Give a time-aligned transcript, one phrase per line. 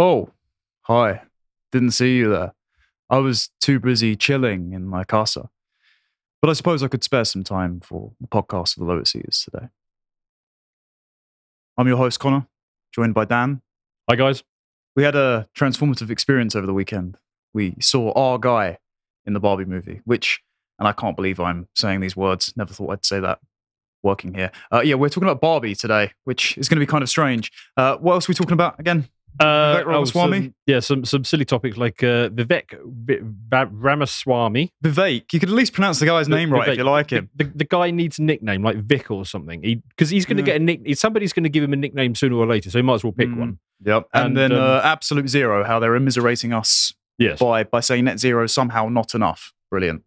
[0.00, 0.30] Oh,
[0.82, 1.22] hi.
[1.72, 2.54] Didn't see you there.
[3.10, 5.50] I was too busy chilling in my casa.
[6.40, 9.42] But I suppose I could spare some time for the podcast of the Lotus Eaters
[9.42, 9.66] today.
[11.76, 12.46] I'm your host, Connor,
[12.94, 13.60] joined by Dan.
[14.08, 14.44] Hi, guys.
[14.94, 17.16] We had a transformative experience over the weekend.
[17.52, 18.78] We saw our guy
[19.26, 20.40] in the Barbie movie, which,
[20.78, 23.40] and I can't believe I'm saying these words, never thought I'd say that
[24.04, 24.52] working here.
[24.72, 27.50] Uh, yeah, we're talking about Barbie today, which is going to be kind of strange.
[27.76, 29.08] Uh, what else are we talking about again?
[29.40, 30.40] Uh, Vivek Ramaswamy?
[30.42, 34.72] some, yeah, some some silly topics like uh, Vivek Vi- Va- Ramaswamy.
[34.84, 35.32] Vivek.
[35.32, 37.30] You could at least pronounce the guy's name right if you like him.
[37.36, 39.60] The, the guy needs a nickname like Vic or something.
[39.90, 40.46] Because he's going to Yeah.
[40.46, 40.96] get a nick.
[40.96, 43.12] Somebody's going to give him a nickname sooner or later, so he might as well
[43.12, 43.38] pick Mm.
[43.38, 43.58] one.
[43.84, 44.08] Yep.
[44.12, 47.38] And, And, then um, uh, Absolute Zero, how they're immiserating us Yes.
[47.38, 49.52] by, by saying net zero is somehow not enough.
[49.70, 50.02] Brilliant.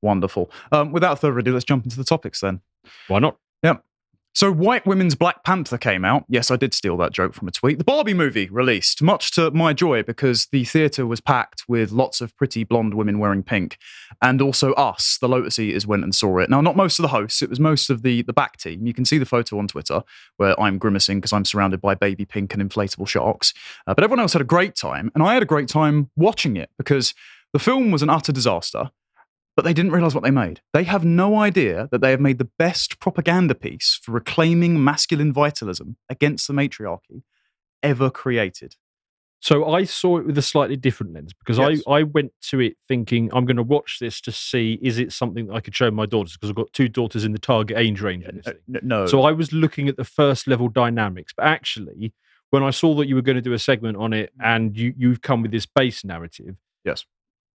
[0.00, 0.50] Wonderful.
[0.70, 2.60] Um, without further ado, let's jump into the topics then.
[3.08, 3.36] Why not?
[4.34, 6.24] So, White Women's Black Panther came out.
[6.26, 7.76] Yes, I did steal that joke from a tweet.
[7.76, 12.22] The Barbie movie released, much to my joy, because the theatre was packed with lots
[12.22, 13.76] of pretty blonde women wearing pink.
[14.22, 16.48] And also us, the Lotus Eaters, went and saw it.
[16.48, 18.86] Now, not most of the hosts, it was most of the, the back team.
[18.86, 20.02] You can see the photo on Twitter
[20.38, 23.52] where I'm grimacing because I'm surrounded by baby pink and inflatable sharks.
[23.86, 25.10] Uh, but everyone else had a great time.
[25.14, 27.12] And I had a great time watching it because
[27.52, 28.90] the film was an utter disaster
[29.56, 30.60] but they didn't realize what they made.
[30.72, 35.32] They have no idea that they have made the best propaganda piece for reclaiming masculine
[35.32, 37.22] vitalism against the matriarchy
[37.82, 38.76] ever created.
[39.40, 41.82] So I saw it with a slightly different lens because Yes.
[41.88, 45.12] I, I went to it thinking I'm going to watch this to see is it
[45.12, 47.76] something that I could show my daughters because I've got two daughters in the target
[47.76, 48.24] age range.
[48.32, 49.06] this Uh, n- no.
[49.06, 52.12] So I was looking at the first level dynamics, but actually,
[52.50, 54.94] when I saw that you were going to do a segment on it and you
[54.96, 57.04] you've come with this base narrative, Yes.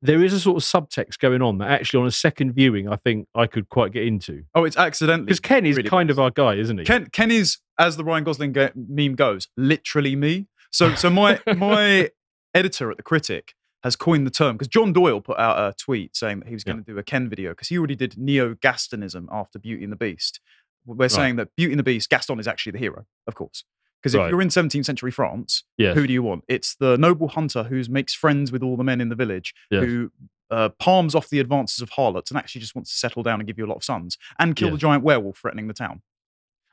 [0.01, 2.97] There is a sort of subtext going on that actually on a second viewing I
[2.97, 5.25] think I could quite get into oh, it's accidentally.
[5.25, 6.85] because Ken is really kind of our guy, isn't he?
[6.85, 10.47] Ken, Ken is, as the Ryan Gosling ga- meme goes, literally me.
[10.71, 12.09] So, so my my
[12.53, 16.15] editor at the Critic has coined the term because John Doyle put out a tweet
[16.15, 18.55] saying that he was going to do a Ken video because he already did neo
[18.55, 20.39] Gastonism after Beauty and the Beast.
[20.85, 21.11] We're Right.
[21.11, 23.63] saying that Beauty and the Beast, Gaston is actually the hero, of course.
[24.01, 24.29] Because if Right.
[24.29, 25.95] you're in 17th century France, Yes.
[25.95, 26.43] who do you want?
[26.47, 29.83] It's the noble hunter who makes friends with all the men in the village, Yes.
[29.83, 30.11] who
[30.49, 33.47] uh, palms off the advances of harlots and actually just wants to settle down and
[33.47, 34.81] give you a lot of sons and kill the Yes.
[34.81, 36.01] giant werewolf threatening the town.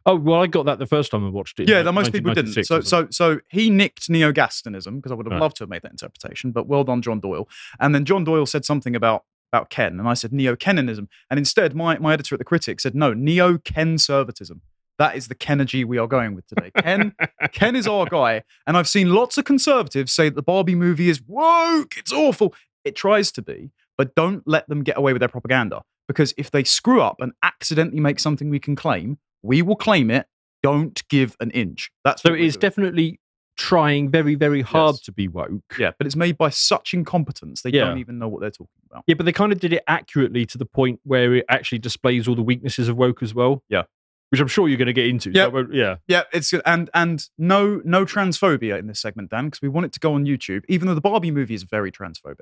[0.07, 1.65] Oh well, I got that the first time I watched it.
[1.65, 2.55] in Yeah, that most people didn't.
[2.55, 3.13] 1996 So, or something.
[3.13, 5.41] so, so he nicked neo-Gastonism because I would have Right.
[5.41, 6.53] loved to have made that interpretation.
[6.53, 7.49] But well done, John Doyle.
[7.81, 11.75] And then John Doyle said something about about Ken, and I said neo-Kenanism, and instead
[11.75, 14.61] my my editor at the Critic said no, neo-Ken-servatism.
[14.99, 16.71] That is the Kenergy we are going with today.
[16.79, 17.15] Ken,
[17.53, 21.09] Ken is our guy, and I've seen lots of conservatives say that the Barbie movie
[21.09, 21.97] is woke.
[21.97, 22.55] It's awful.
[22.85, 26.51] It tries to be, but don't let them get away with their propaganda because if
[26.51, 30.27] they screw up and accidentally make something we can claim, we will claim it.
[30.63, 31.91] Don't give an inch.
[32.05, 32.61] That's so it is doing.
[32.61, 33.21] definitely
[33.57, 35.01] trying very very hard Yes.
[35.03, 35.77] to be woke.
[35.79, 37.85] Yeah, but it's made by such incompetence they Yeah.
[37.87, 39.05] don't even know what they're talking about.
[39.07, 42.27] Yeah, but they kind of did it accurately to the point where it actually displays
[42.29, 43.63] all the weaknesses of woke as well.
[43.69, 43.85] Yeah.
[44.31, 45.33] Which I'm sure you're going to get into.
[45.33, 45.63] so Yeah.
[45.71, 45.97] Yeah.
[46.09, 46.63] Yeah, it's good.
[46.67, 50.15] And and no no transphobia in this segment, Dan, because we want it to go
[50.15, 52.41] on YouTube, even though the Barbie movie is very transphobic.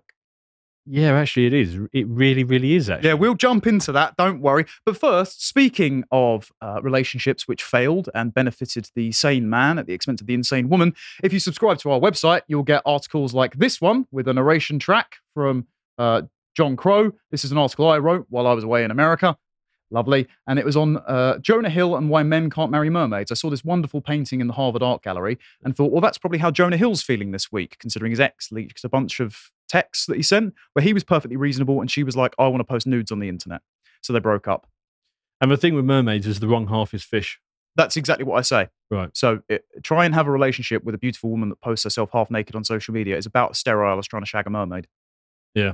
[0.84, 1.78] Yeah, actually, it is.
[1.92, 2.90] It really, really is.
[2.90, 4.16] Actually, Yeah, we'll jump into that.
[4.16, 4.64] Don't worry.
[4.84, 9.92] But first, speaking of uh, relationships which failed and benefited the sane man at the
[9.92, 13.58] expense of the insane woman, if you subscribe to our website, you'll get articles like
[13.58, 15.68] this one with a narration track from
[15.98, 16.22] uh,
[16.56, 17.12] John Crow.
[17.30, 19.36] This is an article I wrote while I was away in America.
[19.92, 20.26] Lovely.
[20.46, 23.30] And it was on uh, Jonah Hill and why men can't marry mermaids.
[23.30, 26.38] I saw this wonderful painting in the Harvard Art Gallery and thought, well, that's probably
[26.38, 30.16] how Jonah Hill's feeling this week, considering his ex leaked a bunch of texts that
[30.16, 32.86] he sent where he was perfectly reasonable and she was like, I want to post
[32.86, 33.60] nudes on the internet.
[34.00, 34.66] So they broke up.
[35.42, 37.38] And the thing with mermaids is the wrong half is fish.
[37.76, 38.68] That's exactly what I say.
[38.90, 39.10] Right.
[39.14, 42.30] So it, try and have a relationship with a beautiful woman that posts herself half
[42.30, 44.86] naked on social media is about as sterile as trying to shag a mermaid.
[45.54, 45.72] Yeah.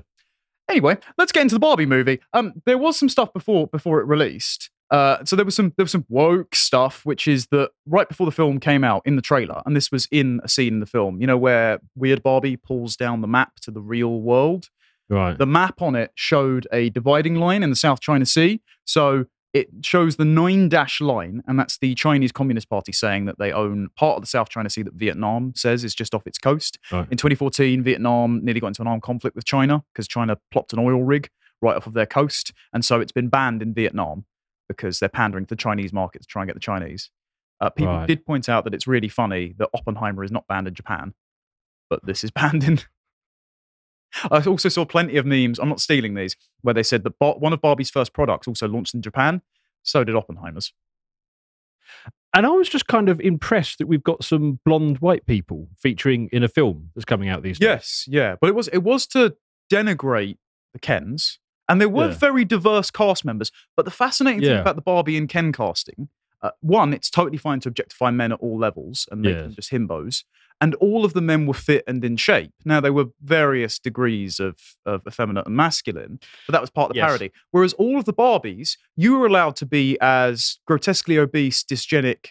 [0.68, 2.20] Anyway, let's get into the Barbie movie.
[2.32, 4.70] Um, there was some stuff before before it released.
[4.90, 8.24] Uh, so there was some there was some woke stuff, which is that right before
[8.26, 10.86] the film came out in the trailer, and this was in a scene in the
[10.86, 14.68] film, you know, where Weird Barbie pulls down the map to the real world
[15.10, 15.38] Right.
[15.38, 18.60] the map on it showed a dividing line in the South China Sea.
[18.84, 19.24] So
[19.54, 23.50] it shows the nine dash line, and that's the Chinese Communist Party saying that they
[23.52, 26.78] own part of the South China Sea that Vietnam says is just off its coast.
[26.92, 27.06] Right.
[27.10, 30.78] In 2014, Vietnam nearly got into an armed conflict with China because China plopped an
[30.78, 31.30] oil rig
[31.62, 32.52] right off of their coast.
[32.72, 34.26] And so it's been banned in Vietnam
[34.68, 37.10] because they're pandering to the Chinese market to try and get the Chinese.
[37.60, 38.06] Uh, people Right.
[38.06, 41.14] did point out that it's really funny that Oppenheimer is not banned in Japan,
[41.90, 42.80] but this is banned in
[44.30, 45.58] I also saw plenty of memes.
[45.58, 48.66] I'm not stealing these, where they said that Bar- one of Barbie's first products also
[48.68, 49.42] launched in Japan.
[49.82, 50.72] So did Oppenheimer's.
[52.34, 56.28] And I was just kind of impressed that we've got some blonde white people featuring
[56.30, 57.66] in a film that's coming out these days.
[57.66, 59.36] Yes, yeah, but it was it was to
[59.72, 60.36] denigrate
[60.74, 61.38] the Kens,
[61.68, 62.14] and there were Yeah.
[62.14, 63.50] very diverse cast members.
[63.76, 66.08] But the fascinating thing about the Barbie and Ken casting,
[66.42, 69.70] uh, one, it's totally fine to objectify men at all levels and make them just
[69.70, 70.24] himbos,
[70.60, 72.52] and all of the men were fit and in shape.
[72.64, 76.94] Now there were various degrees of of effeminate and masculine, but that was part of
[76.94, 77.06] the Yes.
[77.06, 77.32] parody.
[77.50, 82.28] Whereas all of the Barbies, you were allowed to be as grotesquely obese, dysgenic,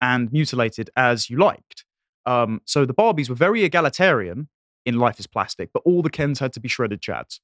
[0.00, 1.84] and mutilated as you liked.
[2.26, 4.48] Um, so the Barbies were very egalitarian
[4.86, 7.40] in Life is Plastic, but all the Kens had to be shredded chads.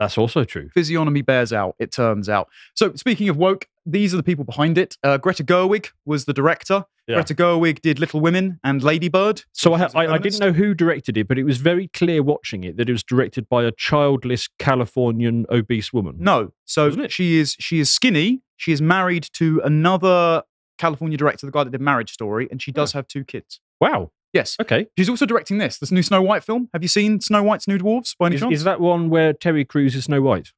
[0.00, 0.68] That's also true.
[0.74, 2.48] Physiognomy bears out, it turns out.
[2.74, 4.96] So speaking of woke, these are the people behind it.
[5.02, 6.84] Uh, Greta Gerwig was the director.
[7.06, 7.16] Yeah.
[7.16, 9.42] Greta Gerwig did Little Women and Ladybird.
[9.52, 12.62] So I, I, I didn't know who directed it, but it was very clear watching
[12.64, 16.16] it that it was directed by a childless Californian obese woman.
[16.18, 16.52] No.
[16.64, 18.42] So she is she is skinny.
[18.56, 20.44] She is married to another
[20.78, 23.60] California director, the guy that did Marriage Story, and she does have two kids.
[23.80, 24.12] Wow.
[24.32, 24.56] Yes.
[24.60, 24.86] Okay.
[24.96, 26.68] She's also directing this, this new Snow White film.
[26.72, 28.54] Have you seen Snow White's New Dwarfs by any Is, chance?
[28.54, 30.52] is that one where Terry Crews is Snow White?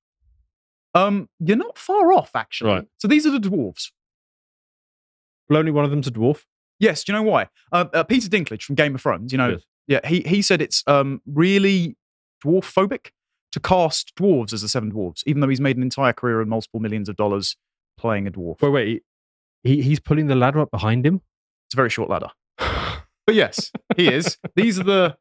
[0.95, 2.71] Um, you're not far off, actually.
[2.71, 2.85] Right.
[2.99, 3.91] So these are the dwarves.
[5.49, 6.43] Well, only one of them's a dwarf.
[6.79, 7.05] Yes.
[7.05, 7.49] Do you know why?
[7.73, 9.33] Uh, uh, Peter Dinklage from Game of Thrones.
[9.33, 9.63] You know, Yes.
[9.87, 11.97] yeah, he he said it's um really
[12.45, 13.11] dwarf phobic
[13.53, 16.51] to cast dwarves as the seven dwarves, even though he's made an entire career and
[16.51, 17.57] multiple millions of dollars
[17.99, 18.61] playing a dwarf.
[18.63, 19.03] Wait, wait.
[19.63, 21.23] He, he's pulling the ladder up behind him.
[21.67, 22.29] It's a very short ladder.
[23.27, 24.37] But yes, he is.
[24.55, 25.17] These are the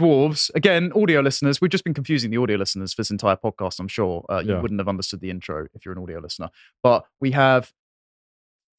[0.00, 0.50] dwarves.
[0.54, 3.78] Again, audio listeners, we've just been confusing the audio listeners for this entire podcast.
[3.80, 4.60] I'm sure uh, you Yeah.
[4.60, 6.50] wouldn't have understood the intro if you're an audio listener.
[6.82, 7.72] But we have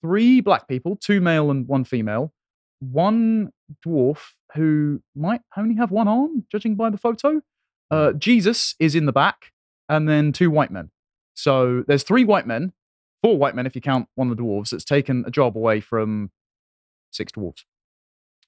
[0.01, 2.33] three black people, two male and one female,
[2.79, 3.51] one
[3.85, 4.19] dwarf
[4.55, 7.41] who might only have one arm, judging by the photo.
[7.89, 9.51] Uh, Jesus is in the back,
[9.89, 10.91] and then two white men.
[11.33, 12.73] So there's three white men,
[13.23, 15.79] four white men if you count one of the dwarves, that's taken a job away
[15.79, 16.31] from
[17.11, 17.63] six dwarves.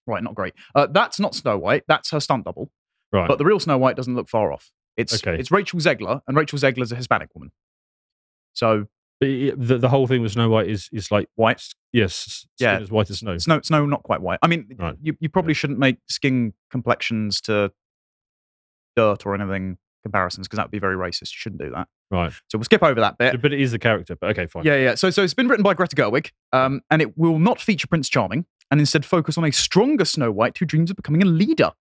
[0.10, 0.54] Right, not great.
[0.76, 1.84] Uh, that's not Snow White.
[1.88, 2.72] That's her stunt double.
[3.14, 3.28] Right.
[3.28, 4.72] But the real Snow White doesn't look far off.
[4.98, 5.40] It's Okay.
[5.40, 7.52] it's Rachel Zegler, and Rachel Zegler's a Hispanic woman.
[8.54, 8.86] So
[9.22, 11.62] the, the the whole thing with Snow White is is like white,
[11.94, 12.80] yes, skin Yeah.
[12.80, 13.38] as white as snow.
[13.38, 14.40] snow, snow, not quite white.
[14.42, 14.96] I mean, Right.
[15.02, 17.72] you, you probably shouldn't make skin complexions to
[18.96, 21.32] dirt or anything comparisons because that would be very racist.
[21.32, 21.88] You shouldn't do that.
[22.12, 22.32] Right.
[22.48, 23.42] So we'll skip over that bit.
[23.42, 24.16] But it is the character.
[24.16, 24.64] But okay, fine.
[24.66, 24.96] Yeah, yeah.
[24.96, 28.10] So, so it's been written by Greta Gerwig, um, and it will not feature Prince
[28.10, 31.72] Charming, and instead focus on a stronger Snow White who dreams of becoming a leader.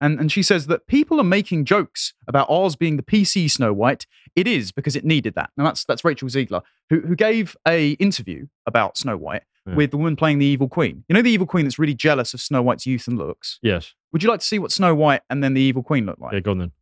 [0.00, 3.72] And and she says that people are making jokes about ours being the PC Snow
[3.72, 4.06] White.
[4.34, 5.50] It is because it needed that.
[5.56, 9.76] Now that's that's Rachel Zegler who who gave a interview about Snow White Yeah.
[9.76, 11.04] with the woman playing the evil queen.
[11.08, 13.58] You know the evil queen that's really jealous of Snow White's youth and looks.
[13.62, 13.94] Yes.
[14.12, 16.32] Would you like to see what Snow White and then the evil queen look like?
[16.32, 16.72] Yeah, go on then.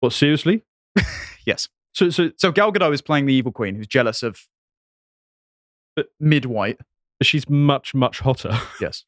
[0.00, 0.64] What, seriously?
[1.46, 1.68] Yes.
[1.92, 4.40] So, so So Gal Gadot is playing the evil queen who's jealous of
[5.96, 6.78] But- mid white.
[7.22, 8.58] she's much, much hotter.
[8.80, 9.04] Yes.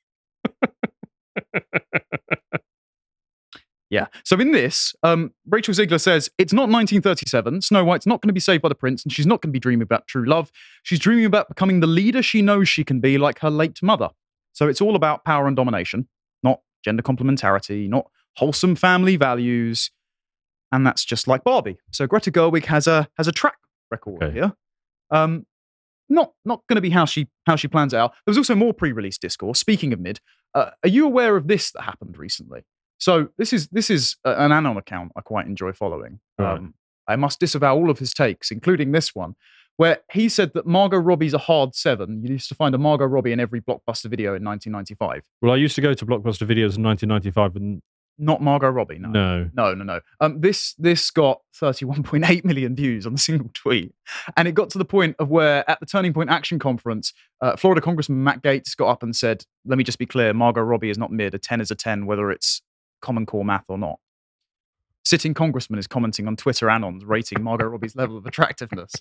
[3.90, 4.06] yeah.
[4.24, 7.60] So in this, um, Rachel Zegler says it's not 1937.
[7.62, 9.52] Snow White's not going to be saved by the prince, and she's not going to
[9.52, 10.50] be dreaming about true love.
[10.82, 14.08] She's dreaming about becoming the leader she knows she can be, like her late mother.
[14.52, 16.08] So it's all about power and domination,
[16.42, 18.06] not gender complementarity, not
[18.36, 19.90] wholesome family values,
[20.70, 21.76] and that's just like Barbie.
[21.90, 23.56] So Greta Gerwig has a has a track
[23.90, 24.32] record Okay.
[24.32, 24.52] here.
[25.10, 25.44] Um,
[26.08, 28.12] not not going to be how she how she plans it out.
[28.26, 29.58] There was also more pre-release discourse.
[29.58, 30.20] Speaking of mid,
[30.54, 32.62] uh, are you aware of this that happened recently?
[32.98, 36.20] So this is this is a- an anon account I quite enjoy following.
[36.38, 36.58] Right.
[36.58, 36.74] Um,
[37.08, 39.34] I must disavow all of his takes, including this one,
[39.76, 42.22] where he said that Margot Robbie's a hard seven.
[42.22, 45.24] You used to find a Margot Robbie in every blockbuster video in 1995.
[45.40, 47.82] Well, I used to go to Blockbuster Videos in 1995 and
[48.22, 49.08] Not Margot Robbie, no.
[49.08, 49.50] no.
[49.52, 50.00] No, no, no.
[50.20, 53.92] Um, this this got 31.8 million views on a single tweet,
[54.36, 57.56] and it got to the point of where at the Turning Point Action Conference, uh,
[57.56, 60.88] Florida Congressman Matt Gaetz got up and said, "Let me just be clear: Margot Robbie
[60.88, 61.34] is not mid.
[61.34, 62.62] A 10 is a 10, whether it's
[63.00, 63.98] Common Core math or not."
[65.04, 68.92] Sitting congressman is commenting on Twitter anons rating Margot Robbie's level of attractiveness.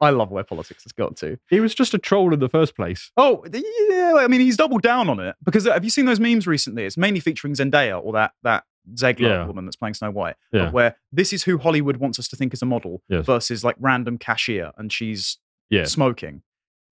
[0.00, 1.38] I love where politics has got to.
[1.48, 3.10] He was just a troll in the first place.
[3.16, 4.14] Oh, yeah.
[4.18, 6.84] I mean, he's doubled down on it because uh, have you seen those memes recently?
[6.84, 9.46] It's mainly featuring Zendaya or that that Zegler Yeah.
[9.46, 10.70] woman that's playing Snow White, Yeah.
[10.70, 13.26] where this is who Hollywood wants us to think as a model Yes.
[13.26, 15.38] versus like random cashier and she's
[15.70, 15.84] Yeah.
[15.84, 16.42] smoking.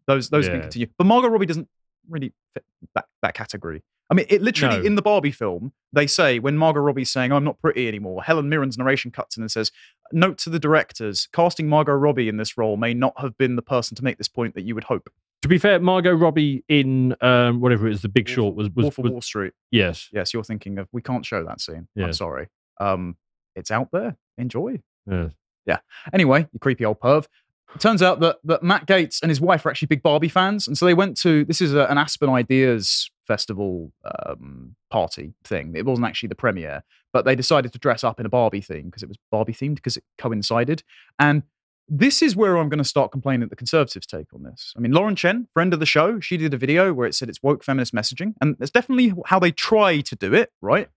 [0.06, 1.68] Those those can continue, but Margot Robbie doesn't
[2.08, 2.64] really fit
[2.94, 3.82] that that category.
[4.10, 4.82] I mean, it literally No.
[4.84, 8.48] in the Barbie film they say when Margot Robbie's saying "I'm not pretty anymore," Helen
[8.50, 9.70] Mirren's narration cuts in and says,
[10.12, 13.62] "Note to the directors: casting Margot Robbie in this role may not have been the
[13.62, 15.10] person to make this point that you would hope."
[15.42, 18.68] To be fair, Margot Robbie in um, whatever it is, The Big Wolf- Short was
[18.70, 19.52] was, Wolf of was Wall Street.
[19.70, 20.88] yes, Yes, you're thinking of.
[20.92, 21.88] We can't show that scene.
[21.96, 22.48] I'm sorry.
[22.78, 23.16] Um,
[23.56, 24.16] it's out there.
[24.38, 24.80] Enjoy.
[25.06, 25.28] Yeah.
[25.66, 25.78] Yeah.
[26.12, 27.26] Anyway, you creepy old perv.
[27.74, 30.66] It turns out that, that Matt Gaetz and his wife are actually big Barbie fans.
[30.66, 33.92] And so they went to this is a, an Aspen Ideas Festival
[34.26, 35.74] um, party thing.
[35.76, 38.86] It wasn't actually the premiere, but they decided to dress up in a Barbie theme
[38.86, 40.82] because it was Barbie themed because it coincided.
[41.18, 41.44] And
[41.88, 44.72] this is where I'm going to start complaining that the Conservatives take on this.
[44.76, 47.28] I mean, Lauren Chen, friend of the show, she did a video where it said
[47.28, 48.34] it's woke feminist messaging.
[48.40, 50.88] And that's definitely how they try to do it, right?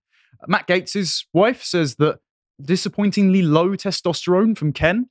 [0.46, 2.20] Matt Gaetz' wife says that
[2.62, 5.08] disappointingly low testosterone from Ken.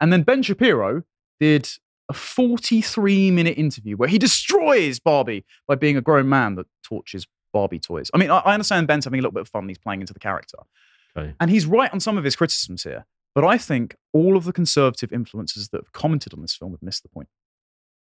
[0.00, 1.02] And then Ben Shapiro
[1.40, 1.68] did
[2.08, 7.26] a 43 minute interview where he destroys Barbie by being a grown man that torches
[7.52, 8.10] Barbie toys.
[8.14, 9.68] I mean, I, I understand Ben's having a little bit of fun.
[9.68, 10.58] He's playing into the character.
[11.16, 11.34] Okay.
[11.40, 13.06] And he's right on some of his criticisms here.
[13.34, 16.82] But I think all of the conservative influencers that have commented on this film have
[16.82, 17.28] missed the point.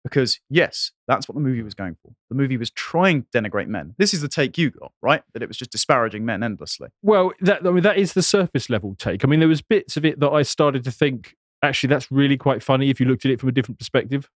[0.02, 2.12] Because, yes, that's what the movie was going for.
[2.28, 3.94] The movie was trying to denigrate men.
[3.96, 5.22] This is the take you got, right?
[5.32, 6.90] That it was just disparaging men endlessly.
[7.02, 9.24] Well, that I mean, that is the surface level take.
[9.24, 11.34] I mean, there was bits of it that I started to think
[11.64, 14.30] actually that's really quite funny if you looked at it from a different perspective.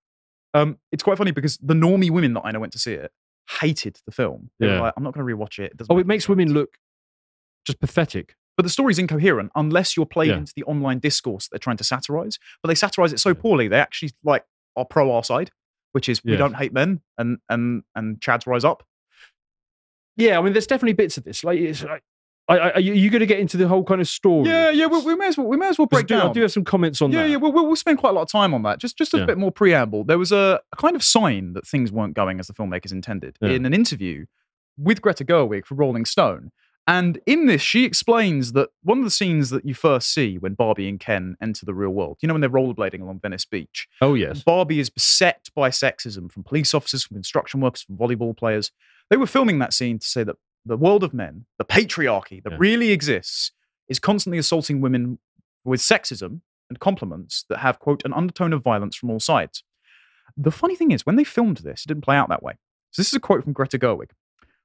[0.54, 3.12] Um, it's quite funny because the normie women that I know went to see it
[3.60, 4.50] hated the film.
[4.58, 4.80] They were Yeah.
[4.80, 5.76] like, I'm not going to rewatch it.
[5.76, 6.76] doesn't Oh, it makes women look
[7.66, 8.34] just pathetic.
[8.56, 10.38] But the story's incoherent unless you're playing Yeah.
[10.38, 12.38] into the online discourse that they're trying to satirize.
[12.62, 13.34] But they satirize it so Yeah.
[13.40, 14.44] poorly, they actually like
[14.76, 15.50] are pro our side,
[15.92, 16.38] which is we Yes.
[16.38, 18.84] don't hate men and and and Chad's rise up.
[20.16, 21.44] Yeah, I mean, there's definitely bits of this.
[21.44, 22.02] Like, it's like,
[22.48, 24.48] I, I, are you, going to get into the whole kind of story?
[24.48, 26.30] Yeah, yeah, we, we may as well we may as well break do, down.
[26.30, 27.30] I do have some comments on yeah, that.
[27.30, 28.78] yeah, we'll, we'll we'll spend quite a lot of time on that.
[28.78, 29.26] Just just a Yeah.
[29.26, 30.04] bit more preamble.
[30.04, 33.36] There was a, a kind of sign that things weren't going as the filmmakers intended
[33.42, 33.50] Yeah.
[33.50, 34.24] in an interview
[34.78, 36.50] with Greta Gerwig for Rolling Stone.
[36.86, 40.54] And in this, she explains that one of the scenes that you first see when
[40.54, 43.86] Barbie and Ken enter the real world, you know, when they're rollerblading along Venice Beach,
[44.00, 44.42] Oh, yes.
[44.42, 48.72] Barbie is beset by sexism from police officers, from construction workers, from volleyball players.
[49.10, 52.52] They were filming that scene to say that the world of men, the patriarchy that
[52.52, 52.58] Yeah.
[52.60, 53.52] really exists,
[53.88, 55.18] is constantly assaulting women
[55.64, 59.62] with sexism and compliments that have, quote, an undertone of violence from all sides.
[60.36, 62.54] The funny thing is, when they filmed this, it didn't play out that way.
[62.90, 64.10] So this is a quote from Greta Gerwig.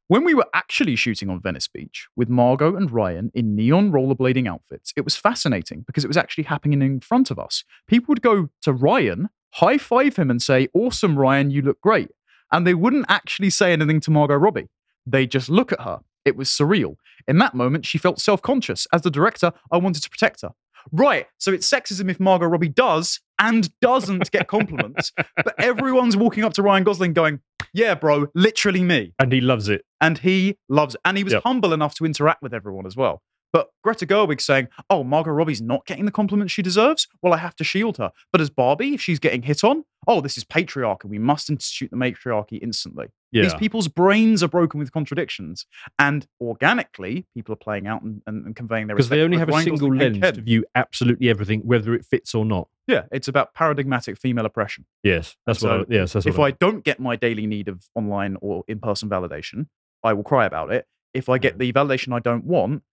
[0.09, 4.47] When we were actually shooting on Venice Beach with Margot and Ryan in neon rollerblading
[4.47, 7.63] outfits, it was fascinating because it was actually happening in front of us.
[7.87, 12.09] People would go to Ryan, high five him, and say, Awesome, Ryan, you look great.
[12.51, 14.67] And they wouldn't actually say anything to Margot Robbie.
[15.05, 15.99] They just look at her.
[16.25, 16.95] It was surreal.
[17.27, 18.87] In that moment, she felt self conscious.
[18.93, 20.51] As the director, I wanted to protect her.
[20.91, 26.43] Right, so it's sexism if Margot Robbie does and doesn't get compliments, but everyone's walking
[26.43, 27.39] up to Ryan Gosling going,
[27.73, 29.85] Yeah, bro, literally me And he loves it.
[30.01, 31.01] and he loves it.
[31.05, 31.43] and he was Yep.
[31.43, 33.21] humble enough to interact with everyone as well
[33.53, 37.37] but greta gerwig saying oh margot robbie's not getting the compliments she deserves well i
[37.37, 40.43] have to shield her but as barbie if she's getting hit on oh this is
[40.43, 43.43] patriarchy we must institute the matriarchy instantly Yeah.
[43.43, 45.65] these people's brains are broken with contradictions
[45.99, 49.49] and organically people are playing out and, and, and conveying their Because they only have
[49.49, 52.67] a single lens to view absolutely everything, whether it fits or not.
[52.87, 55.89] yeah it's about paradigmatic female oppression Yes, that's So, what.
[55.89, 58.79] I, yes, that's if what I don't get my daily need of online or in
[58.79, 59.67] person validation,
[60.03, 60.85] I will cry about it.
[61.13, 62.83] If I get the validation I don't want,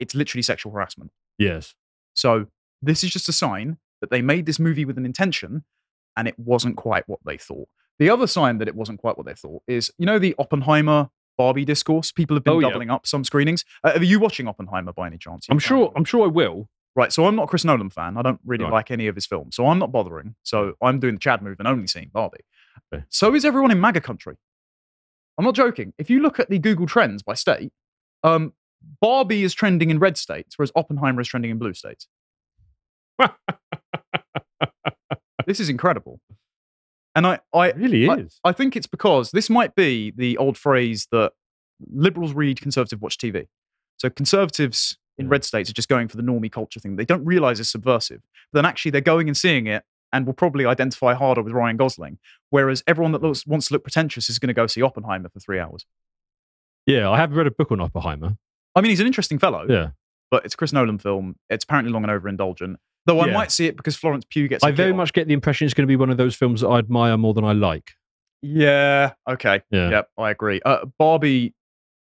[0.00, 1.10] it's literally sexual harassment.
[1.38, 1.74] Yes.
[2.14, 2.46] So
[2.82, 5.64] this is just a sign that they made this movie with an intention
[6.16, 7.68] and it wasn't quite what they thought.
[7.98, 11.10] The other sign that it wasn't quite what they thought is, you know, the Oppenheimer
[11.36, 12.12] Barbie discourse.
[12.12, 12.68] People have been Oh, yeah.
[12.68, 13.64] doubling up some screenings.
[13.84, 15.46] Uh, are you watching Oppenheimer by any chance?
[15.48, 15.92] You I'm sure.
[15.96, 16.68] I'm sure I will.
[16.96, 17.12] Right.
[17.12, 18.16] So I'm not a Chris Nolan fan.
[18.16, 18.72] I don't really Right.
[18.72, 19.54] like any of his films.
[19.56, 20.34] So I'm not bothering.
[20.42, 22.40] So I'm doing the Chad move and only seeing Barbie.
[22.92, 23.04] Okay.
[23.08, 24.36] So is everyone in MAGA country.
[25.36, 25.92] I'm not joking.
[25.98, 27.72] If you look at the Google Trends by state,
[28.24, 28.52] um,
[29.00, 32.08] Barbie is trending in red states, whereas Oppenheimer is trending in blue states.
[35.46, 36.20] this is incredible.
[37.18, 38.38] And I, I, It really I- is.
[38.44, 41.32] I think it's because this might be the old phrase that
[41.92, 43.46] liberals read, conservative watch TV.
[43.96, 45.32] So conservatives in Yeah.
[45.32, 46.94] red states are just going for the normie culture thing.
[46.94, 48.20] They don't realize it's subversive.
[48.52, 49.82] But then actually they're going and seeing it
[50.12, 52.18] and will probably identify harder with Ryan Gosling.
[52.50, 55.40] Whereas everyone that looks, wants to look pretentious is going to go see Oppenheimer for
[55.40, 55.84] three hours.
[56.86, 58.36] yeah, I have read a book on Oppenheimer.
[58.74, 59.88] I mean, he's an interesting fellow, Yeah.
[60.30, 61.36] But it's a Chris Nolan film.
[61.50, 62.76] It's apparently long and overindulgent.
[63.06, 63.32] Though I Yeah.
[63.34, 64.62] might see it because Florence Pugh gets.
[64.64, 66.60] I a very much get the impression it's going to be one of those films
[66.60, 67.92] that I admire more than I like.
[68.42, 69.12] Yeah.
[69.28, 69.62] Okay.
[69.70, 69.90] Yeah.
[69.90, 70.08] Yep.
[70.18, 70.60] I agree.
[70.64, 71.54] Uh, Barbie,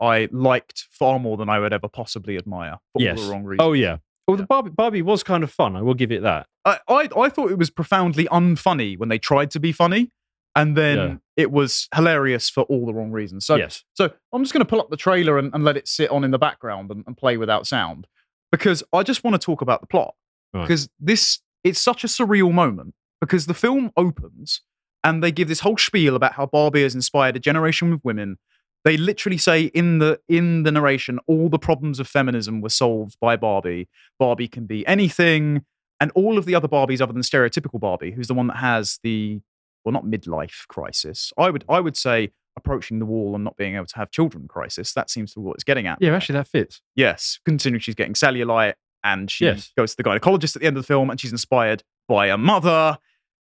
[0.01, 3.19] I liked far more than I would ever possibly admire for yes.
[3.19, 3.65] all the wrong reasons.
[3.67, 3.97] Oh yeah.
[4.27, 4.47] Well, the Yeah.
[4.47, 5.75] Barbie, Barbie was kind of fun.
[5.75, 6.47] I will give it that.
[6.65, 10.11] I, I I thought it was profoundly unfunny when they tried to be funny,
[10.55, 11.15] and then Yeah.
[11.37, 13.45] it was hilarious for all the wrong reasons.
[13.45, 13.83] So yes.
[13.93, 16.23] so I'm just going to pull up the trailer and, and let it sit on
[16.23, 18.07] in the background and, and play without sound
[18.51, 20.15] because I just want to talk about the plot
[20.53, 20.61] Right.
[20.63, 24.61] because this it's such a surreal moment because the film opens
[25.03, 28.37] and they give this whole spiel about how Barbie has inspired a generation of women.
[28.85, 33.17] They literally say in the in the narration all the problems of feminism were solved
[33.21, 33.87] by Barbie.
[34.17, 35.63] Barbie can be anything.
[36.01, 38.99] And all of the other Barbies, other than stereotypical Barbie, who's the one that has
[39.03, 39.41] the
[39.85, 41.31] well, not midlife crisis.
[41.37, 44.47] I would I would say approaching the wall and not being able to have children
[44.47, 44.93] crisis.
[44.93, 45.97] That seems to be what it's getting at.
[46.01, 46.81] Yeah, actually, that fits.
[46.95, 49.71] Yes, considering she's getting cellulite and she Yes.
[49.77, 52.37] goes to the gynecologist at the end of the film and she's inspired by a
[52.37, 52.97] mother.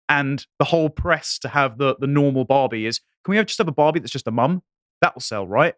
[0.07, 3.57] And the whole press to have the, the normal Barbie is can we have just
[3.57, 4.62] have a Barbie that's just a mum?
[5.01, 5.74] That will sell, right?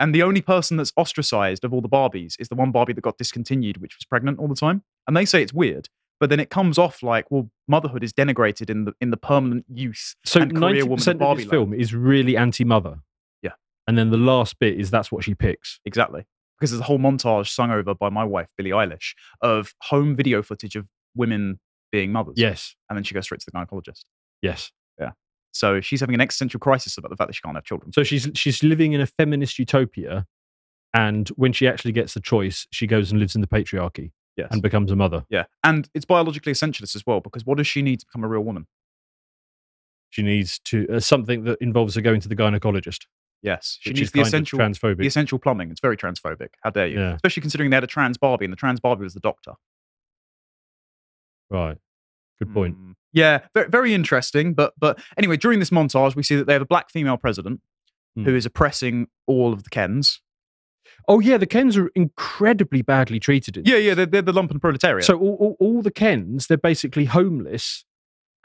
[0.00, 3.00] And the only person that's ostracized of all the Barbies is the one Barbie that
[3.02, 4.82] got discontinued, which was pregnant all the time.
[5.06, 5.88] And they say it's weird,
[6.22, 9.64] but then it comes off like, well, motherhood is denigrated in the in the permanent
[9.68, 10.14] youth.
[10.24, 12.98] So and career ninety percent of this film is really anti-mother.
[13.42, 13.54] Yeah.
[13.88, 15.80] and then the last bit is that's what she picks.
[15.84, 16.24] Exactly.
[16.56, 20.44] Because there's a whole montage sung over by my wife, Billie Eilish, of home video
[20.44, 20.86] footage of
[21.16, 21.58] women
[21.90, 22.34] being mothers.
[22.36, 24.04] Yes, And then she goes straight to the gynecologist.
[24.42, 24.70] yes.
[25.00, 25.10] Yeah.
[25.50, 27.92] So she's having an existential crisis about the fact that she can't have children.
[27.92, 30.24] So she's she's living in a feminist utopia,
[30.94, 34.48] and when she actually gets the choice, she goes and lives in the patriarchy Yes.
[34.50, 35.24] and becomes a mother.
[35.28, 35.44] yeah.
[35.62, 38.40] And it's biologically essentialist as well, because what does she need to become a real
[38.42, 38.66] woman?
[40.10, 43.06] She needs to uh, something that involves her going to the gynecologist.
[43.42, 43.78] Yes.
[43.80, 44.98] She needs the essential transphobic.
[44.98, 45.70] the essential plumbing.
[45.70, 46.48] It's very transphobic.
[46.62, 46.98] How dare you?
[46.98, 47.14] Yeah.
[47.14, 49.52] Especially considering they had a trans Barbie and the trans Barbie was the doctor.
[51.50, 51.78] right.
[52.38, 52.76] Good point.
[52.76, 52.94] Mm.
[53.12, 54.54] Yeah, very, very interesting.
[54.54, 57.60] But but anyway, during this montage, we see that they have a black female president
[58.16, 58.24] Hmm.
[58.24, 60.20] who is oppressing all of the Kens.
[61.08, 63.56] Oh yeah, the Kens are incredibly badly treated.
[63.56, 65.04] In Yeah, yeah, they're, they're the lumpen proletariat.
[65.04, 67.84] So all, all, all the Kens, they're basically homeless,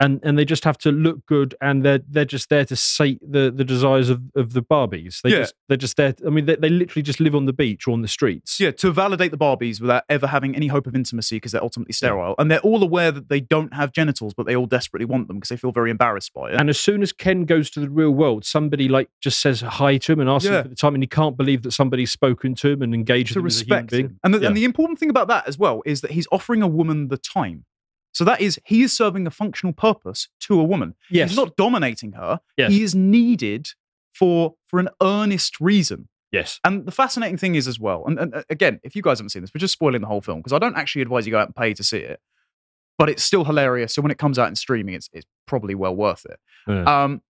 [0.00, 3.20] and and they just have to look good, and they're they're just there to sate
[3.22, 5.22] the, the desires of, of the Barbies.
[5.22, 5.38] They Yeah.
[5.40, 6.14] just they're just there.
[6.26, 8.58] I mean, they, they literally just live on the beach or on the streets.
[8.60, 11.92] Yeah, to validate the Barbies without ever having any hope of intimacy because they're ultimately
[11.92, 12.34] sterile.
[12.38, 15.36] And they're all aware that they don't have genitals, but they all desperately want them
[15.38, 16.60] because they feel very embarrassed by it.
[16.60, 19.96] And as soon as Ken goes to the real world, somebody like just says hi
[19.98, 20.58] to him and asks Yeah.
[20.58, 23.32] him for the time, and he can't believe that somebody's spoken to him and engaged
[23.34, 24.18] to with him as a human respect him.
[24.24, 24.46] And the, Yeah.
[24.48, 27.18] and the important thing about that as well is that he's offering a woman the
[27.18, 27.64] time.
[28.12, 30.94] So that is, he is serving a functional purpose to a woman.
[31.10, 32.40] yes, He's not dominating her.
[32.56, 32.70] Yes.
[32.72, 33.68] He is needed
[34.12, 36.08] for for an earnest reason.
[36.32, 39.18] yes, And the fascinating thing is as well, and, and uh, again, if you guys
[39.18, 41.30] haven't seen this, we're just spoiling the whole film because I don't actually advise you
[41.32, 42.20] go out and pay to see it,
[42.98, 43.94] but it's still hilarious.
[43.94, 46.38] So when it comes out in streaming, it's it's probably well worth it.
[46.66, 47.04] Yeah.
[47.04, 47.22] Um,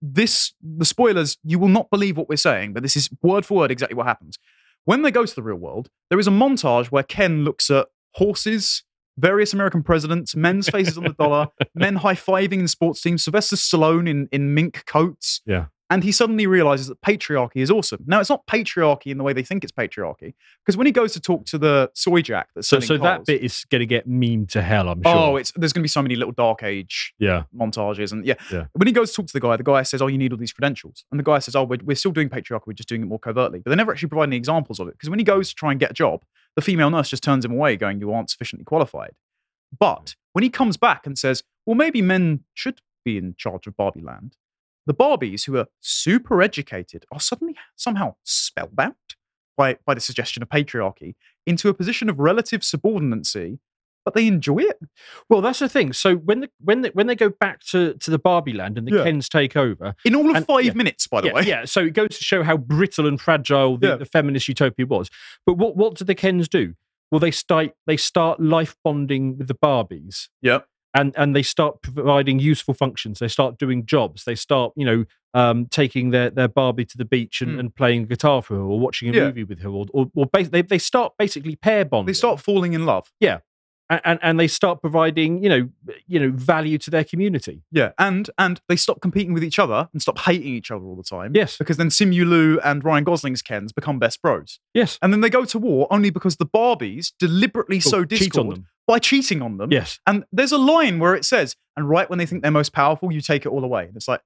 [0.00, 3.56] this the spoilers, you will not believe what we're saying, but this is word for
[3.58, 4.38] word exactly what happens.
[4.84, 7.88] When they go to the real world, there is a montage where Ken looks at
[8.12, 8.84] horses,
[9.18, 13.56] various American presidents, men's faces on the dollar, men high fiving in sports teams, Sylvester
[13.56, 15.40] Stallone in, in mink coats.
[15.44, 15.66] Yeah.
[15.90, 18.04] And he suddenly realizes that patriarchy is awesome.
[18.06, 21.12] Now, it's not patriarchy in the way they think it's patriarchy, because when he goes
[21.14, 23.86] to talk to the soy jack that's so so that cars- bit is going to
[23.86, 24.88] get memed to hell.
[24.90, 25.20] I'm oh, sure.
[25.20, 28.34] Oh, it's there's going to be so many little dark age yeah, montages and yeah.
[28.52, 28.66] Yeah.
[28.74, 30.38] When he goes to talk to the guy, the guy says, "Oh, you need all
[30.38, 33.02] these credentials," and the guy says, "Oh, we're, we're still doing patriarchy, we're just doing
[33.02, 35.24] it more covertly." But they never actually provide any examples of it because when he
[35.24, 36.22] goes to try and get a job,
[36.54, 39.14] the female nurse just turns him away, going, "You aren't sufficiently qualified."
[39.78, 40.16] But mm.
[40.34, 44.02] when he comes back and says, "Well, maybe men should be in charge of Barbie
[44.02, 44.36] Land,"
[44.88, 48.94] the Barbies, who are super educated, are suddenly somehow spellbound
[49.56, 51.14] by by the suggestion of patriarchy
[51.46, 53.60] into a position of relative subordinacy.
[54.04, 54.78] But they enjoy it.
[55.28, 55.92] Well, that's the thing.
[55.92, 58.86] So when the when they, when they go back to, to the Barbie land and
[58.88, 59.04] the Yeah.
[59.04, 60.72] Kens take over, In all of And- five yeah.
[60.72, 61.42] minutes, by the yeah, way.
[61.42, 61.64] yeah.
[61.66, 63.96] So it goes to show how brittle and fragile the, Yeah.
[63.96, 65.10] the feminist utopia was.
[65.44, 66.72] But what what do the Kens do?
[67.10, 70.28] Well, they start they start life bonding with the Barbies.
[70.40, 70.66] Yep.
[70.98, 73.18] And and they start providing useful functions.
[73.18, 74.24] They start doing jobs.
[74.24, 77.60] They start, you know, um, taking their, their Barbie to the beach and, Mm.
[77.60, 79.26] and playing guitar for her, or watching a Yeah.
[79.26, 82.06] movie with her, or or, or bas- they they start basically pair bonding.
[82.06, 83.10] They start falling in love.
[83.90, 85.68] and, and and they start providing, you know,
[86.06, 87.62] you know, value to their community.
[87.72, 87.92] Yeah.
[87.98, 91.02] And and they stop competing with each other and stop hating each other all the
[91.02, 91.32] time.
[91.34, 94.60] Yes, Because then Simu Liu and Ryan Gosling's Kens become best bros.
[94.74, 94.98] yes.
[95.00, 98.56] And then they go to war only because the Barbies deliberately sow cheat on discord
[98.56, 98.66] them.
[98.88, 99.70] By cheating on them.
[99.70, 102.72] Yes, And there's a line where it says, and right when they think they're most
[102.72, 103.84] powerful, you take it all away.
[103.84, 104.22] And it's like,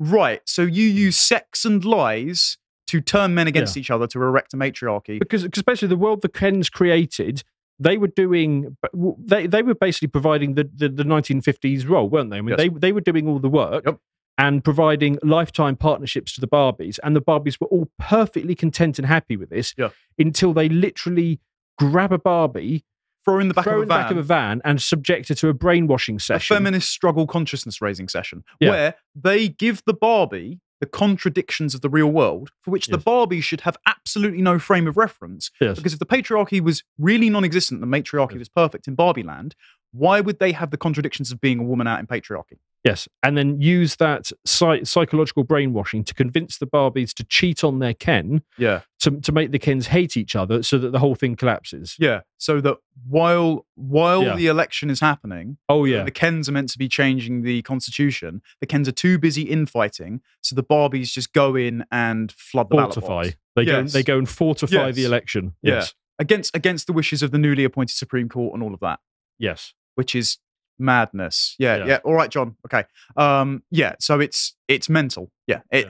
[0.00, 0.94] right, so you mm.
[0.94, 2.56] use sex and lies
[2.88, 5.18] to turn men against each other to erect a matriarchy.
[5.18, 7.44] because basically the world the Kens created.
[7.78, 8.76] They were doing.
[8.94, 12.38] They they were basically providing the, the, the 1950s role, weren't they?
[12.38, 12.58] I mean, Yes.
[12.58, 13.84] they they were doing all the work.
[13.84, 13.98] Yep.
[14.38, 16.98] and providing lifetime partnerships to the Barbies.
[17.02, 19.90] And the Barbies were all perfectly content and happy with this Yeah.
[20.18, 21.40] until they literally
[21.78, 22.84] grab a Barbie,
[23.26, 24.18] Throw in the back throw of a in the back van.
[24.18, 26.54] of a van, and subject her to a brainwashing session.
[26.54, 28.70] a feminist struggle consciousness raising session Yeah.
[28.70, 33.40] where they give the Barbie the contradictions of the real world for which the Barbie
[33.40, 35.50] should have absolutely no frame of reference.
[35.60, 35.76] Yes.
[35.76, 38.40] Because if the patriarchy was really non existent, the matriarchy Yes.
[38.40, 39.56] was perfect in Barbie land,
[39.92, 42.58] why would they have the contradictions of being a woman out in patriarchy?
[42.86, 47.78] Yes, and then use that psy- psychological brainwashing to convince the Barbies to cheat on
[47.80, 48.82] their Ken Yeah.
[49.00, 51.96] to to make the Kens hate each other, so that the whole thing collapses.
[51.98, 52.20] Yeah.
[52.38, 52.76] So that
[53.08, 54.36] while while Yeah.
[54.36, 58.40] the election is happening, Oh yeah, the Kens are meant to be changing the constitution.
[58.60, 62.76] The Kens are too busy infighting, so the Barbies just go in and flood the
[62.76, 63.22] ballot fortify.
[63.24, 63.36] box.
[63.56, 63.92] They go Yes.
[63.92, 65.08] they go and fortify the Yes.
[65.08, 65.54] election.
[65.62, 65.74] Yeah.
[65.74, 69.00] Yes, against against the wishes of the newly appointed Supreme Court and all of that.
[69.38, 70.38] yes, which is
[70.78, 71.56] madness.
[71.58, 71.86] Yeah, Yeah.
[71.86, 71.98] yeah.
[72.04, 72.56] All right, John.
[72.66, 72.84] Okay.
[73.16, 73.94] Um, yeah.
[74.00, 75.30] So it's it's mental.
[75.46, 75.60] Yeah.
[75.70, 75.88] It,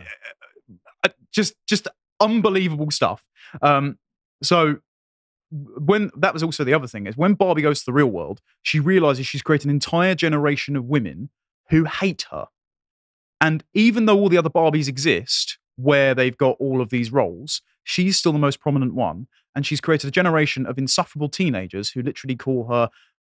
[1.04, 1.88] uh, just just
[2.20, 3.24] unbelievable stuff.
[3.62, 3.98] Um,
[4.42, 4.78] so
[5.50, 8.40] when that was also the other thing is when Barbie goes to the real world,
[8.62, 11.30] she realizes she's created an entire generation of women
[11.70, 12.46] who hate her.
[13.40, 17.60] And even though all the other Barbies exist where they've got all of these roles,
[17.84, 19.28] she's still the most prominent one.
[19.54, 22.90] And she's created a generation of insufferable teenagers who literally call her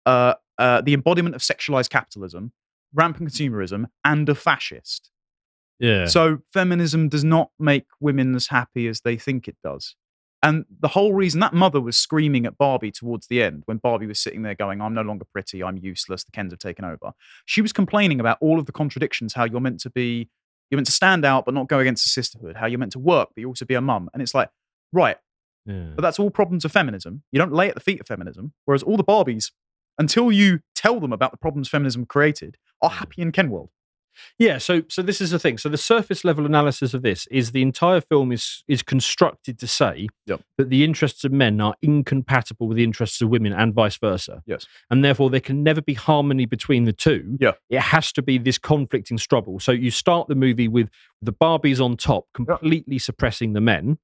[0.07, 2.53] uh, uh, the embodiment of sexualized capitalism,
[2.95, 5.11] rampant consumerism, and a fascist.
[5.81, 6.07] yeah.
[6.07, 9.97] So feminism does not make women as happy as they think it does.
[10.41, 14.07] And the whole reason that mother was screaming at Barbie towards the end, when Barbie
[14.07, 17.13] was sitting there going, I'm no longer pretty, I'm useless, the Kens have taken over,
[17.45, 20.29] she was complaining about all of the contradictions, how you're meant to be,
[20.71, 23.01] you're meant to stand out but not go against the sisterhood, how you're meant to
[23.01, 24.09] work but you also be a mum.
[24.13, 24.49] And it's like,
[24.93, 25.17] right,
[25.67, 25.91] yeah.
[25.97, 27.23] but that's all problems of feminism.
[27.33, 28.53] You don't lay at the feet of feminism.
[28.65, 29.51] Whereas all the Barbies,
[29.99, 32.95] until you tell them about the problems feminism created, are mm.
[32.95, 33.71] happy in Ken world.
[34.39, 35.59] Yeah, so so this is the thing.
[35.59, 39.67] So the surface level analysis of this is the entire film is is constructed to
[39.67, 40.43] say Yep.
[40.59, 44.43] that the interests of men are incompatible with the interests of women and vice versa.
[44.47, 44.67] Yes.
[44.91, 47.37] And therefore there can never be harmony between the two.
[47.41, 47.53] Yeah.
[47.71, 49.61] It has to be this conflicting struggle.
[49.61, 50.89] So you start the movie with
[51.21, 53.99] the Barbies on top completely suppressing the men,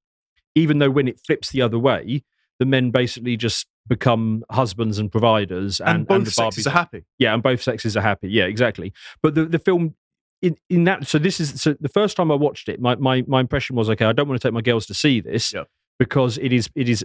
[0.55, 2.25] even though when it flips the other way,
[2.59, 6.67] the men basically just become husbands and providers And, and, both and the sexes Barbies
[6.69, 7.05] are happy.
[7.19, 8.29] yeah, and both sexes are happy.
[8.31, 8.93] Yeah, exactly.
[9.23, 9.95] But the, the film
[10.43, 13.25] in, in that so this is so the first time I watched it, my, my
[13.27, 14.05] my impression was okay.
[14.05, 15.65] I don't want to take my girls to see this Yeah.
[15.99, 17.05] because it is it is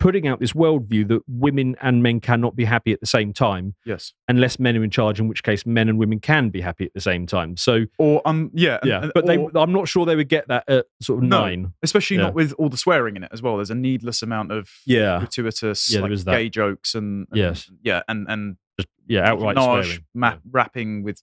[0.00, 3.74] putting out this worldview that women and men cannot be happy at the same time
[3.84, 4.12] Yes.
[4.26, 5.20] unless men are in charge.
[5.20, 7.56] In which case, men and women can be happy at the same time.
[7.56, 8.78] So Or um yeah.
[8.82, 11.40] yeah, and- but they I'm not sure they would get that at sort of No.
[11.42, 11.72] nine.
[11.82, 12.24] especially yeah.
[12.24, 13.56] not with all the swearing in it as well.
[13.56, 17.70] There's a needless amount of Yeah, gratuitous Yeah, like, gay jokes and, and- Yes.
[17.82, 20.04] yeah, and and just yeah, outright swearing.
[20.14, 20.36] ma- Yeah.
[20.50, 21.22] rapping with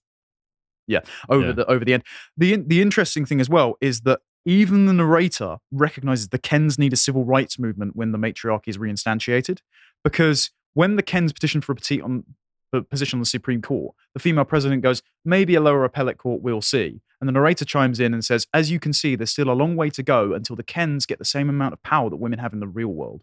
[0.86, 2.02] yeah over the over the end.
[2.36, 6.92] The the interesting thing as well is that even the narrator recognizes the Kens need
[6.92, 9.58] a civil rights movement when the matriarchy is reinstantiated,
[10.04, 12.24] because when the Kens petition for a petite on
[12.72, 16.42] a position on the Supreme Court, the female president goes, maybe a lower appellate court,
[16.42, 17.00] we'll see.
[17.20, 19.74] And the narrator chimes in and says, as you can see, there's still a long
[19.74, 22.52] way to go until the Kens get the same amount of power that women have
[22.52, 23.22] in the real world.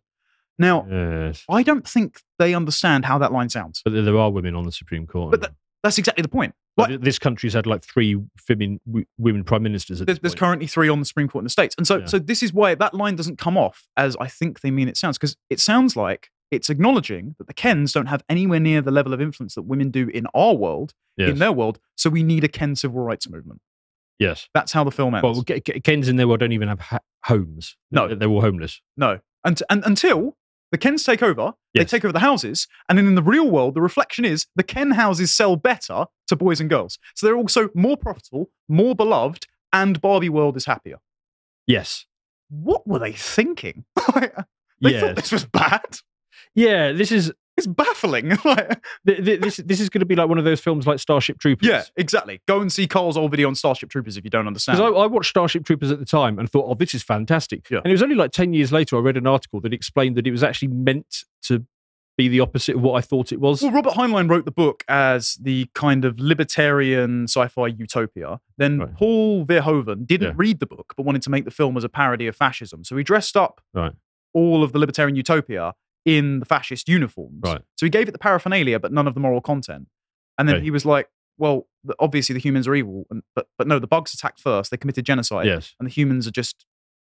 [0.58, 1.44] Now, Yes.
[1.50, 3.82] I don't think they understand how that line sounds.
[3.84, 5.40] But there- are women on the Supreme Court.
[5.40, 5.54] But
[5.86, 6.54] That's exactly the point.
[6.78, 8.20] Like, this country's had like three
[8.50, 8.82] women,
[9.18, 10.02] women prime ministers.
[10.02, 10.40] At there's, this there's point.
[10.40, 11.74] currently three on the Supreme Court in the States.
[11.78, 12.06] And so, Yeah.
[12.08, 14.98] so this is why that line doesn't come off as I think they mean it
[14.98, 18.92] sounds, because it sounds like it's acknowledging that the Kens don't have anywhere near the
[18.92, 21.30] level of influence that women do in our world, yes.
[21.30, 21.80] in their world.
[21.96, 23.62] So we need a Ken civil rights movement.
[24.20, 24.50] yes.
[24.54, 25.24] That's how the film ends.
[25.24, 27.78] Well, Ke- Ke- Kens in their world don't even have ha- homes.
[27.92, 28.08] No.
[28.08, 28.82] They're, they're all homeless.
[28.98, 29.20] no.
[29.46, 30.36] And, and until
[30.72, 32.68] the Kens take over, they take over the houses.
[32.90, 36.36] And then in the real world, the reflection is the Ken houses sell better to
[36.36, 36.98] boys and girls.
[37.16, 40.98] So they're also more profitable, more beloved, and Barbie world is happier.
[41.68, 42.06] Yes.
[42.50, 43.86] What were they thinking?
[44.16, 44.32] they
[44.82, 45.02] yes.
[45.02, 46.00] thought this was bad.
[46.54, 46.92] yeah.
[46.92, 48.38] This is It's baffling.
[48.46, 49.58] Like, th- th- this.
[49.58, 51.68] This is going to be like one of those films like Starship Troopers.
[51.68, 52.42] yeah, exactly.
[52.48, 54.78] Go and see Carl's old video on Starship Troopers if you don't understand.
[54.78, 57.70] Because I, I watched Starship Troopers at the time and thought, oh, this is fantastic.
[57.70, 57.78] Yeah.
[57.78, 60.28] And it was only like 10 years later I read an article that explained that
[60.28, 61.66] it was actually meant to
[62.18, 63.62] be the opposite of what I thought it was.
[63.62, 68.40] well, Robert Heinlein wrote the book as the kind of libertarian sci-fi utopia.
[68.58, 68.94] Then Right.
[68.96, 70.34] Paul Verhoeven didn't Yeah.
[70.38, 72.84] read the book, but wanted to make the film as a parody of fascism.
[72.84, 73.92] So he dressed up Right.
[74.34, 75.74] all of the libertarian utopia
[76.06, 77.42] in the fascist uniforms.
[77.44, 77.62] Right.
[77.78, 79.88] So he gave it the paraphernalia, but none of the moral content.
[80.38, 80.66] And then Okay.
[80.66, 81.68] he was like, "Well,
[82.00, 84.70] obviously the humans are evil, and, but but no, the bugs attacked first.
[84.72, 85.74] They committed genocide, yes.
[85.80, 86.66] and the humans are just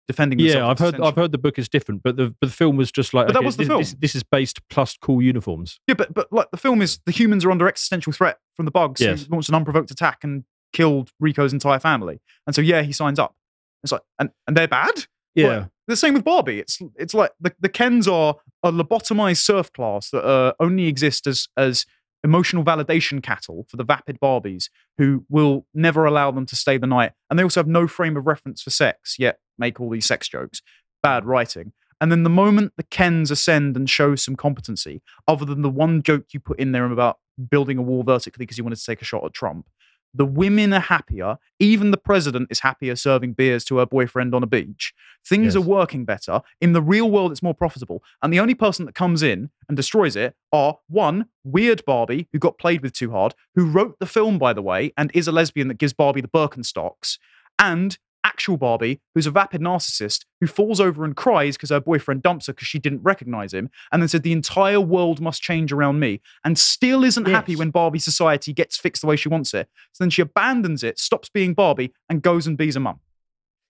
[0.07, 1.00] defending themselves." Yeah, I've heard.
[1.00, 3.26] I've heard the book is different, but the but the film was just like.
[3.26, 3.80] But that was the this, film.
[3.80, 5.80] This, this is based plus cool uniforms.
[5.88, 8.70] Yeah, but but like the film is the humans are under existential threat from the
[8.70, 9.26] bugs Yes.
[9.30, 12.20] launched an unprovoked attack and killed Rico's entire family.
[12.46, 13.35] And so yeah, he signs up.
[13.83, 15.07] It's like and, and they're bad?
[15.35, 16.61] Yeah, Like, the same with Barbie.
[16.61, 21.29] It's it's like the, the Kens are a lobotomized surf class that uh, only exist
[21.29, 21.87] as as
[22.24, 26.87] emotional validation cattle for the vapid Barbies who will never allow them to stay the
[26.87, 27.12] night.
[27.29, 30.27] And they also have no frame of reference for sex, yet make all these sex
[30.27, 30.62] jokes.
[31.03, 31.72] Bad writing.
[32.00, 36.03] And then the moment the Kens ascend and show some competency, other than the one
[36.03, 37.18] joke you put in there about
[37.50, 39.68] building a wall vertically because you wanted to take a shot at Trump,
[40.14, 41.38] The women are happier.
[41.59, 44.94] Even the president is happier serving beers to her boyfriend on a beach.
[45.27, 45.57] Things Yes.
[45.57, 46.40] are working better.
[46.61, 48.03] In the real world, it's more profitable.
[48.22, 52.38] And the only person that comes in and destroys it are one, weird Barbie, who
[52.38, 55.33] got played with too hard, who wrote the film, by the way, and is a
[55.33, 57.18] lesbian that gives Barbie the Birkenstocks,
[57.59, 62.22] and actual Barbie, who's a vapid narcissist who falls over and cries because her boyfriend
[62.22, 65.72] dumps her because she didn't recognize him, and then said, The entire world must change
[65.72, 69.54] around me, and still isn't happy when Barbie society gets fixed the way she wants
[69.54, 69.68] it.
[69.92, 73.00] So then she abandons it, stops being Barbie, and goes and bees a mum.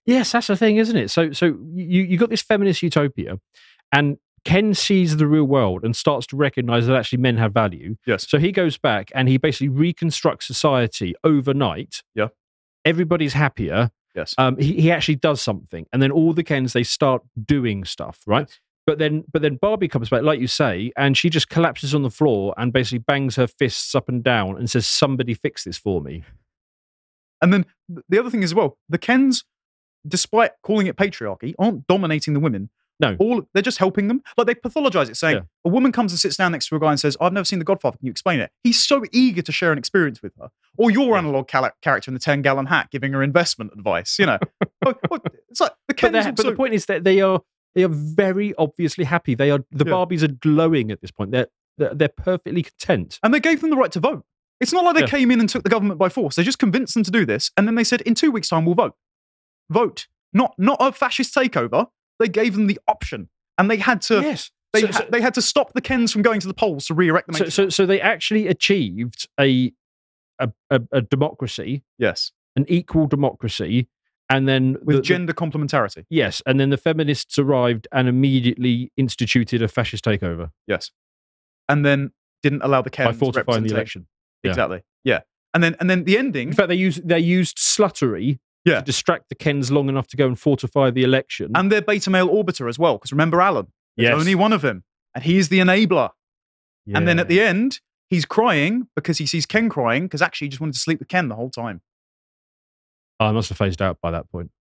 [0.05, 1.09] Yes, that's the thing, isn't it?
[1.09, 3.39] So, so you you got this feminist utopia,
[3.91, 7.97] and Ken sees the real world and starts to recognize that actually men have value.
[8.05, 8.29] Yes.
[8.29, 12.03] So he goes back and he basically reconstructs society overnight.
[12.13, 12.27] Yeah.
[12.85, 13.89] Everybody's happier.
[14.15, 14.33] Yes.
[14.37, 18.21] Um, he, he actually does something, and then all the Kens they start doing stuff,
[18.25, 18.47] right?
[18.47, 18.59] Yes.
[18.87, 22.03] But then, but then Barbie comes back, like you say, and she just collapses on
[22.03, 25.77] the floor and basically bangs her fists up and down and says, "Somebody fix this
[25.77, 26.23] for me."
[27.41, 27.65] And then
[28.07, 29.43] the other thing as well, the Kens,
[30.07, 32.69] despite calling it patriarchy, aren't dominating the women.
[32.99, 33.15] No.
[33.19, 34.21] All they're just helping them.
[34.37, 35.41] Like they pathologize it, saying Yeah.
[35.65, 37.59] a woman comes and sits down next to a guy and says, "I've never seen
[37.59, 37.97] The Godfather.
[37.97, 40.49] Can you explain it?" He's so eager to share an experience with her.
[40.77, 41.17] Or your Yeah.
[41.19, 44.17] analog cala- character in the ten gallon hat giving her investment advice.
[44.17, 44.39] You know,
[44.81, 46.13] But- but it's like the But, Kens.
[46.13, 47.41] they're- but the point is that they are
[47.75, 49.35] they are very obviously happy.
[49.35, 49.91] They are the Yeah.
[49.91, 51.31] Barbies are glowing at this point.
[51.31, 53.19] They're they're, they're perfectly content.
[53.21, 54.23] and they gave them the right to vote.
[54.61, 56.37] It's not like they came in and took the government by force.
[56.37, 58.63] They just convinced them to do this, and then they said, "In two weeks' time,
[58.63, 58.93] we'll vote."
[59.69, 61.87] Vote, not not a fascist takeover.
[62.19, 64.21] They gave them the option, and they had to.
[64.21, 64.51] yes.
[64.73, 66.87] They, so, ha- so, they had to stop the Kens from going to the polls
[66.87, 69.71] to re-erect the so, so, so they actually achieved a
[70.39, 73.87] a, a, a democracy, yes, an equal democracy,
[74.29, 76.03] and then with the- the- gender complementarity.
[76.09, 80.91] yes, and then the feminists arrived and immediately instituted a fascist takeover Yes,
[81.69, 82.11] and then
[82.43, 84.07] didn't allow the Kens by fortifying the election.
[84.43, 84.51] Yeah.
[84.51, 84.81] Exactly.
[85.05, 85.21] Yeah,
[85.53, 86.49] and then and then the ending.
[86.49, 88.79] In fact, they used they used sluttery Yeah.
[88.79, 91.51] to distract the Kens long enough to go and fortify the election.
[91.55, 92.97] and their beta male orbiter as well.
[92.97, 94.19] Because remember Alan, there's Yes.
[94.19, 96.09] only one of him, and he's the enabler.
[96.93, 100.49] And then at the end, he's crying because he sees Ken crying because actually he
[100.49, 101.81] just wanted to sleep with Ken the whole time.
[103.19, 104.51] I must have phased out by that point.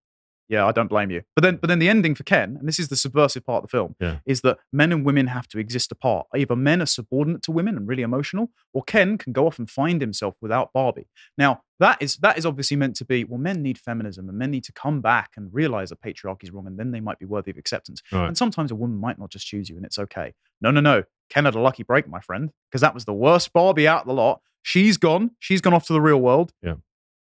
[0.49, 1.23] Yeah, I don't blame you.
[1.35, 3.71] But then, but then the ending for Ken, and this is the subversive part of
[3.71, 4.19] the film, Yeah.
[4.27, 6.27] is that men and women have to exist apart.
[6.37, 9.69] Either men are subordinate to women and really emotional, or Ken can go off and
[9.69, 11.09] find himself without Barbie.
[11.39, 14.51] Now, that is that is obviously meant to be well, men need feminism and men
[14.51, 17.27] need to come back and realize that patriarchy is wrong, and then they might be
[17.27, 18.03] worthy of acceptance.
[18.13, 18.29] Right.
[18.29, 20.35] And sometimes a woman might not just choose you, and it's okay.
[20.61, 21.05] No, no, no.
[21.31, 24.07] Ken had a lucky break, my friend, because that was the worst Barbie out of
[24.07, 24.41] the lot.
[24.63, 25.33] She's gone.
[25.39, 26.53] She's gone off to the real world.
[26.63, 26.75] Yeah.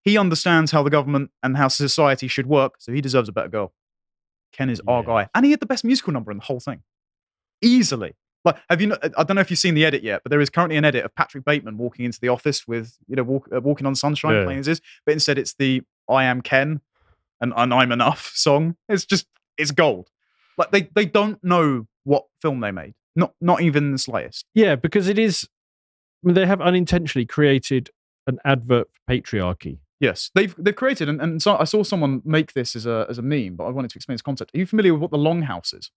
[0.02, 3.48] He understands how the government and how society should work, so he deserves a better
[3.48, 3.74] girl.
[4.52, 6.82] Ken is our guy, and he had the best musical number in the whole thing,
[7.60, 8.14] easily.
[8.44, 8.88] Like, have you?
[8.88, 10.84] kno- I don't know if you've seen the edit yet, but there is currently an
[10.84, 13.94] edit of Patrick Bateman walking into the office with, you know, walk, uh, walking on
[13.94, 14.44] sunshine, Yeah.
[14.44, 16.80] playing his but instead it's the "I am Ken"
[17.40, 18.76] and, and "I'm enough" song.
[18.88, 19.26] It's just,
[19.58, 20.10] it's gold.
[20.56, 24.46] Like they, they don't know what film they made, not, not even the slightest.
[24.54, 25.48] Yeah, because it is.
[26.24, 27.90] I mean, they have unintentionally created
[28.26, 29.78] an advert for patriarchy.
[30.00, 33.18] Yes, they've they've created, and, and so I saw someone make this as a as
[33.18, 34.54] a meme, but I wanted to explain this concept.
[34.54, 35.90] Are you familiar with what the Longhouse is?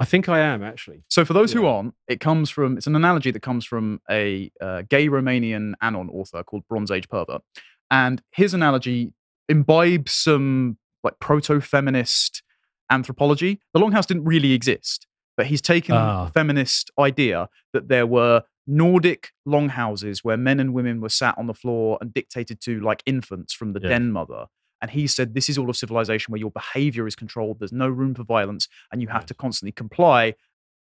[0.00, 1.04] I think I am actually.
[1.08, 4.50] So for those who aren't, it comes from it's an analogy that comes from a
[4.60, 7.42] uh, gay Romanian anon author called Bronze Age Pervert,
[7.90, 9.12] and his analogy
[9.48, 12.42] imbibes some like proto-feminist
[12.90, 13.60] anthropology.
[13.74, 16.24] The Longhouse didn't really exist, but he's taken Ah.
[16.26, 21.46] the feminist idea that there were Nordic longhouses where men and women were sat on
[21.48, 23.88] the floor and dictated to like infants from the Yeah.
[23.90, 24.46] den mother.
[24.82, 27.60] And he said, This is all of civilization where your behavior is controlled.
[27.60, 29.28] There's no room for violence, and you have mm.
[29.28, 30.34] to constantly comply.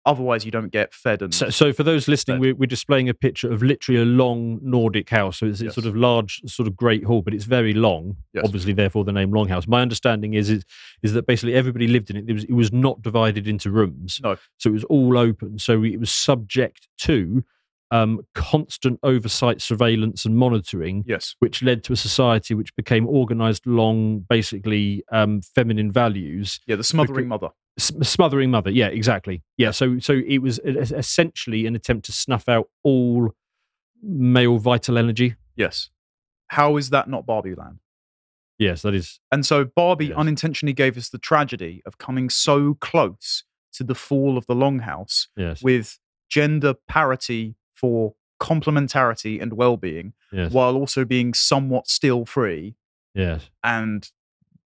[0.06, 1.20] Otherwise, you don't get fed.
[1.20, 4.58] And So, so for those listening, we're, we're displaying a picture of literally a long
[4.62, 5.38] Nordic house.
[5.38, 8.16] So it's, it's sort of large, sort of great hall, but it's very long.
[8.32, 8.44] Yes.
[8.46, 9.68] Obviously, therefore the name Longhouse.
[9.68, 10.64] My understanding is is,
[11.02, 12.24] is that basically everybody lived in it.
[12.28, 14.20] It was it was not divided into rooms.
[14.22, 14.36] No.
[14.56, 15.58] So it was all open.
[15.58, 17.44] So it was subject to
[17.90, 21.04] um, constant oversight, surveillance, and monitoring.
[21.06, 26.76] yes, which led to a society which became organized along basically um, feminine values, yeah,
[26.76, 27.48] the smothering mother.
[27.78, 28.70] S- smothering mother.
[28.70, 29.42] Yeah, exactly.
[29.56, 33.30] Yeah, so so it was essentially an attempt to snuff out all
[34.02, 35.36] male vital energy.
[35.56, 35.90] Yes.
[36.48, 37.78] How is that not Barbie Land?
[38.58, 39.20] Yes, that is.
[39.32, 40.16] And so Barbie Yes.
[40.18, 45.28] unintentionally gave us the tragedy of coming so close to the fall of the Longhouse
[45.36, 45.98] Yes, with
[46.28, 52.74] gender parity for complementarity and well-being, yes, while also being somewhat still free
[53.14, 53.50] yes.
[53.62, 54.10] and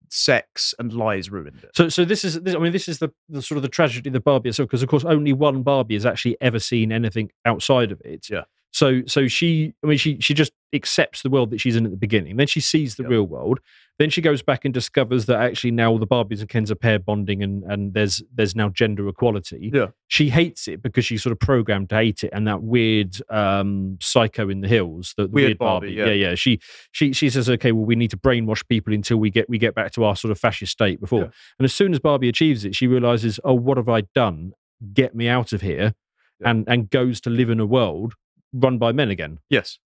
[0.10, 1.72] sex and lies ruined it.
[1.76, 2.41] So, so this is.
[2.41, 4.69] This, I mean, this is the, the sort of the tragedy of the Barbie itself,
[4.69, 8.30] because of course only one Barbie has actually ever seen anything outside of it.
[8.30, 8.45] Yeah.
[8.71, 11.91] So so she I mean she she just accepts the world that she's in at
[11.91, 12.38] the beginning.
[12.38, 13.10] Then she sees the Yep.
[13.12, 13.60] real world.
[13.97, 16.75] Then she goes back and discovers that actually now all the Barbies and Kens are
[16.75, 19.71] pair bonding and and there's there's now gender equality.
[19.73, 19.88] Yeah.
[20.08, 23.97] She hates it because she's sort of programmed to hate it and that weird um
[23.99, 25.93] psycho in the hills, the, the Weird weird, Barbie, Barbie.
[25.95, 26.05] yeah.
[26.05, 26.36] yeah, yeah.
[26.36, 26.60] She
[26.91, 29.73] she she says, okay, well, we need to brainwash people until we get we get
[29.73, 31.21] back to our sort of fascist state before.
[31.21, 31.29] Yeah.
[31.58, 34.53] And as soon as Barbie achieves it, she realizes, oh, what have I done?
[34.93, 35.95] Get me out of here,
[36.39, 36.51] Yeah.
[36.51, 38.13] and and goes to live in a world
[38.53, 39.39] run by men again.
[39.49, 39.79] Yes.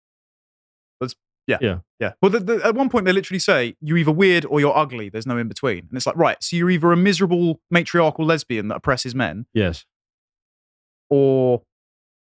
[1.02, 1.16] That's
[1.48, 1.58] yeah.
[1.62, 1.80] Yeah.
[2.00, 2.14] Yeah.
[2.22, 5.10] Well, the, the, at one point they literally say you're either weird or you're ugly.
[5.10, 6.42] There's no in between, and it's like right.
[6.42, 9.86] So you're either a miserable matriarchal lesbian that oppresses men, Yes.
[11.10, 11.62] or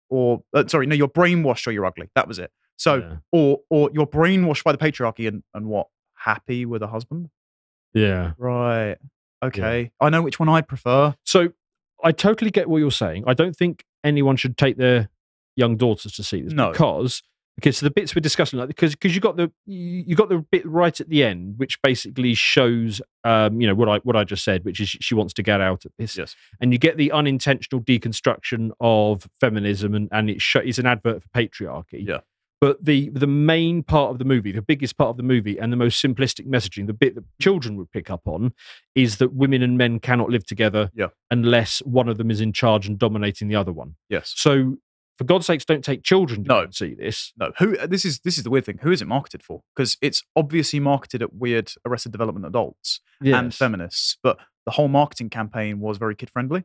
[0.09, 2.11] or uh, sorry, no, you're brainwashed or you're ugly.
[2.15, 2.51] That was it.
[2.77, 3.17] So yeah.
[3.33, 7.29] or or you're brainwashed by the patriarchy and and what happy with a husband.
[7.95, 8.33] yeah.
[8.39, 8.97] Right.
[9.43, 9.91] Okay.
[10.01, 11.15] I know which one I'd prefer.
[11.25, 11.49] So
[12.05, 13.25] I totally get what you're saying.
[13.27, 15.09] I don't think anyone should take their
[15.61, 16.73] young daughters to see this No.
[16.73, 17.23] because
[17.57, 20.39] because the bits we're discussing, like because because you got the you you got the
[20.51, 24.25] bit right at the end, which basically shows um you know what I what I
[24.25, 26.35] just said, which is she wants to get out of this, Yes.
[26.61, 31.23] and you get the unintentional deconstruction of feminism, and and it sh- it's an advert
[31.23, 32.07] for patriarchy.
[32.07, 32.21] Yeah.
[32.63, 35.73] But the the main part of the movie, the biggest part of the movie, and
[35.73, 38.53] the most simplistic messaging, the bit that children would pick up on,
[38.95, 41.09] is that women and men cannot live together Yeah.
[41.31, 43.97] unless one of them is in charge and dominating the other one.
[44.09, 44.33] Yes.
[44.37, 44.77] So,
[45.21, 46.67] for God's sakes, don't take children to No.
[46.71, 47.35] see this.
[47.39, 47.53] No.
[47.59, 47.77] Who?
[47.77, 48.79] Uh, this is this is the weird thing.
[48.81, 49.61] Who is it marketed for?
[49.77, 55.29] Because it's obviously marketed at weird Arrested Development adults and feminists, but the whole marketing
[55.29, 56.65] campaign was very kid friendly.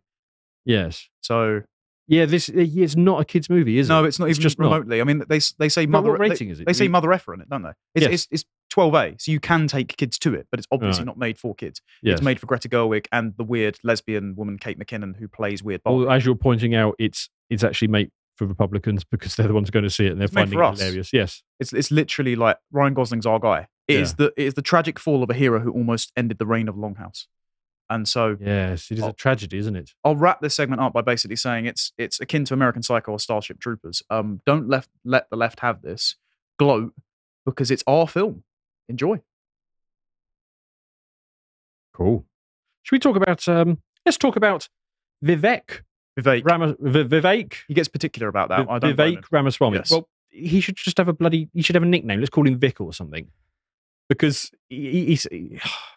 [0.64, 1.10] Yes.
[1.20, 1.64] So
[2.08, 4.02] Yeah, this eh, it's not a kids' movie, is no, it?
[4.04, 4.72] No, it's not It's even just not.
[4.72, 5.02] remotely.
[5.02, 6.12] I mean, they they say But mother.
[6.12, 6.66] what they- rating is it?
[6.66, 7.72] They say mother effer in it, don't they?
[7.96, 8.12] It's, Yes.
[8.14, 11.06] it's, it's 12A, so you can take kids to it, but it's obviously Right.
[11.08, 11.82] not made for kids.
[12.02, 12.14] Yes.
[12.20, 15.82] It's made for Greta Gerwig and the weird lesbian woman Kate McKinnon who plays weird
[15.84, 16.06] Barbie.
[16.06, 19.70] Well, as you're pointing out, it's it's actually made for Republicans because they're the ones
[19.70, 21.12] going to see it and they're It's finding it hilarious.
[21.14, 21.42] Yes.
[21.60, 23.68] It's it's literally like Ryan Gosling's our guy.
[23.88, 26.46] It is the it is the tragic fall of a hero who almost ended the
[26.46, 27.28] reign of Longhouse.
[27.90, 29.10] And so Yes, it is Oh.
[29.10, 29.92] a tragedy, isn't it?
[30.04, 33.20] I'll wrap this segment up by basically saying it's it's akin to American Psycho or
[33.20, 34.02] Starship Troopers.
[34.10, 36.16] Um, don't left let the left have this.
[36.58, 36.94] Gloat
[37.46, 38.44] because it's our film.
[38.90, 39.22] Enjoy.
[41.94, 42.26] Cool.
[42.84, 43.48] Should we talk about?
[43.48, 44.68] Um, let's talk about
[45.24, 45.82] Vivek
[46.20, 46.44] Vivek.
[46.46, 48.68] Ram- V- Vivek he gets particular about that.
[48.70, 49.26] I don't Vivek.
[49.32, 49.78] Ramaswamy.
[49.78, 49.92] Yes.
[49.92, 51.50] Well, he should just have a bloody.
[51.54, 52.20] He should have a nickname.
[52.20, 53.28] Let's call him Vic or something.
[54.10, 55.28] Because he, he's.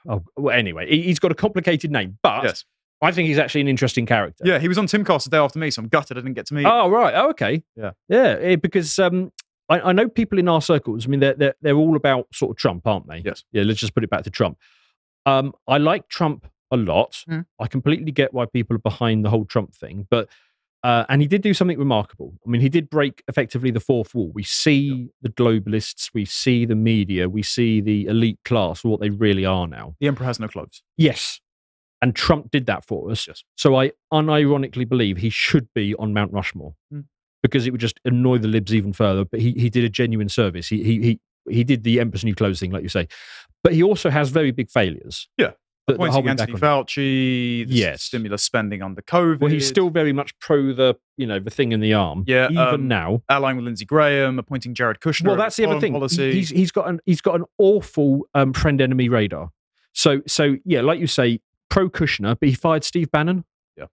[0.08, 2.64] Oh, well, anyway, he- he's got a complicated name, but Yes.
[3.02, 4.42] I think he's actually an interesting character.
[4.46, 6.46] Yeah, he was on Timcast the day after me, so I'm gutted I didn't get
[6.46, 6.62] to meet.
[6.62, 6.70] him.
[6.72, 7.12] Oh right.
[7.14, 7.62] Oh okay.
[7.76, 7.90] Yeah.
[8.08, 8.36] Yeah.
[8.40, 9.30] eh, Because um,
[9.68, 11.04] I, I know people in our circles.
[11.06, 13.18] I mean, they're, they're they're all about sort of Trump, aren't they?
[13.24, 13.44] Yes.
[13.52, 13.64] Yeah.
[13.64, 14.56] Let's just put it back to Trump.
[15.26, 17.24] Um, I like Trump a lot.
[17.28, 17.46] Mm.
[17.58, 20.28] I completely get why people are behind the whole Trump thing, but.
[20.84, 22.32] Uh, and he did do something remarkable.
[22.46, 24.30] I mean, he did break effectively the fourth wall.
[24.32, 29.00] We see the globalists, we see the media, we see the elite class for what
[29.00, 29.96] they really are now.
[29.98, 30.84] The Emperor has no clothes.
[30.96, 31.40] Yes.
[32.00, 33.26] And Trump did that for us.
[33.26, 33.42] Yes.
[33.56, 37.06] So I unironically believe he should be on Mount Rushmore Mm.
[37.42, 39.24] because it would just annoy the libs even further.
[39.24, 40.68] But he, he did a genuine service.
[40.68, 43.08] He, he, he, he did the Empress New Clothes thing, like you say.
[43.64, 45.28] But he also has very big failures.
[45.36, 45.54] Yeah.
[45.88, 46.58] That- that hold Appointing Anthony on.
[46.60, 48.02] Fauci, the Yes.
[48.04, 49.40] stimulus spending under COVID.
[49.40, 52.24] Well, he's still very much pro the, you know, the thing in the arm.
[52.26, 53.22] Yeah, Even um, now.
[53.28, 55.26] allying with Lindsey Graham, appointing Jared Kushner.
[55.26, 55.92] Well, that's the other thing.
[55.92, 56.32] Policy.
[56.32, 59.50] He's, he's got an he's got an awful um, friend enemy radar.
[59.92, 63.44] So so yeah, like you say, pro Kushner, but he fired Steve Bannon.
[63.76, 63.86] Yeah.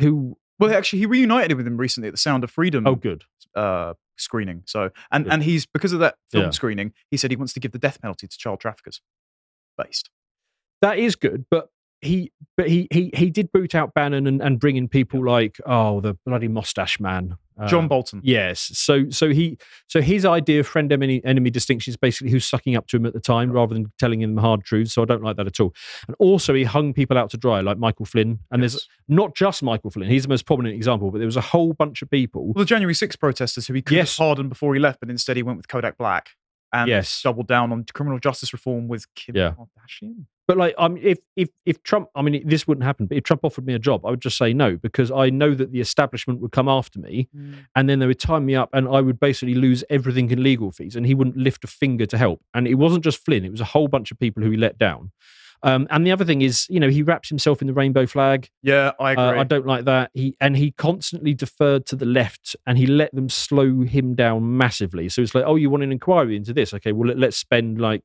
[0.00, 0.38] Who?
[0.58, 3.24] well, actually, he reunited with him recently at the Sound of Freedom Oh, good.
[3.54, 4.62] uh, screening.
[4.66, 5.32] So, and Good.
[5.34, 6.50] and he's because of that film Yeah.
[6.50, 9.00] screening, he said he wants to give the death penalty to child traffickers.
[9.76, 10.10] Based.
[10.82, 11.68] That is good, but
[12.00, 15.60] he but he he he did boot out Bannon and, and bring in people like
[15.66, 17.36] oh the bloody mustache man,
[17.66, 18.20] John Um, Bolton.
[18.22, 18.70] Yes.
[18.74, 22.76] So so he so his idea of friend enemy enemy distinction is basically who's sucking
[22.76, 24.92] up to him at the time rather than telling him the hard truths.
[24.92, 25.74] So I don't like that at all.
[26.06, 28.38] And also he hung people out to dry like Michael Flynn.
[28.52, 30.08] And there's not just Michael Flynn.
[30.08, 32.44] He's the most prominent example, but there was a whole bunch of people.
[32.46, 34.16] Well, the January 6 protesters who he could Yes.
[34.16, 36.28] have pardoned before he left, but instead he went with Kodak Black
[36.72, 37.22] and Yes.
[37.22, 39.54] doubled down on criminal justice reform with Kim Yeah.
[39.54, 40.26] Kardashian.
[40.48, 43.06] But like, um, if if if Trump, I mean, this wouldn't happen.
[43.06, 45.54] But if Trump offered me a job, I would just say no because I know
[45.54, 47.28] that the establishment would come after me,
[47.76, 50.72] and then they would tie me up, and I would basically lose everything in legal
[50.72, 52.40] fees, and he wouldn't lift a finger to help.
[52.54, 54.78] And it wasn't just Flynn; it was a whole bunch of people who he let
[54.78, 55.12] down.
[55.62, 58.48] Um, and the other thing is, you know, he wraps himself in the rainbow flag.
[58.62, 59.24] Yeah, I agree.
[59.24, 60.10] Uh, I don't like that.
[60.14, 64.56] He and he constantly deferred to the left, and he let them slow him down
[64.56, 65.10] massively.
[65.10, 66.72] So it's like, oh, you want an inquiry into this?
[66.72, 68.02] Okay, well, let, let's spend like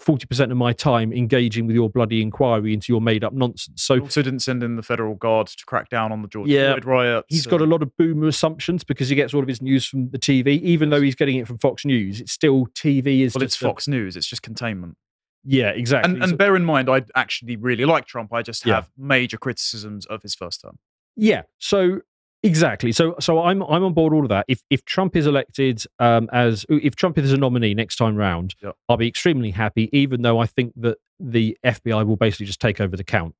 [0.00, 3.82] forty percent of my time engaging with your bloody inquiry into your made up nonsense.
[3.82, 6.48] So He also didn't send in the federal guard to crack down on the George
[6.48, 6.72] Yeah.
[6.72, 7.26] Floyd riots.
[7.28, 10.10] he's got a lot of boomer assumptions because he gets all of his news from
[10.10, 12.20] the TV, even though he's getting it from Fox News.
[12.20, 14.16] It's still TV is well, it's a- Fox News.
[14.16, 14.96] It's just containment.
[15.44, 16.12] yeah, exactly.
[16.14, 18.32] And, and So- bear in mind, I actually really like Trump.
[18.32, 18.76] I just Yeah.
[18.76, 20.78] have major criticisms of his first term.
[21.16, 21.42] Yeah.
[21.58, 22.00] So
[22.44, 22.92] exactly.
[22.92, 24.44] So so I'm I'm on board all of that.
[24.48, 28.54] If if Trump is elected um, as if Trump is a nominee next time round.
[28.88, 29.88] I'll be extremely happy.
[29.92, 33.34] Even though I think that the FBI will basically just take over the count.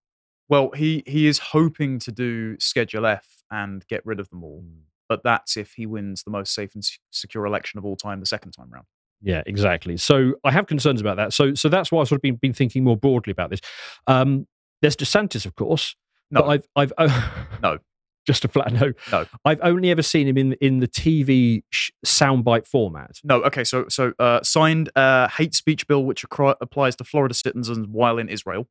[0.48, 4.64] Well, he he is hoping to do Schedule F and get rid of them all,
[5.08, 8.26] but that's if he wins the most safe and secure election of all time the
[8.26, 8.86] second time round.
[9.22, 9.96] Yeah, exactly.
[9.96, 11.32] So I have concerns about that.
[11.32, 13.60] So so that's why I've sort of been, been thinking more broadly about this.
[14.06, 14.46] Um,
[14.82, 15.96] there's DeSantis, of course.
[16.30, 16.42] No.
[16.42, 17.78] But I've I've No.
[18.26, 18.92] Just a flat no.
[19.12, 19.26] No.
[19.44, 23.20] I've only ever seen him in in the TV sh- soundbite format.
[23.22, 27.86] No, okay, so so uh, signed a hate speech bill which applies to Florida citizens
[27.88, 28.68] while in Israel.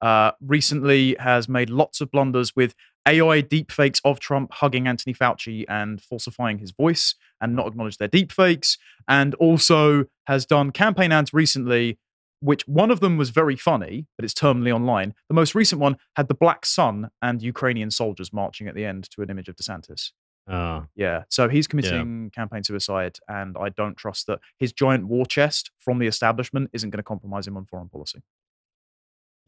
[0.00, 2.74] Uh, recently has made lots of blunders with
[3.06, 8.08] AI deepfakes of Trump hugging Anthony Fauci and falsifying his voice and not acknowledge their
[8.08, 11.98] deepfakes, and also has done campaign ads recently,
[12.42, 15.14] which one of them was very funny, but it's terminally online.
[15.28, 19.08] The most recent one had the black sun and Ukrainian soldiers marching at the end
[19.10, 20.10] to an image of DeSantis.
[20.48, 21.22] Ah, Yeah.
[21.28, 25.98] So he's committing campaign suicide, and I don't trust that his giant war chest from
[26.00, 28.22] the establishment isn't going to compromise him on foreign policy.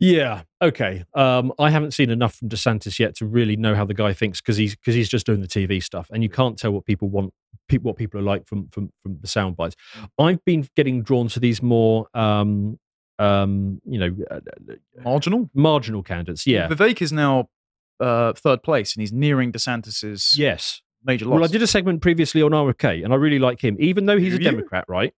[0.00, 0.42] Yeah.
[0.60, 1.04] Okay.
[1.14, 4.40] Um, I haven't seen enough from DeSantis yet to really know how the guy thinks
[4.40, 7.08] because he's because he's just doing the TV stuff, and you can't tell what people
[7.08, 7.32] want,
[7.68, 9.76] pe- what people are like from from from the sound bites.
[10.18, 12.78] I've been getting drawn to these more, um,
[13.18, 14.40] um, you know, uh,
[15.02, 15.50] Marginal.
[15.54, 16.46] marginal candidates.
[16.46, 16.68] Yeah.
[16.68, 17.48] Vivek is now
[18.00, 20.80] uh, third place, and he's nearing DeSantis's Yes.
[21.04, 21.34] major loss.
[21.34, 24.18] Well, I did a segment previously on RFK, and I really like him, even though
[24.18, 24.50] he's Do a you?
[24.50, 25.12] Democrat, right?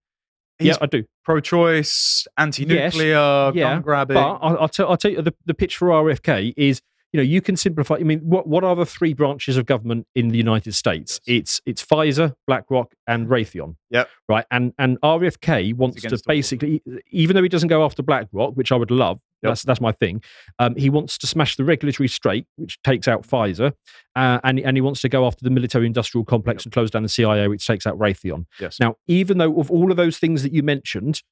[0.59, 1.05] He's yeah, I do.
[1.24, 4.14] pro-choice, anti-nuclear, yeah, gun grabbing.
[4.14, 6.80] But I'll, I'll tell I'll tell you the, the pitch for RFK is
[7.16, 7.94] you know you can simplify.
[7.94, 11.18] I mean, what what are the three branches of government in the United States?
[11.26, 13.76] It's it's Pfizer, BlackRock, and Raytheon.
[13.88, 14.08] Yep.
[14.28, 16.36] Right, and and RFK wants to against all of them.
[16.36, 19.18] basically, even though he doesn't go after BlackRock, which I would love.
[19.42, 19.50] Yep.
[19.50, 20.22] That's that's my thing.
[20.58, 23.72] Um, he wants to smash the regulatory straight, which takes out Pfizer,
[24.14, 27.08] uh, and and he wants to go after the military-industrial complex and close down the
[27.08, 28.44] CIA, which takes out Raytheon.
[28.60, 28.78] yes.
[28.78, 31.22] Now, even though of all of those things that you mentioned,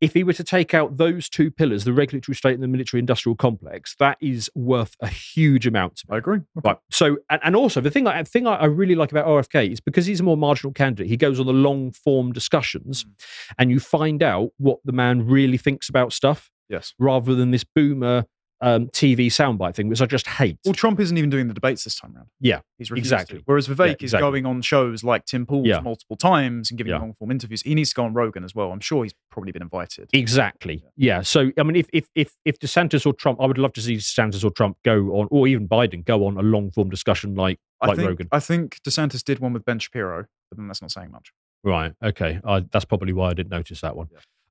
[0.00, 2.98] if he were to take out those two pillars, the regulatory state and the military
[2.98, 6.02] industrial complex, that is worth a huge amount.
[6.10, 6.40] I agree.
[6.62, 6.76] Right.
[6.90, 9.72] So, and, and also the thing I the thing I, I really like about RFK
[9.72, 13.10] is because he's a more marginal candidate, he goes on the long form discussions Mm.
[13.58, 16.94] and you find out what the man really thinks about stuff Yes.
[16.98, 18.24] rather than this boomer
[18.66, 20.58] um, TV soundbite thing, which I just hate.
[20.64, 22.26] Well, Trump isn't even doing the debates this time around.
[22.40, 23.38] Yeah, He's exactly.
[23.38, 23.44] To.
[23.46, 24.20] Whereas Vivek is exactly.
[24.28, 25.78] going on shows like Tim Pool's Yeah.
[25.80, 26.98] multiple times and giving Yeah.
[26.98, 27.62] long form interviews.
[27.62, 28.72] He needs to go on Rogan as well.
[28.72, 30.10] I'm sure he's probably been invited.
[30.12, 30.82] Exactly.
[30.96, 31.20] Yeah.
[31.22, 33.96] So I mean, if if if if DeSantis or Trump, I would love to see
[33.96, 37.60] DeSantis or Trump go on, or even Biden go on a long form discussion like
[37.80, 38.28] I like think, Rogan.
[38.32, 41.30] I think DeSantis did one with Ben Shapiro, but then that's not saying much.
[41.62, 41.92] Right.
[42.02, 42.40] Okay.
[42.44, 44.08] I, that's probably why I didn't notice that one.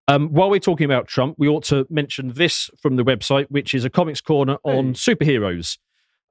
[0.08, 3.74] Um, while we're talking about Trump, we ought to mention this from the website, which
[3.74, 4.92] is a comics corner on Hey.
[4.94, 5.78] superheroes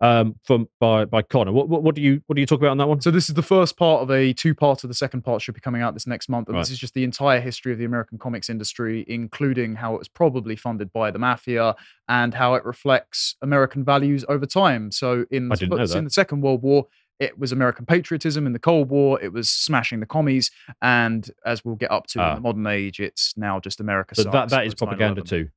[0.00, 1.50] um, from by by Connor.
[1.52, 3.00] What, what what do you what do you talk about on that one?
[3.00, 4.84] So this is the first part of a two-part.
[4.84, 6.60] Of the second part should be coming out this next month, and Right.
[6.62, 10.08] this is just the entire history of the American comics industry, including how it was
[10.08, 11.74] probably funded by the mafia
[12.08, 14.92] and how it reflects American values over time.
[14.92, 15.54] So in the,
[15.98, 16.86] in the Second World War,
[17.20, 18.46] it was American patriotism.
[18.46, 20.50] In the Cold War, it was smashing the commies,
[20.82, 22.30] and as we'll get up to Ah.
[22.30, 24.14] in the modern age, it's now just America.
[24.14, 25.26] So that that is propaganda 9/11.
[25.28, 25.48] too.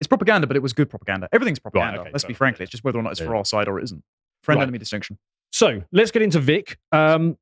[0.00, 1.28] It's propaganda, but it was good propaganda.
[1.32, 2.00] Everything's propaganda.
[2.00, 2.58] okay, Let's be perfect, frank.
[2.58, 2.62] yeah.
[2.64, 3.26] It's just whether or not it's Yeah.
[3.26, 4.02] for our side or it isn't.
[4.42, 4.62] Friend Right.
[4.64, 5.18] enemy distinction.
[5.52, 6.78] So let's get into Vic.
[6.90, 7.38] Um,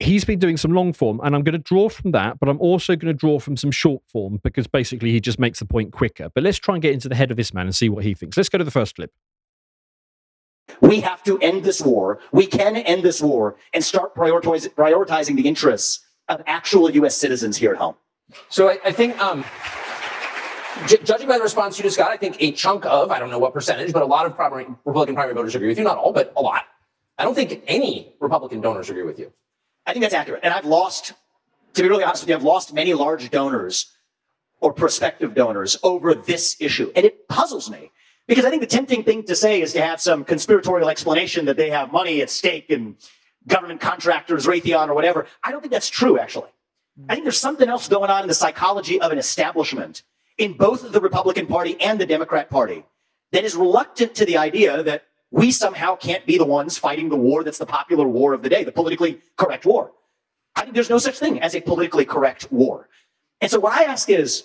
[0.00, 2.60] he's been doing some long form, and I'm going to draw from that, but I'm
[2.60, 5.92] also going to draw from some short form because basically he just makes the point
[5.92, 6.28] quicker.
[6.34, 8.14] But let's try and get into the head of this man and see what he
[8.14, 8.36] thinks.
[8.36, 9.12] Let's go to the first clip.
[10.80, 12.20] We have to end this war.
[12.32, 17.16] We can end this war and start prioritize, prioritizing the interests of actual U.S.
[17.16, 17.96] citizens here at home.
[18.48, 19.44] So I, I think, um,
[20.86, 23.30] j- judging by the response you just got, I think a chunk of, I don't
[23.30, 25.84] know what percentage, but a lot of primary, Republican primary voters agree with you.
[25.84, 26.64] Not all, but a lot.
[27.18, 29.32] I don't think any Republican donors agree with you.
[29.86, 30.40] I think that's accurate.
[30.42, 31.12] And I've lost,
[31.74, 33.92] to be really honest with you, I've lost many large donors
[34.60, 36.92] or prospective donors over this issue.
[36.94, 37.90] And it puzzles me
[38.30, 41.56] because I think the tempting thing to say is to have some conspiratorial explanation that
[41.56, 42.94] they have money at stake and
[43.48, 45.26] government contractors, Raytheon or whatever.
[45.42, 46.50] I don't think that's true, actually.
[47.08, 50.04] I think there's something else going on in the psychology of an establishment
[50.38, 52.84] in both the Republican Party and the Democrat Party
[53.32, 57.16] that is reluctant to the idea that we somehow can't be the ones fighting the
[57.16, 59.90] war that's the popular war of the day, the politically correct war.
[60.54, 62.88] I think there's no such thing as a politically correct war.
[63.40, 64.44] And so what I ask is,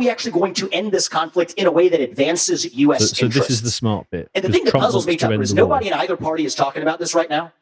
[0.00, 3.10] we actually going to end this conflict in a way that advances U.S.
[3.10, 3.48] So, so interests?
[3.48, 4.30] this is the smart bit.
[4.34, 6.82] And the thing that Trump puzzles me, Tucker, is nobody in either party is talking
[6.82, 7.52] about this right now.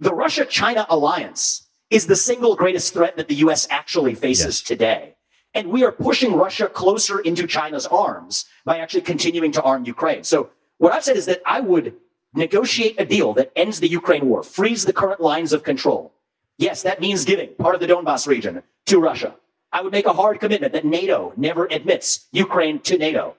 [0.00, 3.68] The Russia China alliance is the single greatest threat that the U.S.
[3.70, 4.62] actually faces Yes.
[4.62, 5.14] today.
[5.54, 10.24] And we are pushing Russia closer into China's arms by actually continuing to arm Ukraine.
[10.24, 11.94] So, what I've said is that I would
[12.34, 16.12] negotiate a deal that ends the Ukraine war, frees the current lines of control.
[16.58, 19.36] Yes, that means giving part of the Donbass region to Russia.
[19.72, 23.36] I would make a hard commitment that NATO never admits Ukraine to NATO.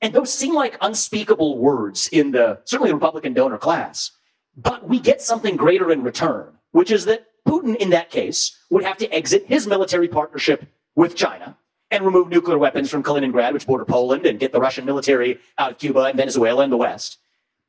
[0.00, 4.12] And those seem like unspeakable words in the certainly Republican donor class.
[4.56, 8.84] But we get something greater in return, which is that Putin, in that case, would
[8.84, 11.56] have to exit his military partnership with China
[11.90, 15.72] and remove nuclear weapons from Kaliningrad, which border Poland, and get the Russian military out
[15.72, 17.18] of Cuba and Venezuela and the West.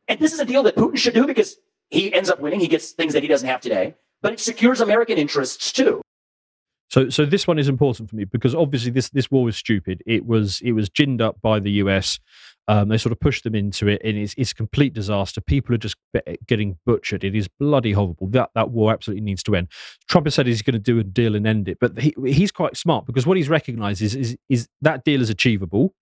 [0.07, 1.57] And this is a deal that Putin should do because
[1.89, 2.59] he ends up winning.
[2.59, 6.01] He gets things that he doesn't have today, but it secures American interests too.
[6.89, 10.01] So, so this one is important for me because obviously this this war was stupid.
[10.05, 12.19] It was it was ginned up by the US.
[12.67, 15.41] Um, they sort of pushed them into it, and it's it's complete disaster.
[15.41, 15.95] People are just
[16.47, 17.23] getting butchered.
[17.23, 18.27] It is bloody horrible.
[18.27, 19.69] That that war absolutely needs to end.
[20.07, 22.51] Trump has said he's going to do a deal and end it, but he, he's
[22.51, 25.93] quite smart because what he's recognised is, is is that deal is achievable.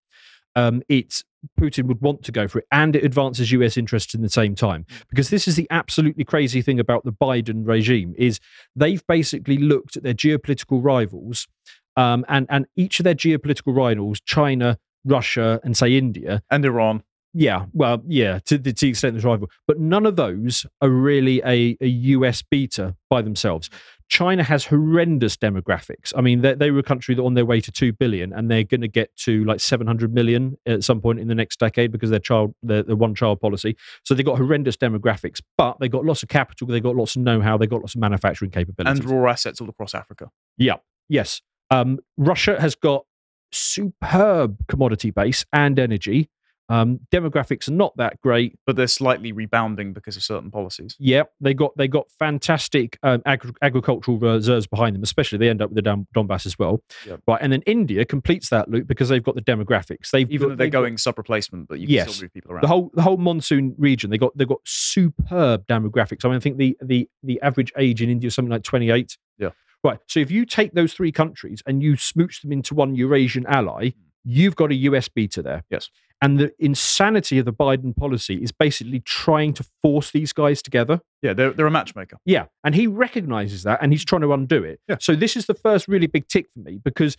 [0.55, 1.23] Um, it's
[1.59, 3.77] Putin would want to go for it, and it advances U.S.
[3.77, 4.85] interests in the same time.
[5.09, 8.39] Because this is the absolutely crazy thing about the Biden regime is
[8.75, 11.47] they've basically looked at their geopolitical rivals,
[11.95, 17.03] um, and and each of their geopolitical rivals, China, Russia, and say India, And Iran.
[17.33, 20.89] yeah, well, yeah, to, the- to the extent there's rival, but none of those are
[20.89, 23.69] really a, a US beater by themselves.
[24.09, 26.13] China has horrendous demographics.
[26.15, 28.49] I mean, they, they were a country that on their way to two billion, and
[28.49, 31.59] they're going to get to like seven hundred million at some point in the next
[31.59, 33.75] decade because their child, their, their one child policy.
[34.05, 37.21] So they've got horrendous demographics, but they've got lots of capital, they've got lots of
[37.23, 38.99] know how, they've got lots of manufacturing capabilities.
[38.99, 40.29] And raw assets all across Africa.
[40.57, 40.75] Yeah.
[41.09, 41.41] Yes.
[41.69, 43.05] Um, Russia has got
[43.51, 46.29] superb commodity base and energy.
[46.69, 48.57] Um, demographics are not that great.
[48.65, 50.95] But they're slightly rebounding because of certain policies.
[50.99, 55.03] Yeah, they got they got fantastic um, agri- agricultural reserves behind them.
[55.03, 57.21] Especially they end up with the Don- Donbass as well, Yep.
[57.27, 57.39] right?
[57.41, 60.09] And then India completes that loop because they've got the demographics.
[60.11, 62.15] They've Even though they're got- going sub replacement, but you can Yes.
[62.15, 62.63] still move people around.
[62.63, 64.09] the whole the whole monsoon region.
[64.09, 66.25] They got they got superb demographics.
[66.25, 68.89] I mean, I think the the the average age in India is something like twenty
[68.89, 69.17] eight.
[69.37, 69.49] Yeah.
[69.83, 69.99] Right.
[70.07, 73.89] So if you take those three countries and you smooch them into one Eurasian ally,
[73.91, 73.99] Hmm.
[74.25, 75.63] you've got a US beta there.
[75.69, 75.89] Yes.
[76.21, 81.01] And the insanity of the Biden policy is basically trying to force these guys together.
[81.21, 82.17] yeah, they're, they're a matchmaker.
[82.25, 82.45] Yeah.
[82.63, 84.79] And he recognizes that and he's trying to undo it.
[84.87, 84.97] Yeah.
[84.99, 87.17] So this is the first really big tick for me because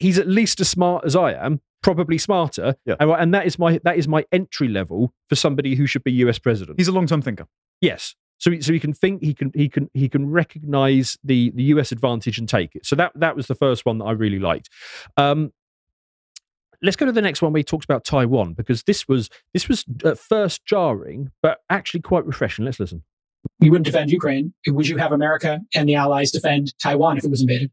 [0.00, 2.74] he's at least as smart as I am, probably smarter.
[2.84, 2.96] Yeah.
[2.98, 6.12] And, and that is my that is my entry level for somebody who should be
[6.24, 6.78] US president.
[6.80, 7.46] He's a long term thinker.
[7.80, 8.16] Yes.
[8.38, 11.64] So, he- so he can think, he can, he can, he can recognize the the
[11.74, 12.84] US advantage and take it.
[12.86, 14.70] So that that was the first one that I really liked.
[15.16, 15.52] Um,
[16.82, 19.68] let's go to the next one where he talks about Taiwan because this was this
[19.68, 22.64] was at first jarring, but actually quite refreshing.
[22.64, 23.02] Let's listen.
[23.60, 24.52] You wouldn't defend Ukraine.
[24.66, 27.70] Would you have America and the allies defend Taiwan if it was invaded?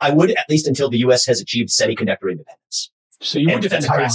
[0.00, 1.26] I would at least until the U.S.
[1.26, 2.90] has achieved semiconductor independence.
[3.20, 4.10] So you would defend Taiwan.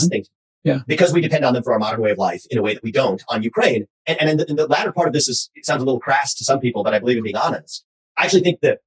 [0.63, 0.79] Yeah.
[0.87, 2.83] Because we depend on them for our modern way of life in a way that
[2.83, 3.85] we don't on Ukraine.
[4.05, 6.01] And, and in, the, in the latter part of this is, it sounds a little
[6.01, 7.85] crass to some people, but I believe in being honest.
[8.17, 8.79] I actually think that,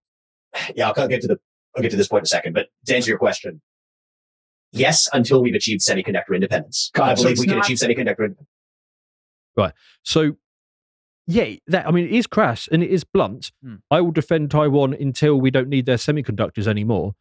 [0.75, 1.39] yeah, I'll get to the,
[1.75, 3.63] I'll get to this point in a second, but to answer your question,
[4.73, 6.91] yes, until we've achieved semiconductor independence.
[6.95, 7.17] Got I it.
[7.19, 8.49] So believe we can not- achieve semiconductor independence.
[9.57, 9.73] Right.
[10.03, 10.37] So,
[11.27, 13.53] yeah, that I mean, it is crass and it is blunt.
[13.63, 13.77] Hmm.
[13.91, 17.15] I will defend Taiwan until we don't need their semiconductors anymore.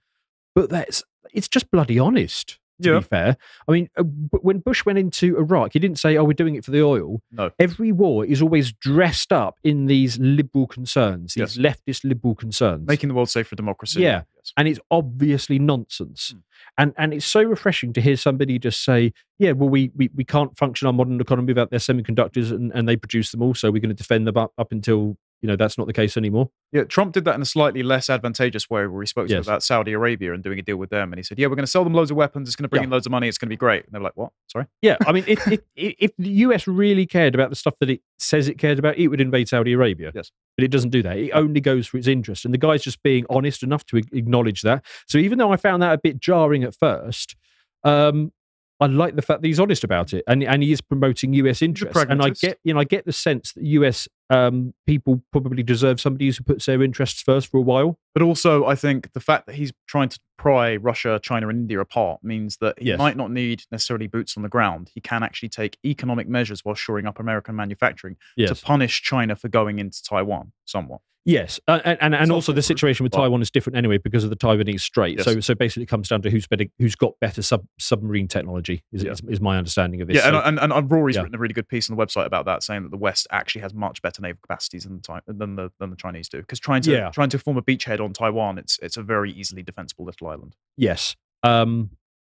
[0.55, 2.57] But that's it's just bloody honest.
[2.81, 2.99] To Yeah.
[2.99, 4.03] be fair, I mean, uh,
[4.41, 7.21] when Bush went into Iraq, he didn't say, "Oh, we're doing it for the oil."
[7.31, 7.51] No.
[7.59, 13.09] Every war is always dressed up in these liberal concerns, these leftist liberal concerns, Making
[13.09, 14.01] the world safe for democracy.
[14.01, 14.23] Yeah.
[14.37, 14.53] Yes.
[14.57, 16.31] and it's obviously nonsense.
[16.33, 16.39] Hmm.
[16.77, 20.23] And and it's so refreshing to hear somebody just say, "Yeah, well, we we, we
[20.23, 23.69] can't function our modern economy without their semiconductors, and, and they produce them all, so
[23.71, 26.49] we're going to defend them up, up until you know that's not the case anymore."
[26.71, 29.45] Yeah, Trump did that in a slightly less advantageous way where he spoke to Yes.
[29.45, 31.11] about Saudi Arabia and doing a deal with them.
[31.11, 32.47] And he said, Yeah, we're going to sell them loads of weapons.
[32.47, 32.85] It's going to bring Yeah.
[32.85, 33.27] in loads of money.
[33.27, 33.83] It's going to be great.
[33.83, 34.31] And they were like, What?
[34.47, 34.65] Sorry?
[34.81, 38.01] Yeah, I mean, if, if if the US really cared about the stuff that it
[38.19, 40.11] says it cared about, it would invade Saudi Arabia.
[40.15, 40.31] Yes.
[40.55, 41.17] but it doesn't do that.
[41.17, 44.61] It only goes for its interest, and the guy's just being honest enough to acknowledge
[44.61, 44.85] that.
[45.07, 47.35] So even though I found that a bit jarring at first,
[47.83, 48.31] um,
[48.79, 51.61] I like the fact that he's honest about it, and and he is promoting US
[51.61, 52.03] interests.
[52.09, 55.99] And I get you know I get the sense that US um, people probably deserve
[55.99, 57.99] somebody who puts their interests first for a while.
[58.13, 61.79] But also, I think the fact that he's trying to pry Russia, China, and India
[61.79, 62.97] apart means that he Yes.
[62.97, 64.89] might not need necessarily boots on the ground.
[64.93, 68.49] He can actually take economic measures while shoring up American manufacturing Yes.
[68.59, 71.01] to punish China for going into Taiwan somewhat.
[71.23, 74.31] Yes, uh, and and, and also the situation with Taiwan is different anyway because of
[74.31, 75.17] the Taiwanese Strait.
[75.19, 75.25] Yes.
[75.25, 78.83] So so basically, it comes down to who's better, who's got better sub, submarine technology.
[78.91, 79.11] Is, Yeah.
[79.11, 80.17] is, is my understanding of this.
[80.17, 81.21] Yeah, So- and, and, and Rory's yeah.
[81.21, 83.61] written a really good piece on the website about that, saying that the West actually
[83.61, 86.39] has much better naval capacities than the than the than the Chinese do.
[86.39, 87.09] Because trying to Yeah.
[87.11, 90.55] trying to form a beachhead on Taiwan, it's it's a very easily defensible little island.
[90.77, 91.89] yes, um,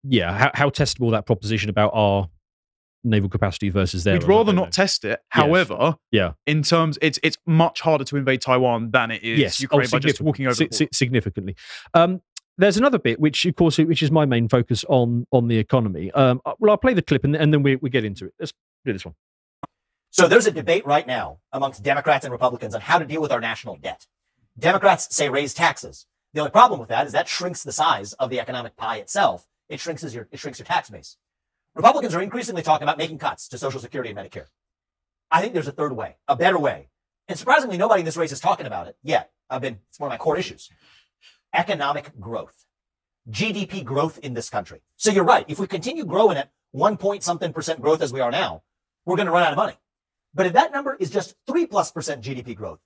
[0.04, 0.38] yeah.
[0.38, 2.30] How, how testable that proposition about our
[3.04, 4.20] naval capacity versus theirs?
[4.26, 5.20] We'd rather not test it.
[5.30, 6.34] However, Yeah.
[6.46, 9.92] in terms, it's it's much harder to invade Taiwan than it is yes, Ukraine oh,
[9.92, 10.54] by just walking over.
[10.56, 10.90] si- the border.
[10.94, 11.56] significantly.
[11.94, 12.22] Um,
[12.58, 16.12] there's another bit which, of course, which is my main focus on on the economy.
[16.12, 18.34] Um, uh, well, I'll play the clip and, and then we, we get into it.
[18.40, 18.54] Let's
[18.86, 19.16] do this one.
[20.14, 23.32] So there's a debate right now amongst Democrats and Republicans on how to deal with
[23.32, 24.08] our national debt.
[24.60, 26.06] Democrats say raise taxes.
[26.34, 29.48] The only problem with that is that shrinks the size of the economic pie itself.
[29.70, 31.16] It shrinks your, it shrinks your tax base.
[31.76, 34.48] Republicans are increasingly talking about making cuts to Social Security and Medicare.
[35.32, 36.90] I think there's a third way, a better way.
[37.30, 39.32] And surprisingly, nobody in this race is talking about it yet.
[39.50, 40.70] I've been, it's one of my core issues.
[41.54, 42.66] Economic growth.
[43.30, 44.82] GDP growth in this country.
[44.98, 45.46] So you're right.
[45.48, 48.64] If we continue growing at one point something percent growth as we are now,
[49.06, 49.76] we're going to run out of money.
[50.34, 52.80] But if that number is just three plus percent GDP growth,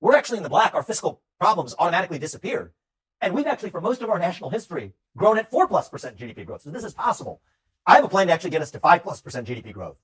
[0.00, 0.74] we're actually in the black.
[0.74, 2.72] Our fiscal problems automatically disappear.
[3.20, 6.44] And we've actually, for most of our national history, grown at four plus percent GDP
[6.46, 6.62] growth.
[6.62, 7.40] So this is possible.
[7.86, 9.96] I have a plan to actually get us to five plus percent GDP growth.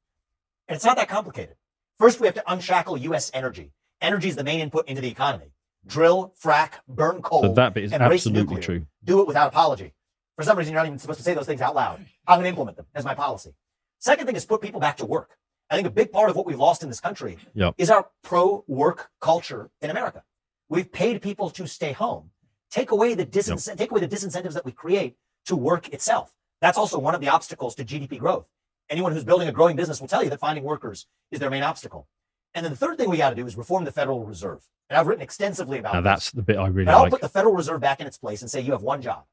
[0.68, 1.56] And it's not that complicated.
[1.98, 3.30] First, we have to unshackle U.S.
[3.34, 3.72] energy.
[4.00, 5.52] Energy is the main input into the economy.
[5.86, 7.42] Drill, frack, burn coal.
[7.42, 8.86] So that bit is absolutely true.
[9.04, 9.92] Do it without apology.
[10.36, 12.04] For some reason, you're not even supposed to say those things out loud.
[12.26, 13.54] I'm going to implement them as my policy.
[13.98, 15.36] Second thing is put people back to work.
[15.72, 17.76] I think a big part of what we've lost in this country Yep.
[17.78, 20.22] is our pro work culture in America.
[20.68, 22.30] We've paid people to stay home.
[22.70, 25.16] Take away the disin- take away the disincentives that we create
[25.46, 26.34] to work itself.
[26.60, 28.46] That's also one of the obstacles to GDP growth.
[28.90, 31.62] Anyone who's building a growing business will tell you that finding workers is their main
[31.62, 32.06] obstacle.
[32.54, 34.62] And then the third thing we got to do is reform the Federal Reserve.
[34.90, 36.10] And I've written extensively about Now this.
[36.10, 37.12] that's the bit I really But I'll like.
[37.12, 39.24] put the Federal Reserve back in its place and say you have one job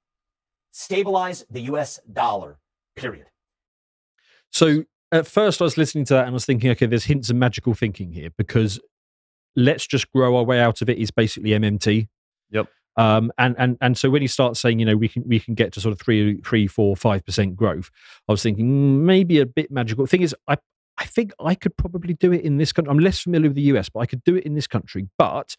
[0.72, 2.60] stabilize the US dollar,
[2.96, 3.26] period.
[4.52, 7.30] So at first, I was listening to that and I was thinking, okay, there's hints
[7.30, 8.80] of magical thinking here because
[9.56, 12.08] let's just grow our way out of it is basically MMT.
[12.52, 12.68] Yep.
[12.96, 15.54] Um, and and and so when he starts saying, you know, we can we can
[15.54, 17.90] get to sort of three, three, four, five percent growth,
[18.28, 20.06] I was thinking mm, maybe a bit magical.
[20.06, 20.58] thing is, I
[20.98, 22.92] I think I could probably do it in this country.
[22.92, 25.08] I'm less familiar with the US, but I could do it in this country.
[25.18, 25.56] But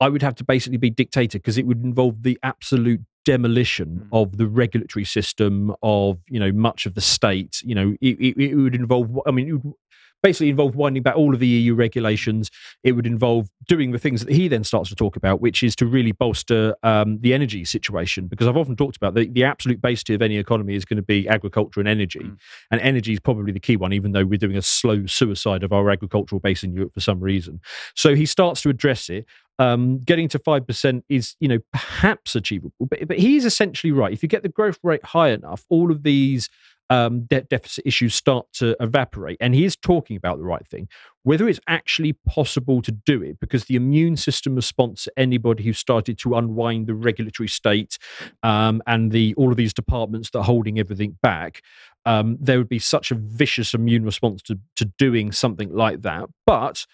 [0.00, 4.08] I would have to basically be dictator because it would involve the absolute demolition Mm.
[4.12, 7.62] of the regulatory system of you know much of the state.
[7.64, 9.20] You know, it, it, it would involve.
[9.26, 9.74] I mean, it would
[10.22, 12.48] basically involve winding back all of the EU regulations.
[12.84, 15.74] It would involve doing the things that he then starts to talk about, which is
[15.76, 18.28] to really bolster um, the energy situation.
[18.28, 21.02] Because I've often talked about the, the absolute base of any economy is going to
[21.02, 22.36] be agriculture and energy, Mm.
[22.70, 23.92] and energy is probably the key one.
[23.92, 27.18] Even though we're doing a slow suicide of our agricultural base in Europe for some
[27.20, 27.60] reason,
[27.96, 29.26] so he starts to address it.
[29.62, 34.12] Um, getting to five percent is, you know, perhaps achievable, but but he's essentially right.
[34.12, 36.48] If you get the growth rate high enough, all of these
[36.92, 39.38] um, debt deficit issues start to evaporate.
[39.40, 40.88] And he is talking about the right thing.
[41.22, 45.72] Whether it's actually possible to do it, because the immune system response to anybody who
[45.72, 47.96] started to unwind the regulatory state
[48.42, 51.62] um, and the all of these departments that are holding everything back,
[52.04, 56.24] um, there would be such a vicious immune response to to doing something like that.
[56.44, 56.86] But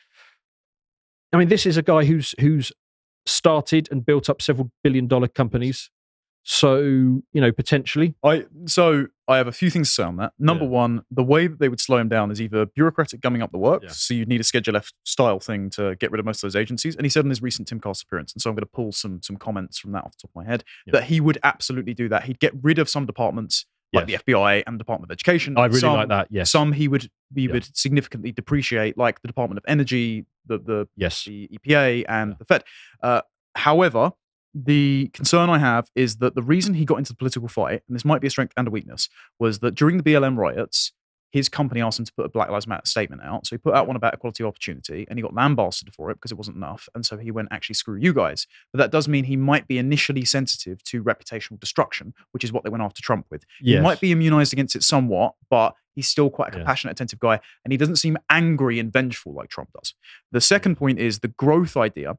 [1.32, 2.72] I mean, this is a guy who's who's
[3.26, 5.90] started and built up several billion dollar companies.
[6.44, 10.32] So you know, potentially, I so I have a few things to say on that.
[10.38, 10.70] Number Yeah.
[10.70, 13.58] one, the way that they would slow him down is either bureaucratic gumming up the
[13.58, 13.90] works, Yeah.
[13.90, 16.56] so you'd need a Schedule F style thing to get rid of most of those
[16.56, 16.96] agencies.
[16.96, 18.92] And he said in his recent Tim Timcast appearance, and so I'm going to pull
[18.92, 20.92] some some comments from that off the top of my head, Yeah.
[20.92, 22.24] that he would absolutely do that.
[22.24, 24.22] He'd get rid of some departments like Yes.
[24.26, 25.56] the FBI and the Department of Education.
[25.56, 26.28] I really some, like that.
[26.30, 27.52] Yes, Some he would he Yeah.
[27.52, 32.36] would significantly depreciate, like the Department of Energy, the the yes, the EPA and Yeah.
[32.38, 32.64] the Fed.
[33.02, 33.22] Uh,
[33.54, 34.12] however,
[34.54, 37.94] the concern I have is that the reason he got into the political fight, and
[37.94, 39.08] this might be a strength and a weakness,
[39.38, 40.92] was that during the BLM riots,
[41.30, 43.46] his company asked him to put a Black Lives Matter statement out.
[43.46, 46.14] So he put out one about equality of opportunity, and he got lambasted for it
[46.14, 46.88] because it wasn't enough.
[46.94, 48.46] And so he went, actually, screw you guys.
[48.72, 52.64] But that does mean he might be initially sensitive to reputational destruction, which is what
[52.64, 53.44] they went after Trump with.
[53.60, 56.58] He might be immunized against it somewhat, but he's still quite a Yeah.
[56.60, 59.94] compassionate, attentive guy, and he doesn't seem angry and vengeful like Trump does.
[60.32, 62.16] The second point is the growth idea.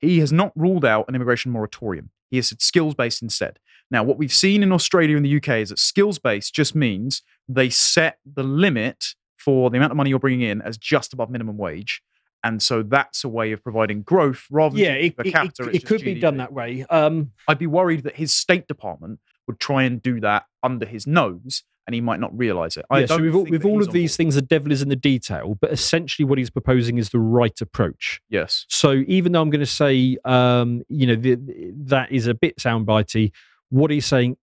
[0.00, 2.10] He has not ruled out an immigration moratorium.
[2.30, 3.58] He has said skills based instead.
[3.90, 7.22] Now, what we've seen in Australia and the UK is that skills based just means
[7.48, 9.02] they set the limit
[9.38, 12.02] for the amount of money you're bringing in as just above minimum wage.
[12.44, 15.62] And so that's a way of providing growth rather than Yeah, it, per capita.
[15.64, 16.84] it- it's it could just be done that way.
[16.90, 21.06] Um, I'd be worried that his State Department would try and do that under his
[21.06, 22.84] nose, and he might not realize it.
[22.90, 24.16] I yeah, so with all, with all of these board.
[24.18, 25.56] things, the devil is in the detail.
[25.58, 28.20] But essentially, what he's proposing is the right approach.
[28.28, 31.38] yes, So even though I'm going to say, um, you know, the,
[31.86, 33.32] that is a bit soundbitey,
[33.70, 34.36] what he's saying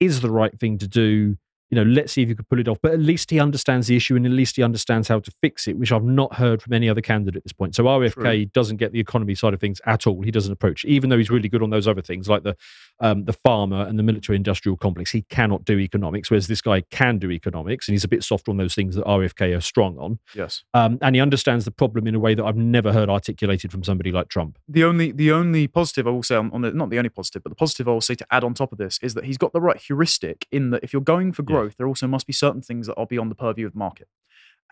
[0.00, 1.36] is the right thing to do.
[1.70, 2.78] You know, let's see if you could pull it off.
[2.82, 5.66] But at least he understands the issue, and at least he understands how to fix
[5.66, 7.74] it, which I've not heard from any other candidate at this point.
[7.74, 10.22] So RFK doesn't get the economy side of things at all.
[10.22, 10.88] He doesn't approach, it.
[10.88, 12.56] even though he's really good on those other things like the
[13.00, 15.10] um, the pharma and the military-industrial complex.
[15.10, 18.50] He cannot do economics, whereas this guy can do economics, and he's a bit softer
[18.50, 20.18] on those things that RFK are strong on.
[20.34, 20.64] yes.
[20.72, 23.84] Um, and he understands the problem in a way that I've never heard articulated from
[23.84, 24.58] somebody like Trump.
[24.68, 27.42] the only the only positive I will say on, on the not the only positive,
[27.42, 29.38] but the positive I will say to add on top of this is that he's
[29.38, 31.55] got the right heuristic in that if you're going for Yeah.
[31.56, 34.08] Growth, there also must be certain things that are beyond the purview of the market.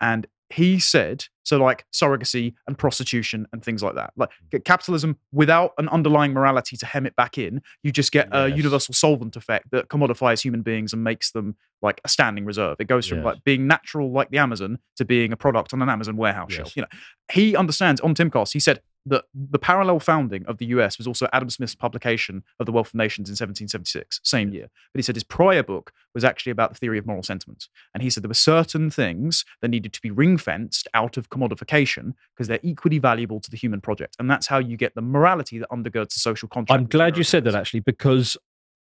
[0.01, 4.11] And he said so like surrogacy and prostitution and things like that.
[4.15, 4.49] Like Mm.
[4.51, 8.47] get capitalism without an underlying morality to hem it back in, you just get a
[8.49, 12.75] universal solvent effect that commodifies human beings and makes them like a standing reserve.
[12.79, 13.25] It goes from Yes.
[13.25, 16.57] like being natural like the Amazon to being a product on an Amazon warehouse Yes.
[16.57, 16.75] shelf.
[16.75, 16.87] You know,
[17.31, 21.27] he understands on Timcast, he said that the parallel founding of the US was also
[21.31, 24.69] Adam Smith's publication of The Wealth of Nations in 1776, same year.
[24.93, 27.69] But he said his prior book was actually about the theory of moral sentiments.
[27.93, 31.29] And he said there were certain things that needed to be ring fenced out of
[31.29, 34.15] commodification because they're equally valuable to the human project.
[34.19, 36.79] And that's how you get the morality that undergirds the social contract.
[36.79, 38.37] I'm glad you said that actually, because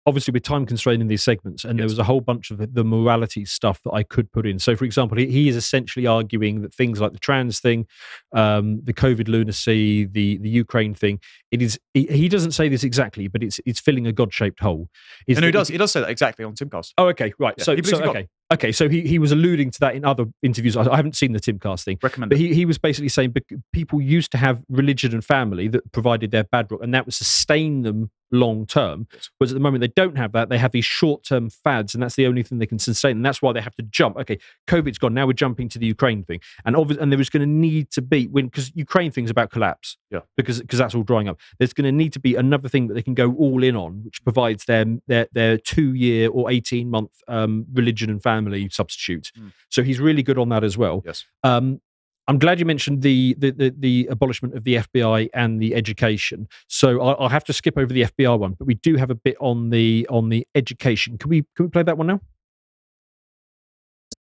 [0.08, 2.84] obviously we're time constrained in these segments, and there was a whole bunch of the
[2.84, 4.58] morality stuff that I could put in.
[4.58, 7.86] So, for example, he, he is essentially arguing that things like the trans thing,
[8.34, 11.20] um, the COVID lunacy, the the Ukraine thing,
[11.51, 11.78] it is.
[11.93, 14.89] He, he doesn't say this exactly, but it's it's filling a God shaped hole.
[15.28, 16.93] Is And he does, he does say that exactly on Timcast.
[16.97, 17.53] Oh, okay, right.
[17.58, 18.08] Yeah, so, so God.
[18.08, 18.72] okay, okay.
[18.72, 20.78] So he, he was alluding to that in other interviews.
[20.78, 23.36] I, I haven't seen the Timcast thing, Recommend but he, he was basically saying
[23.74, 27.82] people used to have religion and family that provided their bedrock, and that would sustain
[27.82, 29.08] them long term.
[29.38, 32.02] Whereas at the moment they don't have that; they have these short term fads, and
[32.02, 33.18] that's the only thing they can sustain.
[33.18, 34.18] And that's why they have to jump.
[34.18, 35.14] Okay, COVID's gone.
[35.14, 37.92] Now we're jumping to the Ukraine thing, and obviously, and there is going to need
[37.92, 39.98] to be when because Ukraine thing's about collapse.
[40.10, 40.22] Yeah.
[40.38, 41.38] because because that's all drying up.
[41.60, 44.04] There's going to need to be another thing that they can go all in on,
[44.06, 49.32] which provides them their their two year or eighteen month um, religion and family substitute.
[49.38, 49.52] Mm.
[49.70, 51.04] So he's really good on that as well.
[51.06, 51.26] Yes.
[51.44, 51.82] Um,
[52.30, 56.48] I'm glad you mentioned the, the the the abolishment of the FBI and the education.
[56.68, 59.16] So I'll, I'll have to skip over the FBI one, but we do have a
[59.16, 61.18] bit on the on the education.
[61.18, 62.22] Can we can we play that one now?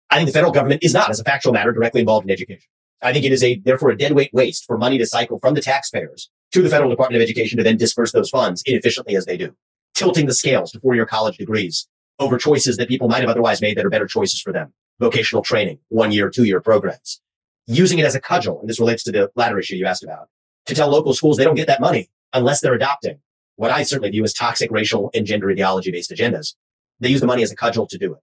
[0.09, 2.69] I think the federal government is not, as a factual matter, directly involved in education.
[3.01, 5.61] I think it is a, therefore, a deadweight waste for money to cycle from the
[5.61, 9.37] taxpayers to the federal Department of Education to then disperse those funds inefficiently as they
[9.37, 9.53] do,
[9.93, 11.87] tilting the scales to four-year college degrees
[12.19, 14.73] over choices that people might have otherwise made that are better choices for them.
[14.99, 17.21] Vocational training, one-year, two-year programs.
[17.67, 20.29] Using it as a cudgel, and this relates to the latter issue you asked about,
[20.65, 23.19] to tell local schools they don't get that money unless they're adopting
[23.57, 26.55] what I certainly view as toxic racial and gender ideology-based agendas.
[26.99, 28.19] They use the money as a cudgel to do it.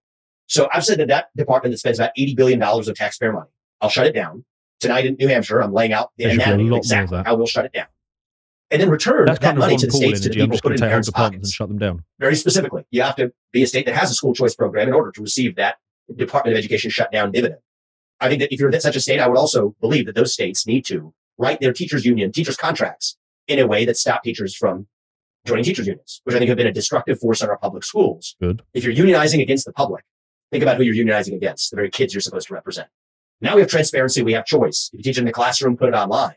[0.46, 3.88] So I've said that that department that spends about $80 billion of taxpayer money, I'll
[3.88, 4.44] shut it down.
[4.80, 7.36] Tonight in New Hampshire, I'm laying out the There should be a anatomy exactly how
[7.36, 7.86] we'll shut it down.
[8.70, 10.88] And then return That's that money to the states, to the people, put it in
[10.88, 12.02] parents' departments and shut them down.
[12.18, 14.94] Very specifically, you have to be a state that has a school choice program in
[14.94, 15.76] order to receive that
[16.14, 17.60] Department of Education shutdown dividend.
[18.20, 20.32] I think that if you're in such a state, I would also believe that those
[20.32, 23.16] states need to write their teachers union, teachers contracts
[23.48, 24.86] in a way that stop teachers from
[25.44, 28.36] joining teachers unions, which I think have been a destructive force on our public schools.
[28.40, 28.62] Good.
[28.72, 30.04] If you're unionizing against the public,
[30.50, 32.88] think about who you're unionizing against, the very kids you're supposed to represent.
[33.40, 34.90] Now we have transparency, we have choice.
[34.92, 36.36] If you teach in the classroom, put it online.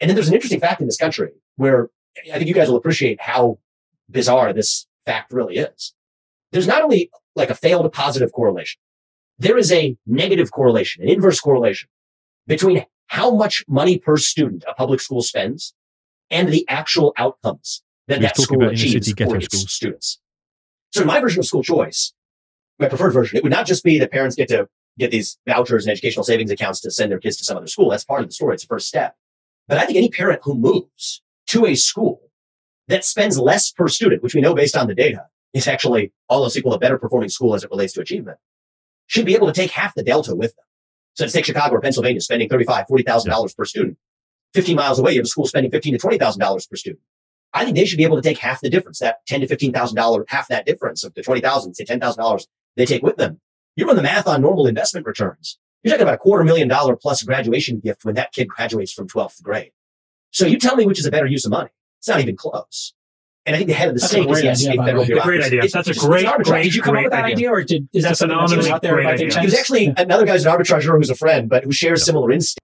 [0.00, 1.90] And then there's an interesting fact in this country where
[2.32, 3.58] I think you guys will appreciate how
[4.10, 5.94] bizarre this fact really is.
[6.52, 8.80] There's not only like a failed positive correlation,
[9.38, 11.88] there is a negative correlation, an inverse correlation
[12.46, 15.74] between how much money per student a public school spends
[16.30, 19.72] and the actual outcomes that was that school achieves for its schools.
[19.72, 20.20] students.
[20.92, 22.12] So in my version of school choice,
[22.78, 24.68] my preferred version, it would not just be that parents get to
[24.98, 27.90] get these vouchers and educational savings accounts to send their kids to some other school.
[27.90, 28.54] That's part of the story.
[28.54, 29.16] It's the first step.
[29.66, 32.20] But I think any parent who moves to a school
[32.88, 36.44] that spends less per student, which we know based on the data is actually all
[36.44, 38.38] else equal a better performing school as it relates to achievement,
[39.06, 40.64] should be able to take half the delta with them.
[41.14, 43.98] So let's take Chicago or Pennsylvania spending $35,000, $40,000 per student.
[44.54, 47.02] 15 miles away, you have a school spending 15 to $20,000 per student.
[47.54, 49.72] I think they should be able to take half the difference, that ten to fifteen
[49.72, 53.04] thousand dollar, half that difference of the twenty thousand, say ten thousand dollars they take
[53.04, 53.40] with them.
[53.76, 55.58] You run the math on normal investment returns.
[55.82, 59.06] You're talking about a quarter million dollar plus graduation gift when that kid graduates from
[59.06, 59.70] 12th grade.
[60.32, 61.70] So you tell me which is a better use of money.
[62.00, 62.94] It's not even close.
[63.46, 64.76] And I think the head of the That's a state is great yes, idea, a
[64.76, 65.20] by the federal way.
[65.20, 65.58] A great idea.
[65.58, 66.44] It's- That's a it's- it's great, arbitrage.
[66.44, 68.26] great, Did you come up with that great idea, or did is that It's a
[68.28, 69.38] something that out there great by idea.
[69.38, 69.92] He was actually Yeah.
[69.98, 72.04] another guy's an arbitrager who's a friend, but who shares Yeah.
[72.06, 72.58] similar instincts.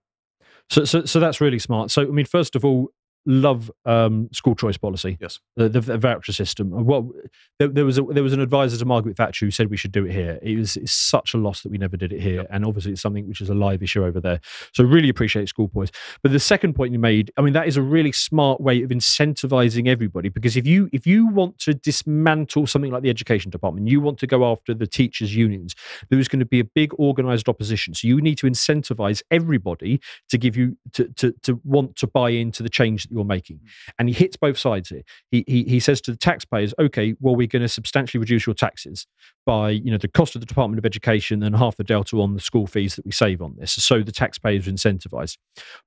[0.70, 1.90] So, so, so that's really smart.
[1.90, 2.88] So, I mean, first of all,
[3.26, 5.18] love um, school choice policy.
[5.20, 5.38] Yes.
[5.56, 6.70] the, the, voucher system.
[6.70, 7.12] Well,
[7.58, 9.92] there, there was a, there was an advisor to Margaret Thatcher who said we should
[9.92, 10.38] do it here.
[10.42, 13.02] It was it's such a loss that we never did it here, and obviously it's
[13.02, 14.40] something which is a live issue over there.
[14.72, 15.90] So really appreciate school choice.
[16.22, 18.90] But the second point you made, I mean, that is a really smart way of
[18.90, 23.88] incentivizing everybody because if you if you want to dismantle something like the education department,
[23.88, 25.74] you want to go after the teachers' unions,
[26.08, 27.94] there is going to be a big organized opposition.
[27.94, 30.00] So you need to incentivize everybody
[30.30, 33.60] to give you to to to want to buy into the change that you're making.
[33.98, 35.02] And he hits both sides here.
[35.30, 38.54] He he, he says to the taxpayers, okay, well, we're going to substantially reduce your
[38.54, 39.06] taxes
[39.46, 42.34] by you know the cost of the Department of Education and half the delta on
[42.34, 43.72] the school fees that we save on this.
[43.72, 45.38] So the taxpayers are incentivized.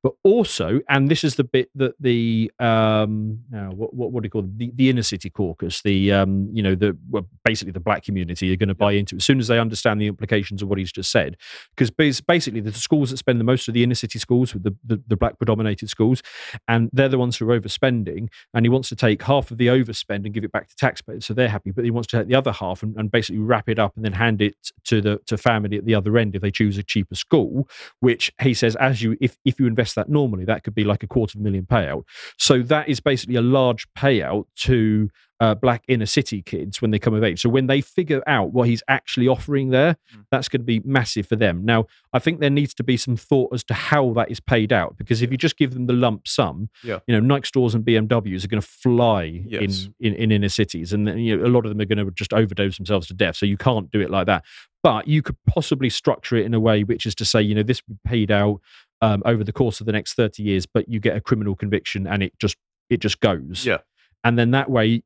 [0.01, 4.27] But also, and this is the bit that the um uh, what, what what do
[4.27, 7.79] you call the the inner city caucus, the um you know the well, basically the
[7.79, 10.69] black community are going to buy into as soon as they understand the implications of
[10.69, 11.37] what he's just said.
[11.75, 14.75] Because basically the schools that spend the most of the inner city schools with the,
[14.83, 16.21] the the black predominated schools,
[16.67, 18.27] and they're the ones who are overspending.
[18.53, 21.25] And he wants to take half of the overspend and give it back to taxpayers,
[21.25, 21.71] so they're happy.
[21.71, 24.03] But he wants to take the other half and, and basically wrap it up and
[24.03, 24.55] then hand it
[24.85, 27.69] to the to family at the other end if they choose a cheaper school.
[27.99, 31.03] Which he says, as you if if you invest that normally, that could be like
[31.03, 32.03] a quarter of a million payout.
[32.37, 35.09] So that is basically a large payout to
[35.43, 37.41] uh, black inner city kids when they come of age.
[37.41, 40.25] So when they figure out what he's actually offering there, Mm.
[40.31, 41.55] that's going to be massive for them.
[41.65, 41.79] Now,
[42.13, 44.91] I think there needs to be some thought as to how that is paid out
[44.97, 46.99] because if you just give them the lump sum, Yeah.
[47.07, 49.89] you know, Nike stores and BMWs are going to fly Yes.
[49.99, 52.03] in, in in inner cities, and then, you know, a lot of them are going
[52.05, 53.35] to just overdose themselves to death.
[53.35, 54.43] So you can't do it like that.
[54.81, 57.63] But you could possibly structure it in a way which is to say, you know,
[57.63, 58.61] this will be paid out
[59.01, 62.07] um, over the course of the next thirty years, but you get a criminal conviction
[62.07, 62.55] and it just
[62.89, 63.79] it just goes Yeah.
[64.23, 65.03] and then that way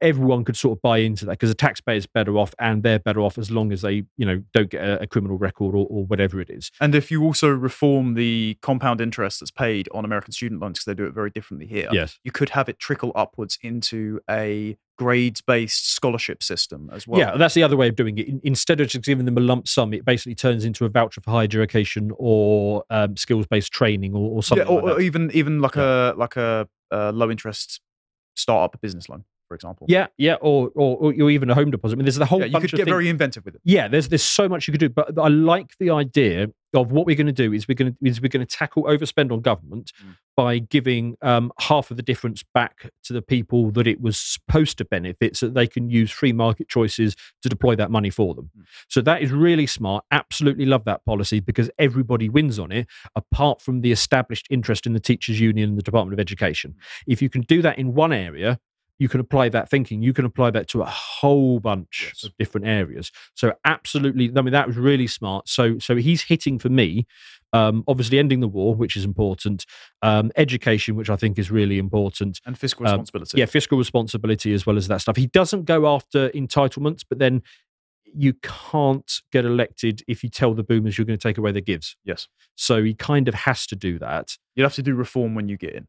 [0.00, 3.20] everyone could sort of buy into that because the taxpayer's better off and they're better
[3.20, 6.04] off as long as they you know don't get a, a criminal record or, or
[6.04, 6.70] whatever it is.
[6.80, 10.84] And if you also reform the compound interest that's paid on American student loans, because
[10.86, 12.18] they do it very differently here, yes.
[12.24, 17.20] you could have it trickle upwards into a grades based scholarship system as well.
[17.20, 18.28] yeah that's the other way of doing it.
[18.44, 21.30] Instead of just giving them a lump sum it basically turns into a voucher for
[21.32, 25.60] higher education or um, skills-based training or, or Yeah, something or, like or even even
[25.60, 27.80] like a like a, uh low interest
[28.36, 29.86] startup business loan, for example.
[29.88, 32.46] yeah yeah or, or or even a home deposit i mean there's the whole Yeah,
[32.46, 33.60] you could get things- very inventive with it.
[33.64, 37.06] yeah there's there's so much you could do but i like the idea of what
[37.06, 39.40] we're going to do is we're going to is we're going to tackle overspend on
[39.40, 40.16] government Mm.
[40.36, 44.76] by giving um, half of the difference back to the people that it was supposed
[44.78, 48.34] to benefit so that they can use free market choices to deploy that money for
[48.34, 48.64] them Mm.
[48.88, 53.62] so that is really smart absolutely love that policy because everybody wins on it apart
[53.62, 56.74] from the established interest in the teachers union and the department of education
[57.06, 58.58] if you can do that in one area
[58.98, 62.24] you can apply that thinking you can apply that to a whole bunch Yes.
[62.24, 66.58] of different areas so absolutely i mean that was really smart so so he's hitting
[66.58, 67.06] for me
[67.52, 69.64] um obviously ending the war which is important
[70.02, 73.38] um education which i think is really important And fiscal Um, responsibility.
[73.38, 77.42] yeah fiscal responsibility as well as that stuff he doesn't go after entitlements but then
[78.18, 81.60] you can't get elected if you tell the boomers you're going to take away their
[81.60, 82.28] gives Yes.
[82.54, 85.58] so he kind of has to do that You'd have to do reform when you
[85.58, 85.86] get in.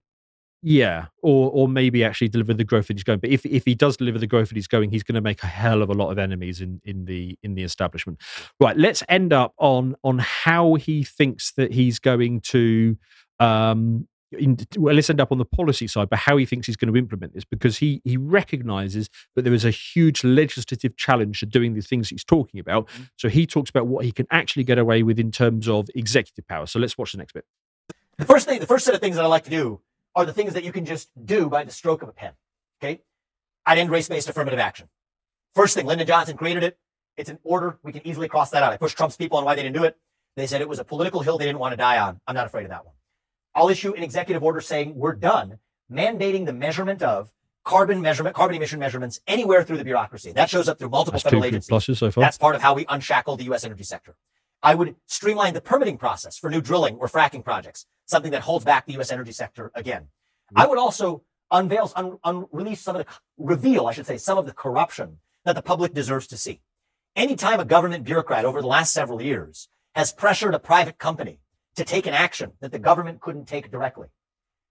[0.63, 3.19] Yeah, or or maybe actually deliver the growth that he's going.
[3.19, 5.43] But if if he does deliver the growth that he's going, he's going to make
[5.43, 8.19] a hell of a lot of enemies in in the in the establishment.
[8.59, 8.75] Right.
[8.75, 12.97] Let's end up on on how he thinks that he's going to.
[13.39, 16.75] Um, in, well, let's end up on the policy side, but how he thinks he's
[16.75, 21.39] going to implement this, because he he recognizes that there is a huge legislative challenge
[21.39, 22.87] to doing the things he's talking about.
[22.89, 23.09] Mhm.
[23.15, 26.45] So he talks about what he can actually get away with in terms of executive
[26.45, 26.65] power.
[26.65, 27.45] So let's watch the next bit.
[28.17, 29.79] The first thing, the first set of things that I like to do
[30.18, 32.34] are the things that you can just do by the stroke of a pen.
[32.82, 33.01] Okay.
[33.68, 34.89] I'd end race-based affirmative action.
[35.53, 36.80] First thing, Lyndon Johnson created it.
[37.18, 37.78] It's an order.
[37.84, 38.74] We can easily cross that out.
[38.74, 39.95] I pushed Trump's people on why they didn't do it.
[40.36, 42.20] They said it was a political hill they didn't want to die on.
[42.28, 42.95] I'm not afraid of that one.
[43.53, 45.59] I'll issue an executive order saying we're done
[45.91, 47.32] mandating the measurement of
[47.63, 50.32] carbon measurement, carbon emission measurements anywhere through the bureaucracy.
[50.32, 51.99] That shows up through multiple That's federal agencies.
[51.99, 52.09] so.
[52.09, 53.63] That's part of how we unshackle the U.S.
[53.63, 54.15] energy sector.
[54.63, 58.65] I would streamline the permitting process for new drilling or fracking projects, something that holds
[58.65, 59.11] back the U.S.
[59.11, 60.07] energy sector again.
[60.55, 64.53] I would also unveil, un, some of the, reveal, I should say, some of the
[64.53, 66.61] corruption that the public deserves to see.
[67.15, 71.39] Anytime a government bureaucrat over the last several years has pressured a private company
[71.75, 74.07] to take an action that the government couldn't take directly,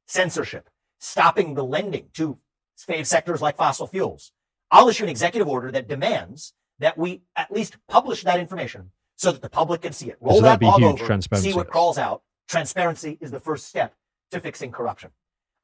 [0.06, 0.68] censorship,
[0.98, 2.38] stopping the lending to
[2.76, 4.32] sectors like fossil fuels,
[4.70, 9.32] I'll issue an executive order that demands that we at least publish that information so
[9.32, 10.16] that the public can see it.
[10.20, 11.50] Roll So that'd be huge over, transparency.
[11.50, 12.22] see what crawls out.
[12.48, 13.94] Transparency is the first step
[14.30, 15.10] to fixing corruption.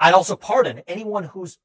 [0.00, 1.58] I'd also pardon anyone whose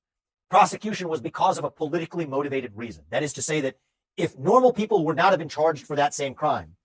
[0.49, 3.03] prosecution was because of a politically motivated reason.
[3.09, 3.77] That is to say that
[4.15, 6.75] if normal people would not have been charged for that same crime,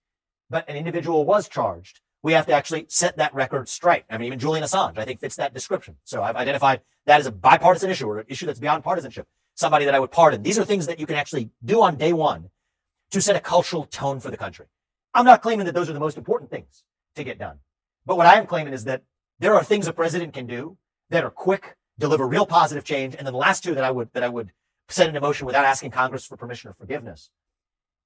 [0.49, 4.05] but an individual was charged we have to actually set that record straight.
[4.09, 5.97] I mean, even Julian Assange, I think, fits that description.
[6.05, 9.27] So I've identified that as a bipartisan issue or an issue that's beyond partisanship.
[9.55, 10.43] Somebody that I would pardon.
[10.43, 12.51] These are things that you can actually do on day one
[13.11, 14.67] to set a cultural tone for the country.
[15.15, 16.85] I'm not claiming that those are the most important things
[17.17, 17.59] to get done.
[18.07, 19.03] But what I am claiming is that
[19.39, 20.77] there are things a president can do
[21.11, 23.15] that are quick, deliver real positive change.
[23.15, 24.53] And then the last two that I would, that I would
[24.89, 27.31] set into motion without asking Congress for permission or forgiveness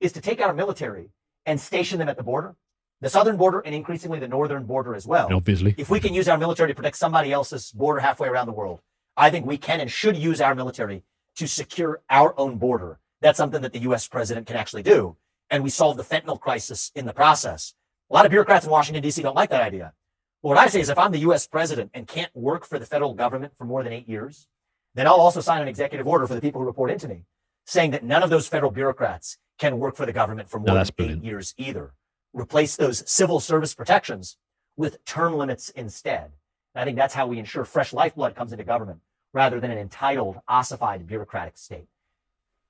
[0.00, 1.10] is to take our military
[1.46, 2.56] and station them at the border,
[3.00, 5.28] the southern border and increasingly the northern border as well.
[5.32, 5.74] Obviously.
[5.78, 8.80] If we can use our military to protect somebody else's border halfway around the world,
[9.16, 11.04] I think we can and should use our military
[11.36, 12.98] to secure our own border.
[13.20, 15.16] That's something that the US president can actually do.
[15.50, 17.74] And we solve the fentanyl crisis in the process.
[18.10, 19.22] A lot of bureaucrats in Washington, D.C.
[19.22, 19.92] don't like that idea.
[20.42, 22.86] But what I say is if I'm the US president and can't work for the
[22.86, 24.46] federal government for more than eight years,
[24.94, 27.24] then I'll also sign an executive order for the people who report into me
[27.66, 30.74] saying that none of those federal bureaucrats can work for the government for more No,
[30.74, 31.92] than that's eight years either.
[32.32, 34.36] Replace those civil service protections
[34.76, 36.32] with term limits instead.
[36.74, 39.00] And I think that's how we ensure fresh lifeblood comes into government
[39.32, 41.86] rather than an entitled, ossified bureaucratic state.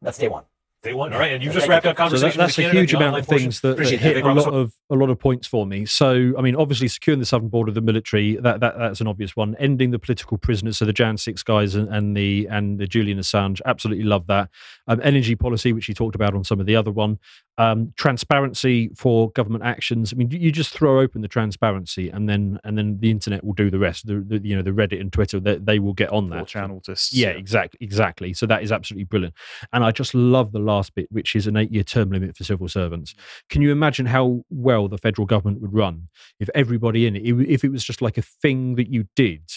[0.01, 0.45] That's day one.
[0.87, 1.13] Day one.
[1.13, 1.33] All right.
[1.33, 2.39] And you just wrapped up So that, conversation.
[2.39, 4.95] that's with a Canada, huge amount of things that, that hit a lot of a
[4.95, 5.85] lot of points for me.
[5.85, 9.35] So, I mean, obviously securing the southern border, the military, that, that that's an obvious
[9.35, 9.57] one.
[9.59, 13.19] Ending the political prisoners, so the Jan six guys and, and the and the Julian
[13.19, 14.49] Assange, absolutely love that.
[14.87, 17.19] Um, energy policy, which you talked about on some of the other one.
[17.59, 20.13] Um, transparency for government actions.
[20.13, 23.55] I mean, you, just throw open the transparency, and then and then the internet will
[23.55, 24.07] do the rest.
[24.07, 26.47] The, the you know the Reddit and Twitter, they, they will get on that.
[26.47, 28.35] channel just Yeah, exactly, exactly.
[28.35, 29.35] So that is absolutely brilliant.
[29.73, 32.69] And I just love the last bit, which is an eight-year term limit for civil
[32.69, 33.15] servants.
[33.49, 37.65] Can you imagine how well the federal government would run if everybody in it, if
[37.65, 39.51] it was just like a thing that you did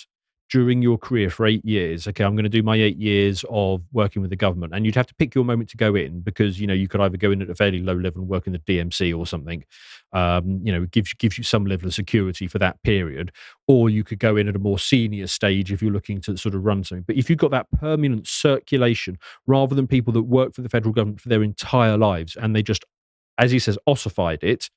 [0.50, 2.08] during your career for eight years?
[2.08, 4.96] Okay, I'm going to do my eight years of working with the government, and you'd
[4.96, 7.32] have to pick your moment to go in because you know you could either go
[7.32, 9.64] in at a fairly low level and work in the DMV or something.
[10.12, 13.32] Um, you know, it gives gives you some level of security for that period,
[13.68, 16.56] or you could go in at a more senior stage if you're looking to sort
[16.56, 17.04] of run something.
[17.08, 20.94] But if you've got that permanent circulation, rather than people that work for the federal
[20.94, 22.86] government for their entire lives and they just,
[23.38, 24.70] as he says, ossified it,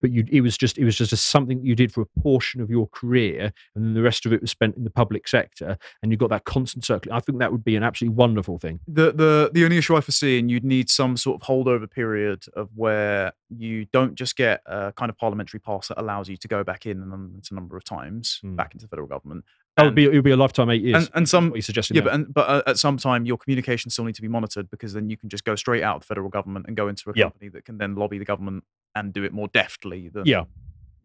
[0.00, 2.60] but you it was just it was just a, something you did for a portion
[2.60, 5.78] of your career, and then the rest of it was spent in the public sector,
[6.02, 7.12] and you got that constant circle.
[7.12, 8.80] I think that would be an absolutely wonderful thing.
[8.88, 12.44] the the the only issue I foresee, and you'd need some sort of holdover period
[12.54, 16.48] of where you don't just get a kind of parliamentary pass that allows you to
[16.48, 17.12] go back in and
[17.50, 18.56] a number of times Hmm.
[18.56, 19.44] back into the federal government.
[19.76, 21.06] That would And- be it would be a lifetime eight years.
[21.06, 21.94] and, and some what you're suggesting.
[21.96, 22.10] yeah, there.
[22.10, 24.92] but and, but uh, at some time your communications still need to be monitored because
[24.92, 27.12] then you can just go straight out of the federal government and go into a
[27.16, 27.24] Yeah.
[27.24, 28.64] company that can then lobby the government
[28.94, 30.10] and do it more deftly.
[30.10, 30.44] Than, Yeah.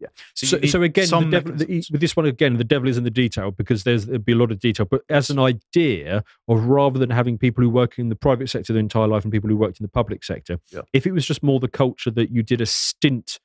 [0.00, 0.08] yeah.
[0.34, 3.04] So, you need so again, devil, the, with this one again, the devil is in
[3.04, 4.84] the detail because there's there'd be a lot of detail.
[4.84, 8.74] But as an idea of rather than having people who work in the private sector
[8.74, 10.82] their entire life and people who worked in the public sector, Yeah.
[10.92, 13.40] if it was just more the culture that you did a stint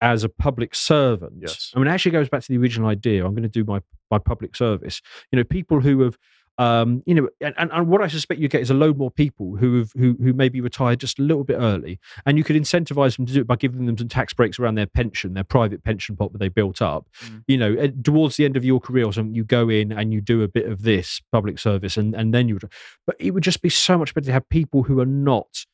[0.00, 1.72] as a public servant, Yes.
[1.74, 3.24] I mean, it actually goes back to the original idea.
[3.26, 3.80] I'm going to do my
[4.10, 5.02] my public service.
[5.32, 6.18] You know, people who have.
[6.60, 9.12] Um, you know, and, and, and what I suspect you get is a load more
[9.12, 12.56] people who have who who maybe retired just a little bit early, and you could
[12.56, 15.44] incentivize them to do it by giving them some tax breaks around their pension, their
[15.44, 17.06] private pension pot that they built up.
[17.26, 17.44] Mm.
[17.46, 20.20] You know, towards the end of your career or something, you go in and you
[20.20, 22.54] do a bit of this public service, and and then you.
[22.56, 22.72] would-
[23.06, 25.64] But it would just be so much better to have people who are not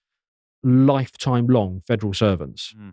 [0.62, 2.74] lifetime long federal servants.
[2.78, 2.92] Mm.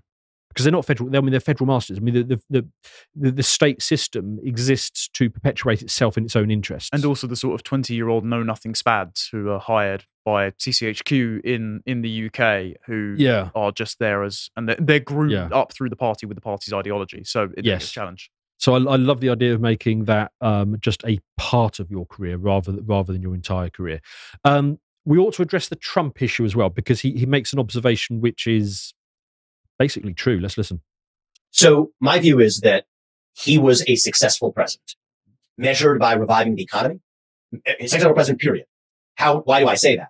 [0.51, 1.97] Because they're not federal, I mean, they're federal masters.
[1.97, 2.67] I mean, the, the,
[3.15, 6.89] the, the, state system exists to perpetuate itself in its own interests.
[6.93, 10.51] and also the sort of 20 year old know nothing spads who are hired by
[10.51, 15.31] CCHQ in in the UK who yeah, are just there as and they're, they're groomed
[15.31, 15.49] Yeah.
[15.51, 17.23] up through the party with the party's ideology.
[17.23, 17.89] So it's Yes.
[17.89, 18.29] a challenge.
[18.57, 22.05] So I, I love the idea of making that um, just a part of your
[22.05, 24.01] career rather rather than your entire career.
[24.45, 27.59] Um, we ought to address the Trump issue as well because he, he makes an
[27.59, 28.93] observation which is
[29.85, 30.39] basically true.
[30.39, 30.81] Let's listen.
[31.49, 32.85] So my view is that
[33.33, 34.95] he was a successful president,
[35.57, 36.99] measured by reviving the economy.
[37.65, 38.65] A successful president, period.
[39.15, 40.09] How, why do I say that?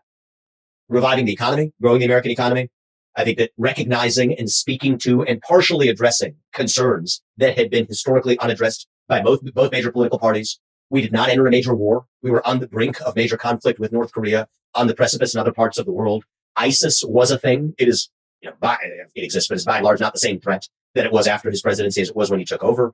[0.90, 2.70] Reviving the economy, growing the American economy.
[3.16, 8.38] I think that recognizing and speaking to and partially addressing concerns that had been historically
[8.40, 10.60] unaddressed by both, both major political parties.
[10.90, 12.06] We did not enter a major war.
[12.22, 15.40] We were on the brink of major conflict with North Korea, on the precipice in
[15.40, 16.24] other parts of the world.
[16.56, 17.74] ISIS was a thing.
[17.78, 18.10] It is,
[18.42, 18.78] you know, by,
[19.16, 21.50] it exists, but it's by and large not the same threat that it was after
[21.50, 22.94] his presidency as it was when he took over.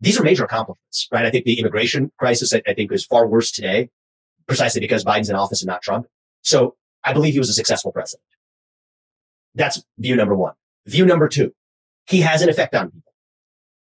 [0.00, 1.24] These are major accomplishments, right?
[1.24, 3.90] I think the immigration crisis, I, I think, is far worse today,
[4.46, 6.06] precisely because Biden's in office and not Trump.
[6.42, 8.22] So I believe he was a successful president.
[9.54, 10.54] That's view number one.
[10.86, 11.52] View number two,
[12.06, 13.12] he has an effect on people.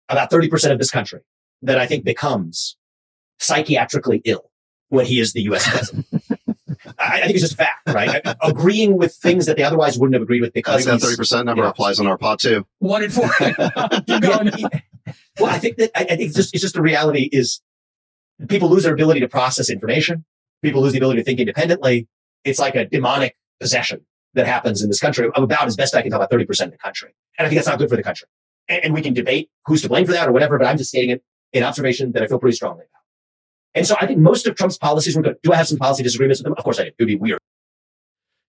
[0.09, 1.21] About 30% of this country
[1.61, 2.77] that I think becomes
[3.39, 4.51] psychiatrically ill
[4.89, 6.05] when he is the US president.
[7.03, 8.21] I, I think it's just a fact, right?
[8.43, 11.17] Agreeing with things that they otherwise wouldn't have agreed with I because think that thirty
[11.17, 11.69] percent number yeah.
[11.69, 12.65] applies on our pod too.
[12.79, 13.29] One in four.
[13.39, 13.57] Keep
[14.07, 14.47] Yeah, going.
[14.53, 14.65] he-
[15.39, 17.61] Well, I think that I, I think it's just it's just the reality is
[18.47, 20.25] people lose their ability to process information.
[20.61, 22.07] People lose the ability to think independently.
[22.43, 25.29] It's like a demonic possession that happens in this country.
[25.35, 27.13] I'm about as best I can tell about 30% of the country.
[27.37, 28.27] And I think that's not good for the country.
[28.67, 30.89] And, and we can debate who's to blame for that or whatever, but I'm just
[30.89, 33.02] stating it in observation that I feel pretty strongly about.
[33.75, 35.37] And so I think most of Trump's policies were good.
[35.41, 36.53] Do I have some policy disagreements with him?
[36.57, 36.87] Of course I do.
[36.89, 37.39] It would be weird.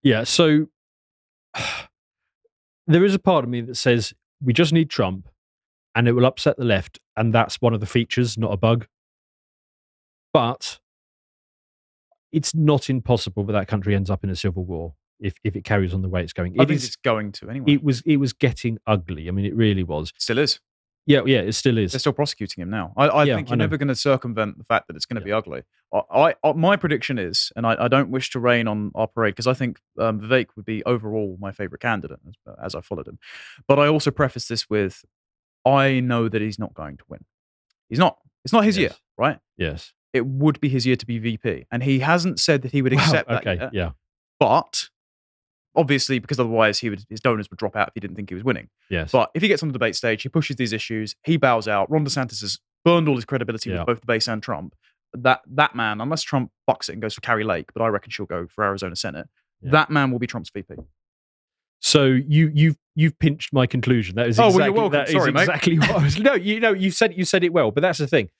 [0.02, 0.24] Yeah.
[0.24, 0.66] So
[2.86, 4.12] there is a part of me that says
[4.42, 5.28] we just need Trump
[5.94, 6.98] and it will upset the left.
[7.16, 8.86] And that's one of the features, not a bug.
[10.32, 10.80] But
[12.32, 15.62] it's not impossible that that country ends up in a civil war if, if it
[15.64, 16.58] carries on the way it's going.
[16.58, 17.72] I It think is- it's going to anyway.
[17.74, 19.28] it was it was getting ugly.
[19.28, 20.12] I mean, it really was.
[20.18, 20.58] Still is.
[21.06, 21.92] Yeah, yeah, it still is.
[21.92, 22.92] They're still prosecuting him now.
[22.96, 23.64] I, I Yeah, think you're know.
[23.64, 25.32] never going to circumvent the fact that it's going to Yeah.
[25.34, 25.62] be ugly.
[25.92, 29.34] I, I, my prediction is, and I, I don't wish to rain on our parade
[29.34, 33.08] because I think um, Vivek would be overall my favorite candidate as, as I followed
[33.08, 33.18] him.
[33.66, 35.04] But I also preface this with,
[35.66, 37.24] I know that he's not going to win.
[37.88, 38.18] He's not.
[38.44, 39.38] It's not his year, right?
[39.56, 39.92] Yes.
[40.12, 42.92] It would be his year to be VP, and he hasn't said that he would
[42.92, 43.40] accept that.
[43.46, 43.60] okay.
[43.60, 43.74] yet.
[43.74, 43.90] Yeah.
[44.40, 44.88] But
[45.74, 48.34] obviously, because otherwise he would, his donors would drop out if he didn't think he
[48.34, 48.68] was winning.
[48.90, 49.10] Yes.
[49.12, 51.90] But if he gets on the debate stage, he pushes these issues, he bows out.
[51.90, 53.78] Ron DeSantis has burned all his credibility Yeah.
[53.78, 54.74] with both the base and Trump.
[55.14, 58.10] That that man, unless Trump bucks it and goes for Kari Lake, but I reckon
[58.10, 59.28] she'll go for Arizona Senate.
[59.60, 59.70] Yeah.
[59.72, 60.74] That man will be Trump's VP.
[61.80, 64.16] So you you've you've pinched my conclusion.
[64.16, 64.92] That is Oh, well, exactly, you're welcome.
[64.92, 65.40] that is Sorry, mate.
[65.42, 66.18] exactly what I was.
[66.18, 68.30] No, you know you said you said it well, but that's the thing.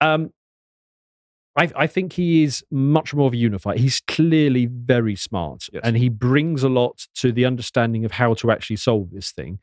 [0.00, 0.30] Um,
[1.56, 3.76] I I think he is much more of a unifier.
[3.76, 5.82] He's clearly very smart, Yes.
[5.84, 9.58] and he brings a lot to the understanding of how to actually solve this thing.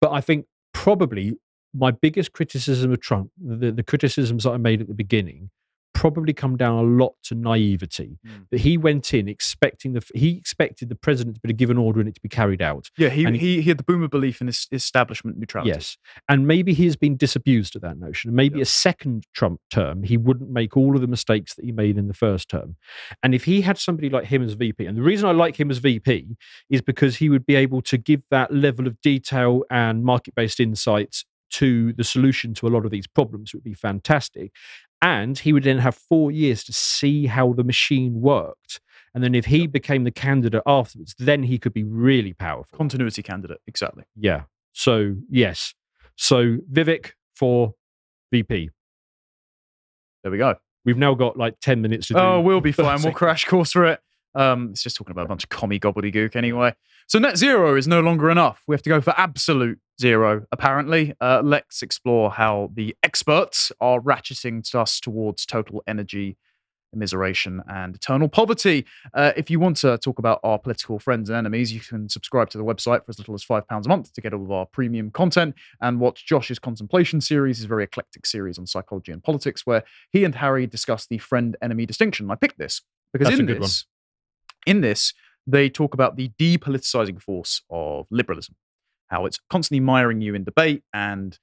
[0.00, 1.34] But I think probably
[1.72, 5.50] my biggest criticism of Trump, the, the criticisms that I made at the beginning,
[5.94, 8.18] probably come down a lot to naivety.
[8.26, 8.46] Mm.
[8.50, 12.08] That he went in expecting the he expected the president to be given order and
[12.08, 12.90] it to be carried out.
[12.98, 15.70] Yeah, he, And- he, he had the boomer belief in his establishment neutrality.
[15.70, 15.96] Yes.
[16.28, 18.28] And maybe he has been disabused of that notion.
[18.28, 18.62] And maybe Yeah.
[18.62, 22.08] a second Trump term, he wouldn't make all of the mistakes that he made in
[22.08, 22.76] the first term.
[23.22, 25.70] And if he had somebody like him as VP, and the reason I like him
[25.70, 26.36] as VP
[26.68, 30.60] is because he would be able to give that level of detail and market based
[30.60, 34.50] insights to the solution to a lot of these problems would be fantastic.
[35.04, 38.80] And he would then have four years to see how the machine worked.
[39.14, 42.74] And then if he became the candidate afterwards, then he could be really powerful.
[42.74, 44.04] Continuity candidate, exactly.
[44.16, 44.44] Yeah.
[44.72, 45.74] So yes.
[46.16, 47.74] So Vivek for
[48.32, 48.70] VP.
[50.22, 50.54] There we go.
[50.86, 52.20] We've now got like ten minutes to do.
[52.20, 53.02] Oh, we'll be fine.
[53.02, 54.00] We'll crash course for it.
[54.34, 56.74] Um, it's just talking about a bunch of commie gobbledygook anyway.
[57.08, 58.62] So net zero is no longer enough.
[58.66, 61.14] We have to go for absolute zero, apparently.
[61.20, 66.36] Uh, let's explore how the experts are ratcheting us towards total energy
[66.94, 68.86] immiseration and eternal poverty.
[69.12, 72.50] Uh, if you want to talk about our political friends and enemies, you can subscribe
[72.50, 74.66] to the website for as little as £5 a month to get all of our
[74.66, 79.66] premium content and watch Josh's Contemplation series, his very eclectic series on psychology and politics,
[79.66, 82.30] where he and Harry discuss the friend enemy distinction.
[82.30, 82.82] I picked this
[83.12, 83.60] because That's in one.
[83.60, 83.86] this,
[84.66, 85.12] in this,
[85.46, 88.56] they talk about the depoliticizing force of liberalism,
[89.14, 91.38] how it's constantly miring you in debate, and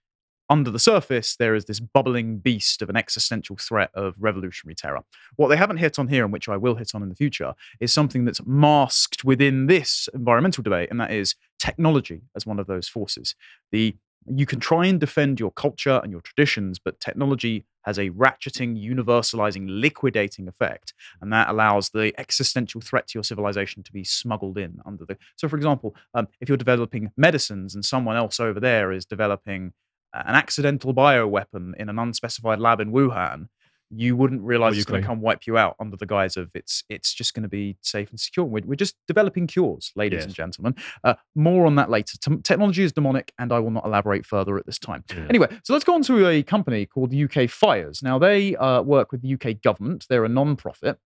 [0.50, 5.00] under the surface, there is this bubbling beast of an existential threat of revolutionary terror.
[5.38, 7.54] What they haven't hit on here, and which I will hit on in the future,
[7.80, 12.68] is something that's masked within this environmental debate, and that is technology as one of
[12.68, 13.34] those forces.
[13.72, 13.96] The
[14.28, 18.78] you can try and defend your culture and your traditions, but technology has a ratcheting,
[18.78, 24.58] universalizing, liquidating effect, and that allows the existential threat to your civilization to be smuggled
[24.58, 25.18] in under the.
[25.36, 29.74] So, for example, um, if you're developing medicines and someone else over there is developing
[30.14, 33.48] an accidental bioweapon in an unspecified lab in Wuhan,
[33.94, 36.84] you wouldn't realize it's going to come wipe you out under the guise of it's
[36.90, 38.46] it's just going to be safe and secure.
[38.46, 40.26] We're, we're just developing cures, ladies Yes.
[40.26, 40.76] and gentlemen.
[41.04, 42.18] Uh, more on that later.
[42.18, 45.04] T- technology is demonic, and I will not elaborate further at this time.
[45.10, 45.26] Yeah.
[45.30, 48.02] Anyway, so let's go on to a company called UK Fires.
[48.02, 50.06] Now they uh, work with the UK government.
[50.10, 50.98] They're a non-profit.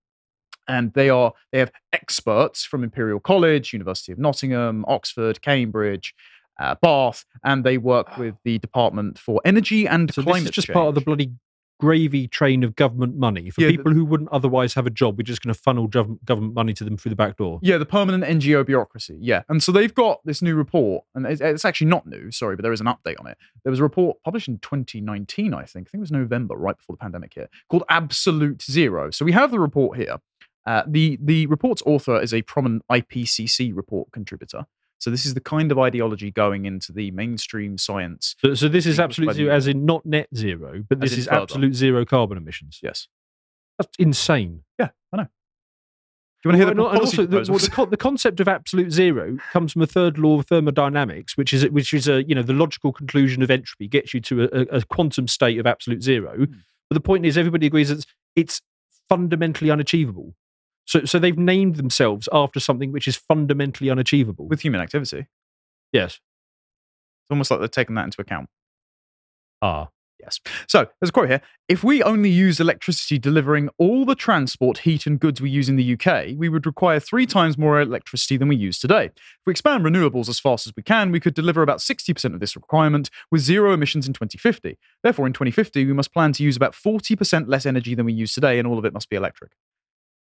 [0.68, 6.16] And they are they have experts from Imperial College, University of Nottingham, Oxford, Cambridge,
[6.60, 10.56] uh, Bath, and they work with the Department for Energy and So Climate this is
[10.56, 10.74] just Change.
[10.74, 11.32] part of the bloody
[11.80, 15.18] gravy train of government money for Yeah, people who wouldn't otherwise have a job.
[15.18, 17.60] We're just going to funnel gov- government money to them through the back door.
[17.62, 19.18] Yeah, the permanent NGO bureaucracy.
[19.20, 19.44] Yeah.
[19.50, 22.64] And so they've got this new report, and it's, it's actually not new, sorry, but
[22.64, 23.38] there is an update on it.
[23.64, 25.88] There was a report published in 2019, I think.
[25.88, 29.12] I think it was November, right before the pandemic hit, called Absolute Zero.
[29.12, 30.18] So we have the report here.
[30.66, 34.66] Uh, the, the report's author is a prominent IPCC report contributor.
[35.00, 38.36] So this is the kind of ideology going into the mainstream science.
[38.40, 41.76] So, so this is absolute zero, as in not net zero, but this is absolute
[41.76, 42.80] zero carbon emissions.
[42.82, 43.08] Yes.
[43.78, 44.64] That's insane.
[44.80, 45.24] Yeah, I know.
[45.24, 47.98] Do you want to hear Well, the and, and also the, well, the, co- the
[47.98, 52.08] concept of absolute zero comes from a third law of thermodynamics, which is which is
[52.08, 55.60] a you know the logical conclusion of entropy gets you to a, a, quantum state
[55.60, 56.36] of absolute zero.
[56.38, 56.54] Hmm.
[56.90, 58.06] But the point is, everybody agrees that
[58.36, 58.62] it's
[59.10, 60.36] fundamentally unachievable.
[60.86, 64.48] So so they've named themselves after something which is fundamentally unachievable.
[64.48, 65.28] with human activity.
[65.92, 66.16] Yes.
[66.16, 68.50] It's almost like they've taken that into account.
[69.62, 69.90] ah,
[70.26, 70.40] Yes.
[70.68, 71.42] So there's a quote here.
[71.68, 75.76] If we only used electricity delivering all the transport, heat, and goods we use in
[75.76, 79.06] the UK, we would require three times more electricity than we use today.
[79.06, 82.40] If we expand renewables as fast as we can, we could deliver about 60% of
[82.40, 84.78] this requirement with zero emissions in 2050.
[85.04, 88.34] Therefore, in 2050, we must plan to use about 40% less energy than we use
[88.34, 89.52] today, and all of it must be electric.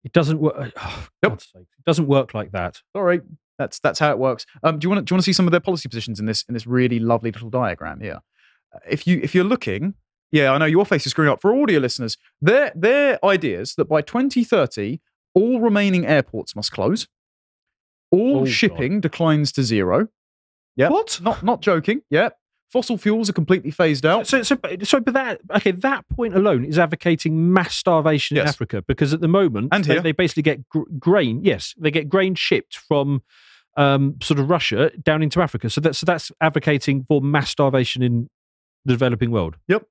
[0.08, 0.72] It doesn't work.
[0.82, 1.08] Oh,
[1.40, 2.82] sake, it doesn't work like that.
[2.96, 3.20] Sorry,
[3.60, 4.46] that's that's how it works.
[4.64, 6.20] Um, do you want to do you want to see some of their policy positions
[6.20, 8.20] in this in this really lovely little diagram here?
[8.74, 9.96] Uh, If you if you're looking,
[10.32, 12.18] yeah, I know your face is screwing up for audio listeners.
[12.42, 15.00] Their their ideas that by 2030
[15.34, 17.08] all remaining airports must close,
[18.12, 18.50] all Oh, God.
[18.50, 20.08] shipping declines to zero.
[20.76, 21.20] Yeah, What?
[21.22, 22.02] Not not joking.
[22.10, 22.30] Yeah,
[22.72, 24.27] fossil fuels are completely phased out.
[24.27, 28.44] So, so, but- so, but that okay, that point alone is advocating mass starvation in
[28.49, 31.44] Africa because at the moment And they, they basically get gr- grain.
[31.44, 33.22] Yes, they get grain shipped from
[33.77, 35.69] um, sort of Russia down into Africa.
[35.69, 38.30] So that's so that's advocating for mass starvation in
[38.85, 39.56] the developing world.
[39.68, 39.84] Yep.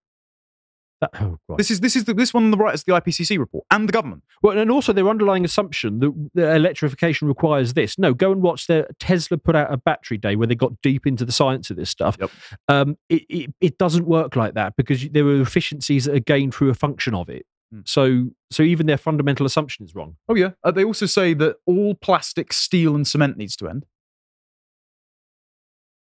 [1.00, 1.58] That, oh, God.
[1.58, 3.86] This is this is the, this one on the right is the IPCC report and
[3.86, 4.24] the government.
[4.42, 6.00] Well, and also their underlying assumption
[6.34, 7.98] that electrification requires this.
[7.98, 11.06] No, go and watch their Tesla put out a battery day where they got deep
[11.06, 12.16] into the science of this stuff.
[12.18, 12.30] Yep.
[12.68, 16.54] Um, it, it, it doesn't work like that because there are efficiencies that are gained
[16.54, 17.44] through a function of it.
[17.72, 17.80] Hmm.
[17.84, 20.16] So, so even their fundamental assumption is wrong.
[20.28, 20.52] Oh yeah.
[20.64, 23.84] Uh, they also say that all plastic, steel, and cement needs to end,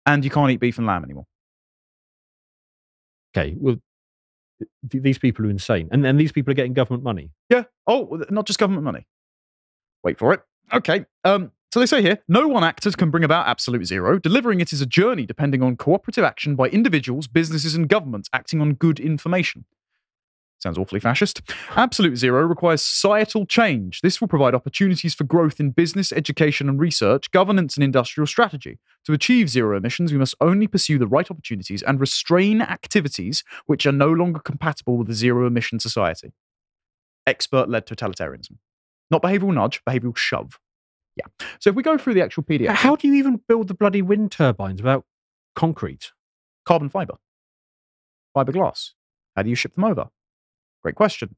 [0.05, 1.25] and you can't eat beef and lamb anymore.
[3.37, 3.75] Okay, well,
[4.89, 7.31] th- these people are insane, and and these people are getting government money.
[7.49, 7.63] Yeah.
[7.87, 9.07] Oh, not just government money.
[10.03, 10.41] Wait for it.
[10.73, 11.05] Okay.
[11.23, 11.51] Um.
[11.71, 14.17] So they say here, no one actor can bring about absolute zero.
[14.17, 18.59] Delivering it is a journey depending on cooperative action by individuals, businesses, and governments acting
[18.59, 19.65] on good information.
[20.61, 21.41] Sounds awfully fascist.
[21.77, 24.01] Absolute zero requires societal change.
[24.01, 28.77] This will provide opportunities for growth in business, education, and research, governance, and industrial strategy.
[29.05, 33.85] To achieve zero emissions, we must only pursue the right opportunities and restrain activities which
[33.85, 36.33] are no longer compatible with a zero emission society.
[37.25, 38.57] Expert led totalitarianism.
[39.09, 40.59] Not behavioral nudge, behavioral shove.
[41.15, 41.25] Yeah.
[41.59, 44.01] So if we go through the actual PDF, How do you even build the bloody
[44.01, 45.05] wind turbines without
[45.55, 46.11] concrete?
[46.65, 47.15] carbon fiber,
[48.35, 48.91] fiberglass.
[49.35, 50.09] How do you ship them over?
[50.83, 51.35] Great question.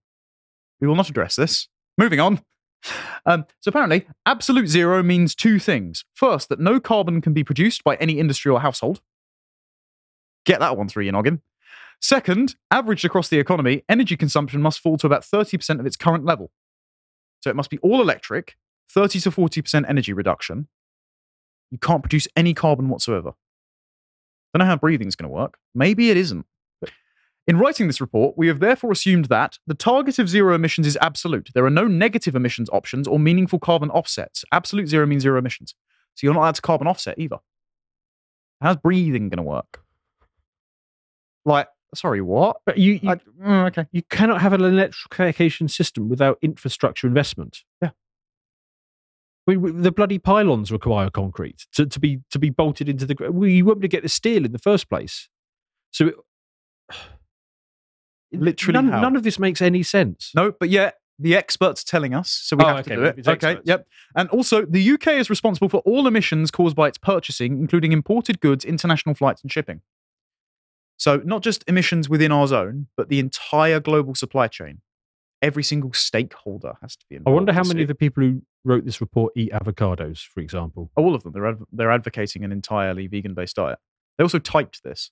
[0.79, 1.67] We will not address this.
[1.97, 2.41] Moving on.
[3.25, 6.03] Um, so apparently, absolute zero means two things.
[6.13, 9.01] First, that no carbon can be produced by any industry or household.
[10.45, 11.41] Get that one through your noggin.
[12.01, 16.25] Second, averaged across the economy, energy consumption must fall to about 30% of its current
[16.25, 16.51] level.
[17.41, 18.55] So it must be all electric,
[18.91, 20.67] 30 to 40% energy reduction.
[21.69, 23.33] You can't produce any carbon whatsoever.
[24.53, 25.57] Don't know how breathing's going to work.
[25.75, 26.45] Maybe it isn't.
[27.47, 30.97] In writing this report, we have therefore assumed that the target of zero emissions is
[31.01, 31.49] absolute.
[31.53, 34.45] There are no negative emissions options or meaningful carbon offsets.
[34.51, 35.73] Absolute zero means zero emissions.
[36.15, 37.37] So you're not allowed to carbon offset either.
[38.61, 39.81] How's breathing going to work?
[41.45, 42.57] Like, sorry, what?
[42.65, 43.87] But you, you, I- mm, okay.
[43.91, 47.63] you cannot have an electrification system without infrastructure investment.
[47.81, 47.89] Yeah.
[49.47, 53.07] I mean, w- the bloody pylons require concrete to, to be to be bolted into
[53.07, 53.15] the.
[53.15, 55.27] gr- Well, you won't be able to get the steel in the first place.
[55.89, 56.15] So, it,
[58.31, 60.31] Literally none, none of this makes any sense.
[60.35, 63.03] No, but yet the experts are telling us, so we Oh, have okay, to do
[63.03, 63.27] it.
[63.27, 63.61] Okay, experts.
[63.67, 63.87] yep.
[64.15, 68.39] And also, the UK is responsible for all emissions caused by its purchasing, including imported
[68.39, 69.81] goods, international flights, and shipping.
[70.97, 74.81] So, not just emissions within our zone, but the entire global supply chain.
[75.41, 78.43] Every single stakeholder has to be I wonder how many see of the people who
[78.63, 80.91] wrote this report eat avocados, for example.
[80.95, 81.33] all of them.
[81.33, 83.79] They're adv- they're advocating an entirely vegan-based diet.
[84.17, 85.09] They also typed this.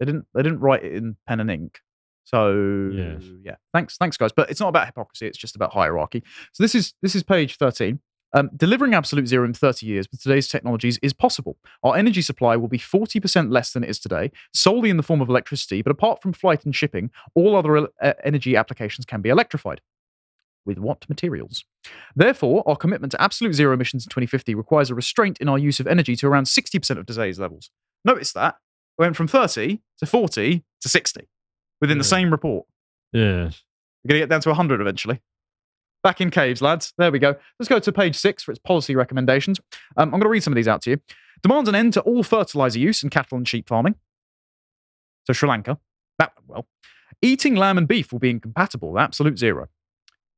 [0.00, 1.80] They didn't they didn't write it in pen and ink.
[2.24, 3.22] So Yes.
[3.44, 4.32] yeah, thanks thanks guys.
[4.32, 5.26] But it's not about hypocrisy.
[5.26, 6.22] It's just about hierarchy.
[6.52, 8.00] So this is this is page thirteen.
[8.32, 11.56] Um, delivering absolute zero in 30 years with today's technologies is possible.
[11.82, 15.20] Our energy supply will be 40% less than it is today, solely in the form
[15.20, 15.82] of electricity.
[15.82, 19.80] But apart from flight and shipping, all other el- uh, energy applications can be electrified.
[20.64, 21.64] With what materials?
[22.14, 25.80] Therefore, our commitment to absolute zero emissions in 2050 requires a restraint in our use
[25.80, 27.72] of energy to around 60% of today's levels.
[28.04, 28.58] Notice that
[28.98, 31.28] we went from 30 to 40 to 60
[31.80, 32.66] within the same report.
[33.12, 33.62] Yes.
[34.04, 35.20] We're going to get down to 100 eventually.
[36.02, 36.92] Back in caves, lads.
[36.96, 37.34] There we go.
[37.58, 39.60] Let's go to page six for its policy recommendations.
[39.96, 41.00] Um, I'm going to read some of these out to you.
[41.42, 43.96] Demands an end to all fertilizer use in cattle and sheep farming.
[45.26, 45.78] So Sri Lanka,
[46.18, 46.66] that went well.
[47.22, 49.68] Eating lamb and beef will be incompatible, absolute zero.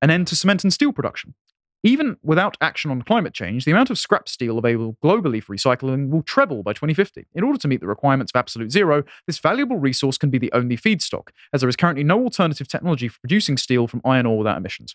[0.00, 1.34] an end to cement and steel production.
[1.84, 6.10] Even without action on climate change, the amount of scrap steel available globally for recycling
[6.10, 7.26] will treble by 2050.
[7.34, 10.52] In order to meet the requirements of absolute zero, this valuable resource can be the
[10.52, 14.38] only feedstock, as there is currently no alternative technology for producing steel from iron ore
[14.38, 14.94] without emissions.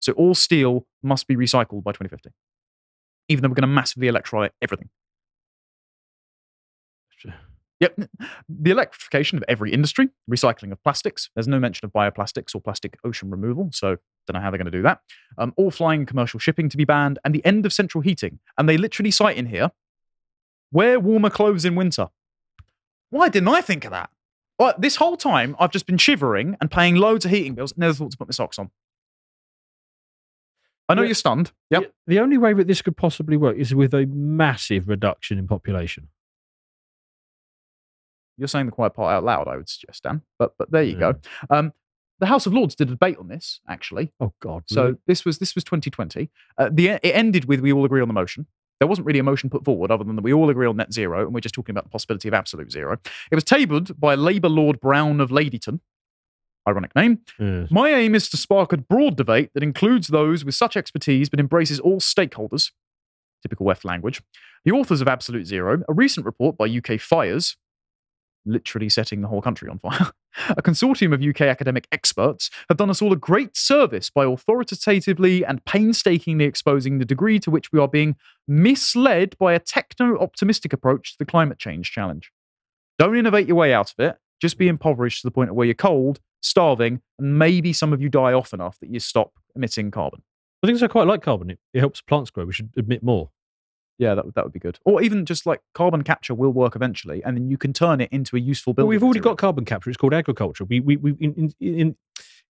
[0.00, 2.30] So all steel must be recycled by 2050,
[3.28, 4.90] even though we're going to massively electrolyte everything.
[7.80, 7.98] Yep.
[8.48, 11.28] The electrification of every industry, recycling of plastics.
[11.34, 13.96] There's no mention of bioplastics or plastic ocean removal, so
[14.26, 15.00] don't know how they're going to do that.
[15.38, 18.38] Um, all flying and commercial shipping to be banned, and the end of central heating.
[18.56, 19.70] And they literally cite in here
[20.72, 22.08] wear warmer clothes in winter.
[23.10, 24.10] Why didn't I think of that?
[24.58, 27.74] Well, this whole time, I've just been shivering and paying loads of heating bills.
[27.76, 28.70] Never thought to put my socks on.
[30.88, 31.06] I know Yeah.
[31.08, 31.52] you're stunned.
[31.70, 31.82] Yep.
[31.82, 35.46] The, the only way that this could possibly work is with a massive reduction in
[35.46, 36.08] population.
[38.36, 40.22] You're saying the quiet part out loud, I would suggest, Dan.
[40.38, 41.12] But but there you Yeah.
[41.12, 41.14] go.
[41.50, 41.72] Um,
[42.20, 44.12] the House of Lords did a debate on this, actually.
[44.20, 44.64] Oh God!
[44.66, 44.96] So really?
[45.06, 46.30] this was this was 2020.
[46.56, 48.46] Uh, the it ended with we all agree on the motion.
[48.80, 50.92] There wasn't really a motion put forward other than that we all agree on net
[50.92, 52.98] zero, and we're just talking about the possibility of absolute zero.
[53.30, 55.80] It was tabled by Labour Lord Browne of Ladyton.
[56.66, 57.20] Ironic name.
[57.38, 57.70] Yes.
[57.70, 61.38] My aim is to spark a broad debate that includes those with such expertise but
[61.38, 62.72] embraces all stakeholders.
[63.42, 64.22] Typical West language.
[64.64, 67.56] The authors of Absolute Zero, a recent report by UK Fires,
[68.46, 70.10] literally setting the whole country on fire,
[70.50, 75.44] a consortium of UK academic experts have done us all a great service by authoritatively
[75.44, 78.16] and painstakingly exposing the degree to which we are being
[78.46, 82.30] misled by a techno optimistic approach to the climate change challenge.
[82.98, 84.16] Don't innovate your way out of it.
[84.40, 88.08] Just be impoverished to the point where you're cold, starving, and maybe some of you
[88.08, 90.22] die off enough that you stop emitting carbon.
[90.62, 91.50] I think I quite like carbon.
[91.50, 92.46] It, it helps plants grow.
[92.46, 93.30] We should admit more.
[93.98, 94.78] Yeah, that, would- that would be good.
[94.84, 98.10] Or even just like carbon capture will work eventually, and then you can turn it
[98.12, 98.88] into a useful building.
[98.88, 99.36] we've already material.
[99.36, 99.90] got carbon capture.
[99.90, 100.64] It's called agriculture.
[100.64, 101.96] We we, we in, in in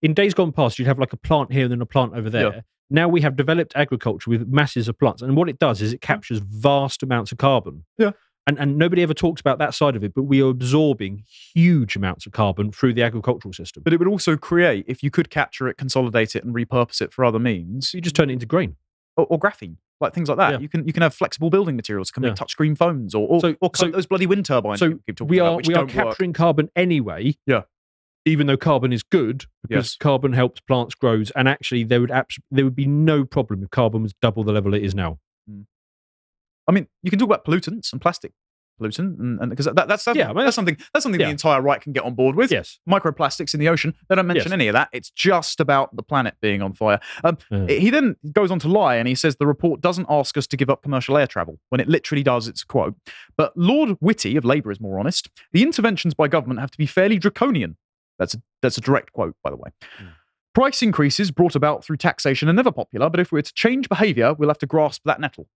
[0.02, 2.30] in days gone past, you'd have like a plant here and then a plant over
[2.30, 2.54] there.
[2.54, 2.60] Yeah.
[2.90, 5.98] Now we have developed agriculture with masses of plants, and what it does is it
[5.98, 6.06] mm.
[6.06, 7.84] captures vast amounts of carbon.
[7.98, 8.12] Yeah.
[8.46, 11.96] And, and nobody ever talks about that side of it, but we are absorbing huge
[11.96, 13.82] amounts of carbon through the agricultural system.
[13.82, 17.10] But it would also create, if you could capture it, consolidate it, and repurpose it
[17.10, 18.76] for other means, you just turn it into grain.
[19.16, 20.52] or, or graphene, like things like that.
[20.52, 20.58] Yeah.
[20.58, 22.44] You can you can have flexible building materials, can make Yeah.
[22.44, 24.78] touchscreen phones, or or, So- or cut so- those bloody wind turbines.
[24.80, 26.06] So keep talking we about, are which we are don't work.
[26.08, 27.34] capturing carbon anyway.
[27.46, 27.62] Yeah.
[28.26, 29.96] Even though carbon is good because Yes.
[29.96, 33.70] carbon helps plants grows, and actually there would abs- there would be no problem if
[33.70, 35.18] carbon was double the level it is now.
[35.48, 35.62] Hmm.
[36.66, 38.32] I mean, you can talk about pollutants and plastic
[38.80, 41.26] pollutant, and because that, that's that's, Yeah, I mean, that's something that's something yeah.
[41.26, 42.50] the entire right can get on board with.
[42.50, 42.78] Yes.
[42.88, 44.52] Microplastics in the ocean, they don't mention Yes.
[44.52, 44.88] any of that.
[44.92, 47.00] It's just about the planet being on fire.
[47.22, 47.66] Um, Yeah.
[47.66, 50.56] He then goes on to lie and he says the report doesn't ask us to
[50.56, 52.48] give up commercial air travel when it literally does.
[52.48, 52.94] It's a quote.
[53.36, 55.28] But Lord Whitty of Labour is more honest.
[55.52, 57.76] The interventions by government have to be fairly draconian.
[58.18, 59.70] That's a, that's a direct quote, by the way.
[60.54, 64.34] Price increases brought about through taxation are never popular, but if we're to change behaviour,
[64.34, 65.48] we'll have to grasp that nettle.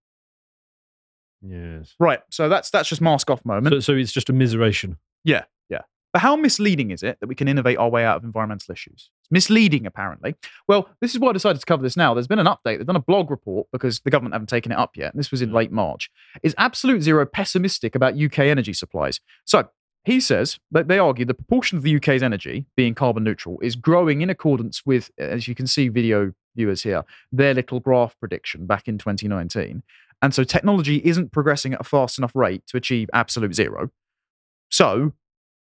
[1.41, 1.95] Yes.
[1.99, 2.19] Right.
[2.29, 3.73] So that's that's just mask off moment.
[3.75, 4.97] So, so it's just a miseration.
[5.23, 5.81] Yeah, yeah.
[6.13, 9.09] But how misleading is it that we can innovate our way out of environmental issues?
[9.21, 10.35] It's misleading, apparently.
[10.67, 12.13] Well, this is why I decided to cover this now.
[12.13, 12.77] There's been an update.
[12.77, 15.13] They've done a blog report because the government haven't taken it up yet.
[15.13, 15.55] And this was in mm.
[15.55, 16.09] late March.
[16.43, 19.19] Is Absolute Zero pessimistic about UK energy supplies?
[19.45, 19.67] So
[20.05, 23.75] he says that they argue the proportion of the UK's energy being carbon neutral is
[23.75, 28.65] growing in accordance with, as you can see, video viewers here, their little graph prediction
[28.65, 29.83] back in 2019.
[30.21, 33.91] And so technology isn't progressing at a fast enough rate to achieve absolute zero.
[34.69, 35.13] So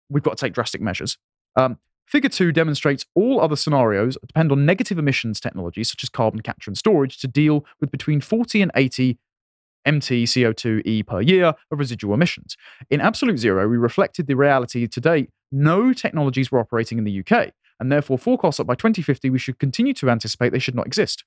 [0.09, 1.17] we've got to take drastic measures.
[1.55, 6.41] Um, figure two demonstrates all other scenarios depend on negative emissions technologies such as carbon
[6.41, 9.17] capture and storage to deal with between 40 and 80
[9.85, 12.55] MT CO2 E per year of residual emissions.
[12.89, 17.19] In absolute zero, we reflected the reality to date no technologies were operating in the
[17.19, 20.87] UK, and therefore forecasts that by 2050 we should continue to anticipate they should not
[20.87, 21.25] exist.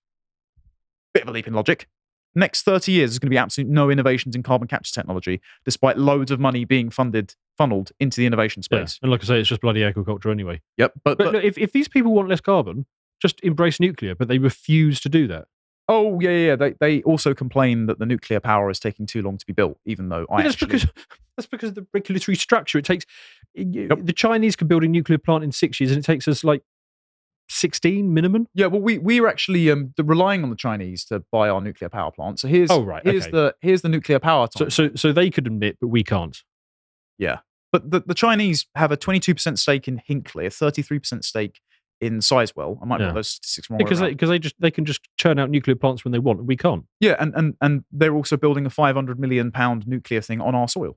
[1.12, 1.88] Bit of a leap in logic.
[2.34, 5.98] Next 30 years, there's going to be absolute no innovations in carbon capture technology, despite
[5.98, 8.78] loads of money being funded, funneled into the innovation Yeah.
[8.84, 8.98] space.
[9.02, 10.60] And like I say, it's just bloody agriculture anyway.
[10.78, 10.92] Yep.
[11.04, 12.86] But, But, but look, if, if these people want less carbon,
[13.22, 15.46] just embrace nuclear, but they refuse to do that.
[15.88, 16.56] oh yeah, yeah, yeah.
[16.56, 19.78] They they also complain that the nuclear power is taking too long to be built,
[19.86, 20.86] even though I Yeah, that's actually, because
[21.36, 22.78] that's because of the regulatory structure.
[22.78, 23.04] It takes
[23.54, 26.62] the Chinese can build a nuclear plant in six years, and it takes us like
[27.48, 28.46] sixteen minimum.
[28.54, 31.88] Yeah, well, we we are actually um, relying on the Chinese to buy our nuclear
[31.88, 32.40] power plant.
[32.40, 33.30] So here's Oh, right, here's okay.
[33.32, 34.48] the here's the nuclear power.
[34.56, 34.70] So, time.
[34.70, 36.36] so, so they could admit, but we can't.
[37.18, 37.38] yeah,
[37.72, 41.60] but the, the Chinese have a 22 percent stake in Hinkley, a 33 percent stake
[42.00, 42.78] in Sizewell.
[42.82, 43.06] I might Yeah.
[43.06, 43.78] have those statistics wrong.
[43.78, 46.40] Because they, because they just they can just churn out nuclear plants when they want,
[46.40, 46.84] and we can't.
[47.00, 50.68] yeah, and and and they're also building a 500 million pound nuclear thing on our
[50.68, 50.96] soil.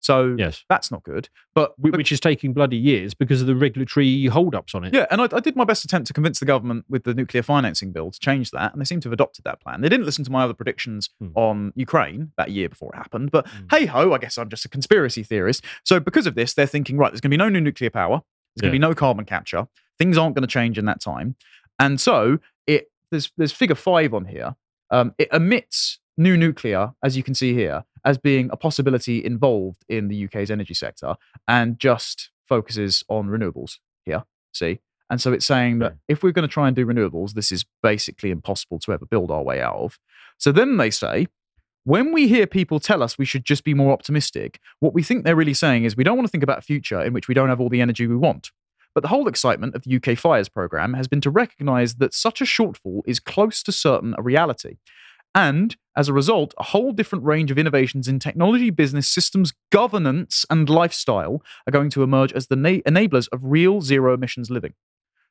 [0.00, 0.64] So Yes.
[0.68, 1.28] that's not good.
[1.54, 4.94] But Wh- Which is taking bloody years because of the regulatory hold-ups on it.
[4.94, 7.42] Yeah, and I, I did my best attempt to convince the government with the nuclear
[7.42, 9.80] financing bill to change that, and they seem to have adopted that plan.
[9.80, 11.28] They didn't listen to my other predictions Hmm.
[11.34, 13.64] on Ukraine that year before it happened, but Hmm.
[13.70, 15.64] hey ho, I guess I'm just a conspiracy theorist.
[15.84, 18.22] So because of this, they're thinking, right, there's going to be no new nuclear power,
[18.54, 19.66] there's going to be no carbon capture,
[19.98, 21.36] things aren't going to change in that time,
[21.78, 24.54] and so it there's there's figure five on here.
[24.90, 29.84] Um, it omits new nuclear, as you can see here, as being a possibility involved
[29.88, 31.16] in the UK's energy sector,
[31.48, 34.24] and just focuses on renewables here.
[34.52, 34.80] See,
[35.10, 37.64] and so it's saying that if we're going to try and do renewables, this is
[37.82, 39.98] basically impossible to ever build our way out of.
[40.38, 41.26] So then they say,
[41.84, 45.24] when we hear people tell us we should just be more optimistic, what we think
[45.24, 47.34] they're really saying is we don't want to think about a future in which we
[47.34, 48.50] don't have all the energy we want.
[48.92, 52.40] But the whole excitement of the UK Fires programme has been to recognise that such
[52.40, 54.78] a shortfall is close to certain a reality.
[55.36, 60.46] And as a result, a whole different range of innovations in technology, business, systems, governance,
[60.48, 64.72] and lifestyle are going to emerge as the na- enablers of real zero emissions living.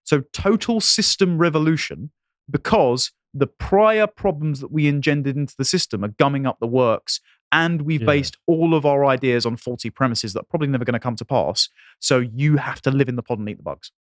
[0.04, 2.12] So, total system revolution
[2.50, 7.20] because the prior problems that we engendered into the system are gumming up the works.
[7.52, 8.06] And we've Yeah.
[8.08, 11.16] based all of our ideas on faulty premises that are probably never going to come
[11.16, 11.70] to pass.
[12.00, 13.92] So, you have to live in the pod and eat the bugs.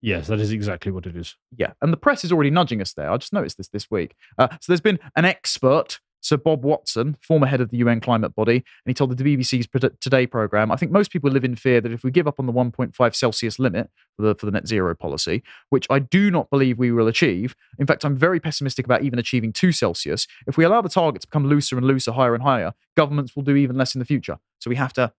[0.00, 1.36] Yes, that is exactly what it is.
[1.56, 3.10] Yeah, and the press is already nudging us there.
[3.10, 4.14] I just noticed this this week.
[4.38, 8.34] Uh, so there's been an expert, Sir Bob Watson, former head of the UN climate
[8.34, 9.66] body, and he told the BBC's
[10.00, 12.46] Today program, I think most people live in fear that if we give up on
[12.46, 16.48] the 1.5 Celsius limit for the for the net zero policy, which I do not
[16.48, 17.56] believe we will achieve.
[17.78, 20.28] In fact, I'm very pessimistic about even achieving 2 Celsius.
[20.46, 23.42] If we allow the target to become looser and looser, higher and higher, governments will
[23.42, 24.38] do even less in the future.
[24.60, 25.12] So we have to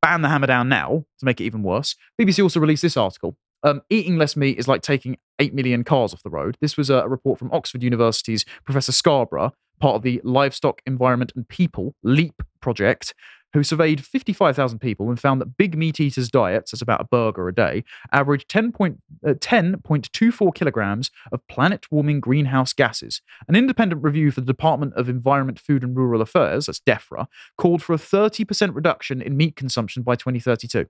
[0.00, 1.96] ban the hammer down now to make it even worse.
[2.20, 3.36] BBC also released this article.
[3.62, 6.56] Um, eating less meat is like taking 8 million cars off the road.
[6.60, 11.48] This was a, report from Oxford University's Professor Scarborough, part of the Livestock, Environment and
[11.48, 13.14] People LEAP project,
[13.52, 17.48] who surveyed 55,000 people and found that big meat eaters' diets, that's about a burger
[17.48, 23.20] a day, average 10 point, uh, 10.24 kilograms of planet warming greenhouse gases.
[23.48, 27.26] An independent review for the Department of Environment, Food and Rural Affairs, that's DEFRA,
[27.58, 30.86] called for a 30% reduction in meat consumption by 2032.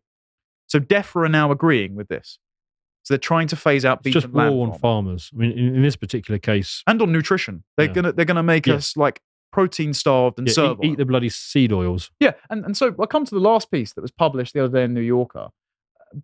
[0.66, 2.38] So DEFRA are now agreeing with this.
[3.10, 5.30] So they're trying to phase out It's just and war on farmers.
[5.34, 7.64] I mean, in, in this particular case, and on nutrition.
[7.76, 7.92] They're Yeah.
[7.92, 8.74] gonna they're gonna make Yeah.
[8.74, 9.20] us like
[9.52, 12.12] protein starved and yeah, serve eat, eat the bloody seed oils.
[12.20, 14.72] yeah, and, and so I come to the last piece that was published the other
[14.78, 15.48] day in New Yorker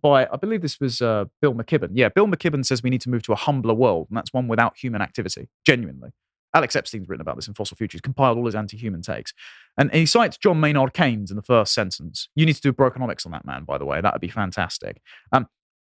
[0.01, 1.89] by I believe this was uh, Bill McKibben.
[1.93, 4.47] Yeah, Bill McKibben says we need to move to a humbler world, and that's one
[4.47, 5.49] without human activity.
[5.65, 6.11] Genuinely,
[6.53, 9.33] Alex Epstein's written about this in Fossil Futures, compiled all his anti-human takes,
[9.77, 12.29] and he cites John Maynard Keynes in the first sentence.
[12.35, 13.99] You need to do brokenomics on that man, by the way.
[13.99, 15.01] That would be fantastic.
[15.33, 15.47] Um,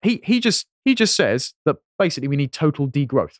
[0.02, 3.38] he he just he just says that basically we need total degrowth.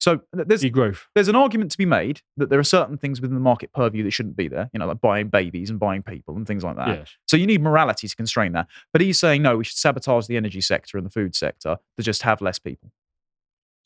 [0.00, 1.04] So there's Degrowth.
[1.14, 4.02] there's an argument to be made that there are certain things within the market purview
[4.04, 6.76] that shouldn't be there, you know, like buying babies and buying people and things like
[6.76, 6.88] that.
[6.88, 7.10] Yes.
[7.26, 8.66] So you need morality to constrain that.
[8.92, 12.02] But he's saying, no, we should sabotage the energy sector and the food sector to
[12.02, 12.90] just have less people.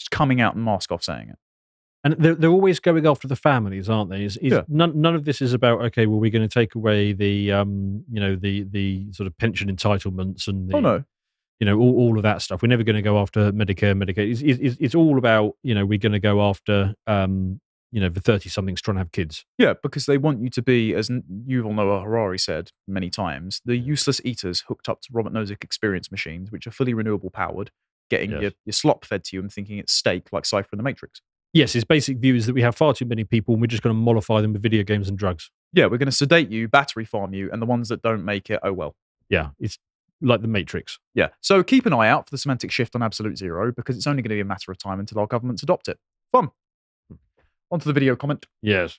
[0.00, 1.38] Just coming out and mask off saying it.
[2.02, 4.24] And they're, they're always going after the families, aren't they?
[4.24, 4.62] Is, is Yeah.
[4.66, 6.06] none, none of this is about okay.
[6.06, 9.68] Well, we're going to take away the um, you know, the the sort of pension
[9.74, 11.04] entitlements and the, oh, no.
[11.60, 12.62] You know, all, all of that stuff.
[12.62, 14.30] We're never going to go after Medicare, Medicaid.
[14.30, 17.60] It's, it's, it's all about you know, we're going to go after um,
[17.90, 19.46] you know, the thirty somethings trying to have kids.
[19.56, 23.62] Yeah, because they want you to be, as N- Yuval Noah Harari said many times,
[23.64, 27.70] the useless eaters hooked up to Robert Nozick experience machines, which are fully renewable powered,
[28.10, 28.42] getting Yes.
[28.42, 31.22] your, your slop fed to you and thinking it's steak like Cypher in the Matrix.
[31.54, 33.82] Yes, his basic view is that we have far too many people, and we're just
[33.82, 35.50] going to mollify them with video games and drugs.
[35.72, 38.50] Yeah, we're going to sedate you, battery farm you, and the ones that don't make
[38.50, 38.96] it, oh well.
[39.30, 39.78] Yeah, it's
[40.20, 40.98] like the Matrix.
[41.14, 41.28] Yeah.
[41.40, 44.22] So keep an eye out for the semantic shift on absolute zero because it's only
[44.22, 45.98] going to be a matter of time until our governments adopt it.
[46.32, 46.50] Fun.
[47.08, 47.16] Hmm.
[47.70, 48.46] On to the video comment.
[48.62, 48.98] Yes.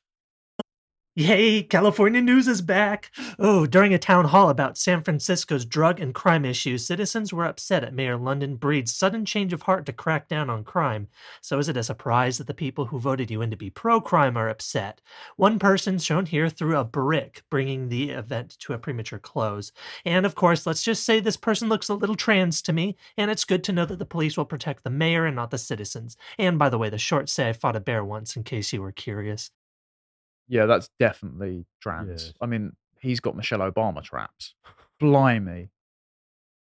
[1.19, 3.11] Yay, California news is back.
[3.37, 7.83] Oh, during a town hall about San Francisco's drug and crime issues, citizens were upset
[7.83, 11.09] at Mayor London Breed's sudden change of heart to crack down on crime.
[11.41, 13.99] So is it a surprise that the people who voted you in to be pro
[13.99, 15.01] crime are upset?
[15.35, 19.73] One person shown here threw a brick, bringing the event to a premature close.
[20.05, 23.29] And of course, let's just say this person looks a little trans to me, and
[23.29, 26.15] it's good to know that the police will protect the mayor and not the citizens.
[26.37, 28.81] And by the way, the shorts say I fought a bear once, in case you
[28.81, 29.51] were curious.
[30.49, 32.23] Yeah, that's definitely trans.
[32.23, 32.33] Yes.
[32.41, 34.55] I mean, he's got Michelle Obama traps.
[34.99, 35.69] Blimey.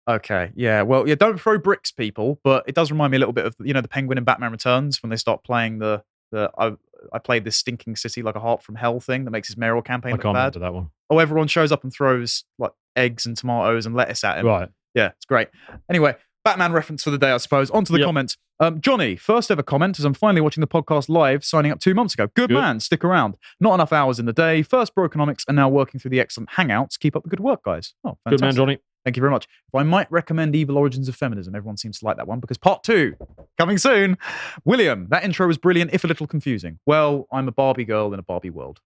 [0.08, 0.82] Okay, yeah.
[0.82, 3.54] Well, yeah, don't throw bricks, people, but it does remind me a little bit of,
[3.60, 6.02] you know, the Penguin in Batman Returns when they start playing the,
[6.32, 6.72] the I,
[7.12, 9.82] I played this stinking city like a harp from hell thing that makes his mayoral
[9.82, 10.56] campaign I look can't bad.
[10.56, 10.90] remember that one.
[11.10, 14.46] Oh, everyone shows up and throws like eggs and tomatoes and lettuce at him.
[14.46, 14.68] Right.
[14.94, 15.48] Yeah, it's great.
[15.88, 17.70] Anyway, Batman reference for the day, I suppose.
[17.70, 18.06] On to the Yep.
[18.06, 18.36] comments.
[18.60, 21.94] Um, Johnny, first ever comment as I'm finally watching the podcast live, signing up two
[21.94, 22.28] months ago.
[22.34, 22.54] Good, Good.
[22.60, 23.36] man, stick around.
[23.58, 24.62] Not enough hours in the day.
[24.62, 26.98] First Brokenomics and now working through the excellent Hangouts.
[26.98, 27.94] Keep up the good work, guys.
[28.04, 28.30] Oh, fantastic.
[28.30, 28.78] Good man, Johnny.
[29.04, 29.44] Thank you very much.
[29.68, 32.58] If I might recommend Evil Origins of Feminism, everyone seems to like that one because
[32.58, 33.14] part two
[33.56, 34.18] coming soon.
[34.66, 36.78] William, that intro was brilliant, if a little confusing.
[36.84, 38.80] Well, I'm a Barbie girl in a Barbie world.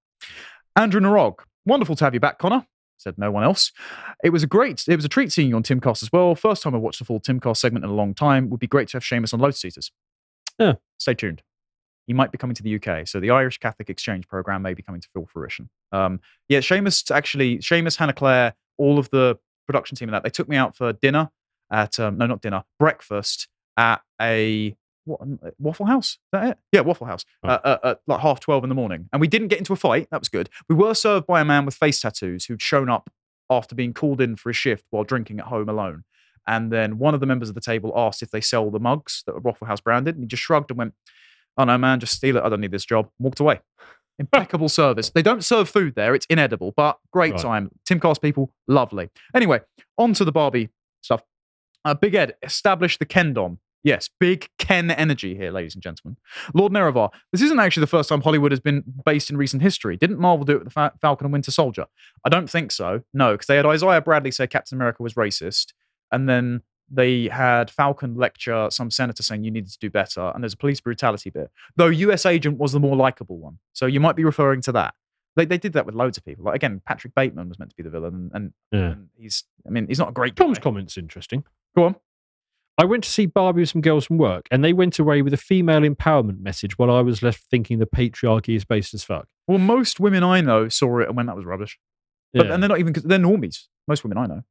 [0.76, 2.64] Andrew Narog, wonderful to have you back, Connor.
[3.04, 3.70] Said no one else.
[4.24, 6.34] It was a great, it was a treat seeing you on Timcast as well.
[6.34, 8.50] First time I watched the full Timcast segment in a long time.
[8.50, 9.92] Would be great to have Seamus on Lotus Eaters.
[10.58, 10.74] Yeah.
[10.98, 11.42] Stay tuned.
[12.06, 14.82] He might be coming to the UK, so the Irish Catholic Exchange program may be
[14.82, 15.70] coming to full fruition.
[15.92, 20.30] Um, yeah, Seamus actually, Seamus, Hannah Claire, all of the production team and that they
[20.30, 21.30] took me out for dinner
[21.70, 25.20] at um, no, not dinner, breakfast at a what
[25.58, 26.10] Waffle House.
[26.12, 26.58] Is that it?
[26.72, 27.24] Yeah, Waffle House.
[27.42, 27.48] Oh.
[27.48, 29.76] Uh, uh, at like half twelve in the morning, and we didn't get into a
[29.76, 30.08] fight.
[30.10, 30.48] That was good.
[30.68, 33.10] We were served by a man with face tattoos who'd shown up
[33.50, 36.04] after being called in for a shift while drinking at home alone.
[36.46, 39.22] And then one of the members of the table asked if they sell the mugs
[39.26, 40.94] that are Waffle House branded, and he just shrugged and went,
[41.56, 42.42] "Oh no, man, just steal it.
[42.42, 43.60] I don't need this job." Walked away.
[44.18, 45.10] Impeccable service.
[45.10, 47.42] They don't serve food there; it's inedible, but great Right.
[47.42, 47.70] time.
[47.88, 49.10] Timcast people, lovely.
[49.34, 49.60] Anyway,
[49.98, 50.68] on to the Barbie
[51.00, 51.22] stuff.
[51.84, 53.58] Uh, Big Ed established the Kendom.
[53.84, 56.16] Yes, big Ken energy here, ladies and gentlemen.
[56.54, 59.96] Lord Nerevar, this isn't actually the first time Hollywood has been based in recent history.
[59.98, 61.84] Didn't Marvel do it with the Fa- Falcon and Winter Soldier?
[62.24, 63.02] I don't think so.
[63.12, 65.74] No, because they had Isaiah Bradley say Captain America was racist,
[66.10, 70.42] and then they had Falcon lecture some senator saying you needed to do better, and
[70.42, 71.50] there's a police brutality bit.
[71.76, 74.94] Though US Agent was the more likable one, so you might be referring to that.
[75.36, 76.44] They, they did that with loads of people.
[76.44, 78.90] Like again, Patrick Bateman was meant to be the villain, and, and, Yeah.
[78.92, 80.44] and he's I mean he's not a great guy.
[80.46, 81.44] Tom's comment's interesting.
[81.76, 81.96] Go on.
[82.76, 85.32] I went to see Barbie with some girls from work, and they went away with
[85.32, 89.28] a female empowerment message while I was left thinking the patriarchy is based as fuck.
[89.46, 91.78] Well, most women I know saw it and went that was rubbish.
[92.32, 92.54] But, Yeah.
[92.54, 93.68] and they're not even because they're normies.
[93.86, 94.42] Most women I know.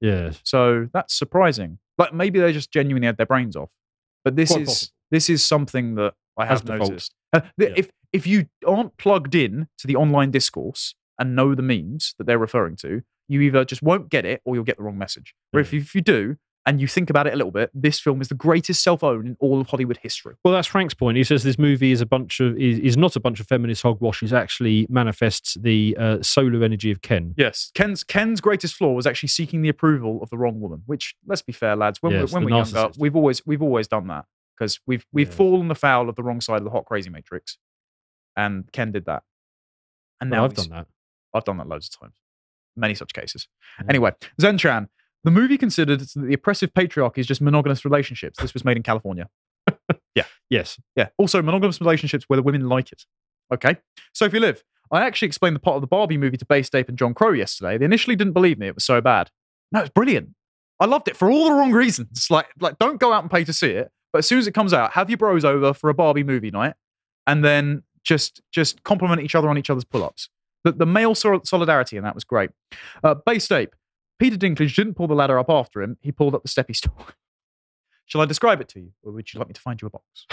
[0.00, 0.32] yeah.
[0.42, 1.78] So that's surprising.
[1.96, 3.70] Like maybe they just genuinely had their brains off.
[4.24, 4.92] But this Quite is possible.
[5.10, 7.14] this is something that I have noticed.
[7.32, 7.74] Uh, th- Yeah.
[7.76, 12.24] If if you aren't plugged in to the online discourse and know the memes that
[12.26, 15.34] they're referring to, you either just won't get it or you'll get the wrong message.
[15.54, 17.98] Or if, you, if you do and you think about it a little bit, this
[17.98, 20.34] film is the greatest self-own in all of Hollywood history.
[20.44, 21.16] Well, that's Frank's point.
[21.16, 23.82] He says this movie is a bunch of is, is not a bunch of feminist
[23.82, 24.22] hogwash.
[24.22, 27.34] It actually manifests the uh, solar energy of Ken.
[27.36, 30.82] Yes, Ken's Ken's greatest flaw was actually seeking the approval of the wrong woman.
[30.86, 33.88] Which, let's be fair, lads, when Yes, we're, when we're younger, we've always we've always
[33.88, 34.26] done that
[34.58, 35.36] because we've we've Yes.
[35.36, 37.56] fallen afoul of the wrong side of the hot crazy matrix,
[38.36, 39.22] and Ken did that.
[40.20, 40.86] And Well, now I've done that.
[41.32, 42.16] I've done that loads of times,
[42.76, 43.48] many such cases.
[43.78, 43.86] Yeah.
[43.88, 44.88] Anyway, Zenchan,
[45.24, 48.38] the movie considered that the oppressive patriarchy is just monogamous relationships.
[48.40, 49.28] This was made in California.
[50.16, 50.24] Yeah.
[50.48, 50.80] Yes.
[50.96, 51.08] Yeah.
[51.18, 53.04] Also, monogamous relationships where the women like it.
[53.54, 53.76] Okay.
[54.12, 56.98] Sophie Liv, I actually explained the plot of the Barbie movie to Bay Stape and
[56.98, 57.78] John Crow yesterday.
[57.78, 58.66] They initially didn't believe me.
[58.66, 59.30] It was so bad.
[59.70, 60.30] No, it's brilliant.
[60.80, 62.26] I loved it for all the wrong reasons.
[62.28, 63.92] Like, like don't go out and pay to see it.
[64.12, 66.50] But as soon as it comes out, have your bros over for a Barbie movie
[66.50, 66.74] night,
[67.26, 70.28] and then just just compliment each other on each other's pull-ups.
[70.64, 72.50] The, the male sol- solidarity in that was great.
[73.04, 73.76] Uh, Bay Stape,
[74.20, 75.96] Peter Dinklage didn't pull the ladder up after him.
[76.02, 76.94] He pulled up the step he stole.
[78.04, 79.90] Shall I describe it to you, or would you like me to find you a
[79.90, 80.26] box?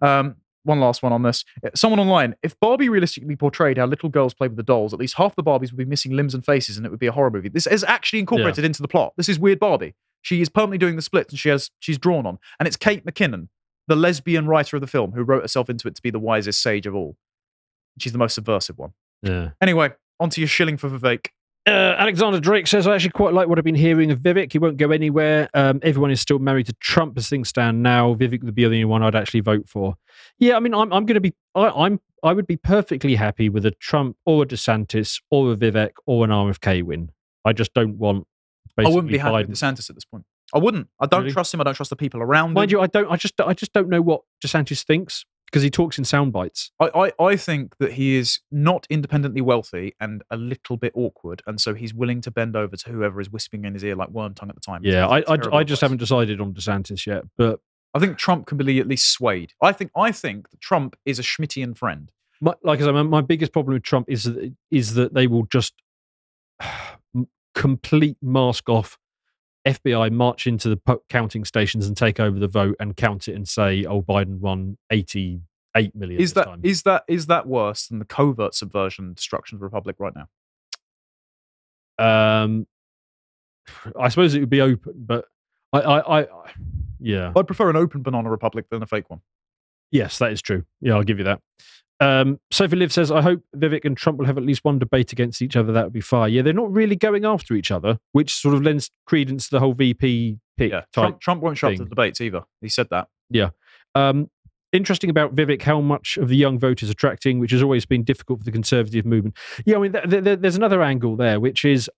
[0.02, 1.44] um, one last one on this.
[1.64, 5.00] Uh, Someone online, if Barbie realistically portrayed how little girls play with the dolls, at
[5.00, 7.12] least half the Barbies would be missing limbs and faces, and it would be a
[7.12, 7.50] horror movie.
[7.50, 9.12] This is actually incorporated into the plot.
[9.16, 9.94] This is weird Barbie.
[10.22, 13.04] She is permanently doing the splits, and she has she's drawn on, and it's Kate
[13.04, 13.48] McKinnon,
[13.88, 16.62] the lesbian writer of the film, who wrote herself into it to be the wisest
[16.62, 17.16] sage of all.
[17.98, 18.92] She's the most subversive one.
[19.22, 19.50] Yeah.
[19.60, 21.26] Anyway, onto your shilling for Vivek.
[21.64, 24.50] Uh, Alexander Drake says, I actually quite like what I've been hearing of Vivek.
[24.52, 25.48] He won't go anywhere.
[25.54, 28.14] Um, everyone is still married to Trump as things stand now.
[28.14, 29.94] Vivek would be the only one I'd actually vote for.
[30.38, 33.48] Yeah, I mean, I'm, I'm going to be, I, I'm, I would be perfectly happy
[33.48, 37.10] with a Trump or a DeSantis or a Vivek or an RFK win.
[37.44, 38.26] I just don't want.
[38.76, 39.48] I wouldn't be happy Biden.
[39.48, 40.24] with DeSantis at this point.
[40.54, 40.88] I wouldn't.
[40.98, 41.32] I don't Really?
[41.32, 41.60] trust him.
[41.60, 42.78] I don't trust the people around Mind him.
[42.78, 43.10] you, I don't.
[43.10, 46.72] I just, I just don't know what DeSantis thinks because he talks in sound bites.
[46.80, 51.42] I, I, I think that he is not independently wealthy and a little bit awkward,
[51.46, 54.08] and so he's willing to bend over to whoever is whispering in his ear like
[54.08, 54.80] worm tongue at the time.
[54.82, 55.80] Yeah, I, I, I just advice.
[55.82, 57.24] haven't decided on DeSantis yet.
[57.36, 57.60] But
[57.92, 59.52] I think Trump can be at least swayed.
[59.60, 62.10] I think I think that Trump is a Schmittian friend.
[62.40, 65.26] my, like I said, my, my biggest problem with Trump is that, is that they
[65.26, 65.74] will just
[67.54, 68.96] complete mask off.
[69.66, 73.48] FBI march into the counting stations and take over the vote and count it and
[73.48, 76.60] say, "Oh, Biden won eighty-eight million." Is that time.
[76.62, 80.14] is that is that worse than the covert subversion and destruction of the republic right
[80.16, 80.28] now?
[81.98, 82.66] Um,
[83.98, 85.26] I suppose it would be open, but
[85.72, 86.26] I, I, I,
[86.98, 89.20] yeah, I'd prefer an open banana republic than a fake one.
[89.90, 90.64] yes, that is true.
[90.80, 91.40] Yeah, I'll give you that.
[92.02, 95.12] Um, Sophie Liv says, I hope Vivek and Trump will have at least one debate
[95.12, 95.72] against each other.
[95.72, 96.32] That would be fine.
[96.32, 99.60] Yeah, they're not really going after each other, which sort of lends credence to the
[99.60, 100.82] whole VP pick Yeah.
[100.92, 102.42] Trump, Trump won't show up to the debates either.
[102.60, 103.08] He said that.
[103.30, 103.50] Yeah.
[103.94, 104.30] Um,
[104.72, 108.02] interesting about Vivek, how much of the young vote is attracting, which has always been
[108.04, 109.36] difficult for the conservative movement.
[109.64, 111.90] Yeah, I mean, th- th- th- there's another angle there, which is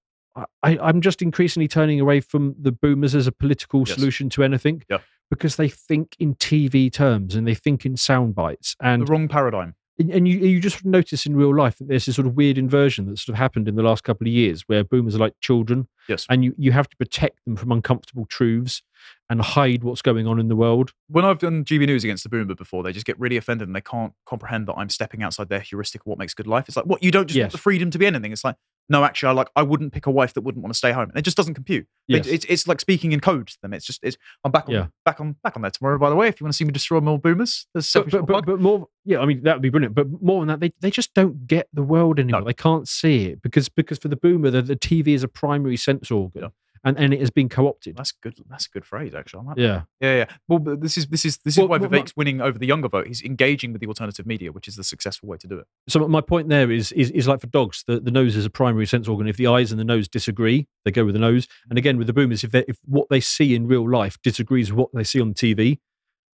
[0.64, 3.94] I, I'm just increasingly turning away from the boomers as a political Yes.
[3.94, 4.98] solution to anything Yeah.
[5.30, 8.74] because they think in TV terms and they think in sound bites.
[8.82, 9.76] And the wrong paradigm.
[9.98, 13.06] And you you just notice in real life that there's this sort of weird inversion
[13.06, 15.86] that's sort of happened in the last couple of years where boomers are like children
[16.08, 16.26] Yes.
[16.28, 18.82] and you, you have to protect them from uncomfortable truths
[19.30, 22.28] and hide what's going on in the world when I've done GB News against the
[22.28, 25.48] boomer before, they just get really offended and they can't comprehend that I'm stepping outside
[25.48, 26.66] their heuristic of what makes good life.
[26.68, 28.32] It's like, what you don't just want the freedom to be anything.
[28.32, 28.56] It's like,
[28.90, 31.08] no, actually, I like I wouldn't pick a wife that wouldn't want to stay home.
[31.08, 31.86] And it just doesn't compute.
[32.06, 32.26] Yes.
[32.26, 33.72] it's, it's like speaking in code to them.
[33.72, 34.86] It's just it's I'm back on Yeah.
[35.06, 35.98] back on back on there tomorrow.
[35.98, 38.26] By the way, if you want to see me destroy more boomers, there's but, but,
[38.26, 40.72] but, but more yeah i mean that would be brilliant but more than that they,
[40.80, 42.46] they just don't get the world anymore No.
[42.46, 45.76] they can't see it because because for the boomer the, the tv is a primary
[45.76, 46.48] sense organ Yeah.
[46.84, 48.34] And, and it has been co-opted That's good.
[48.48, 49.46] That's a good phrase, actually.
[49.46, 50.24] Like yeah Yeah, yeah.
[50.48, 52.88] Well, this is this is this Well, is why well, Vivek's winning over the younger
[52.88, 53.06] vote.
[53.06, 55.66] He's engaging with the alternative media, which is the successful way to do it.
[55.88, 58.50] so my point there is is, is like for dogs the, the nose is a
[58.50, 61.46] primary sense organ if the eyes and the nose disagree they go with the nose
[61.68, 64.70] and again with the boomers if, they, if what they see in real life disagrees
[64.70, 65.78] with what they see on tv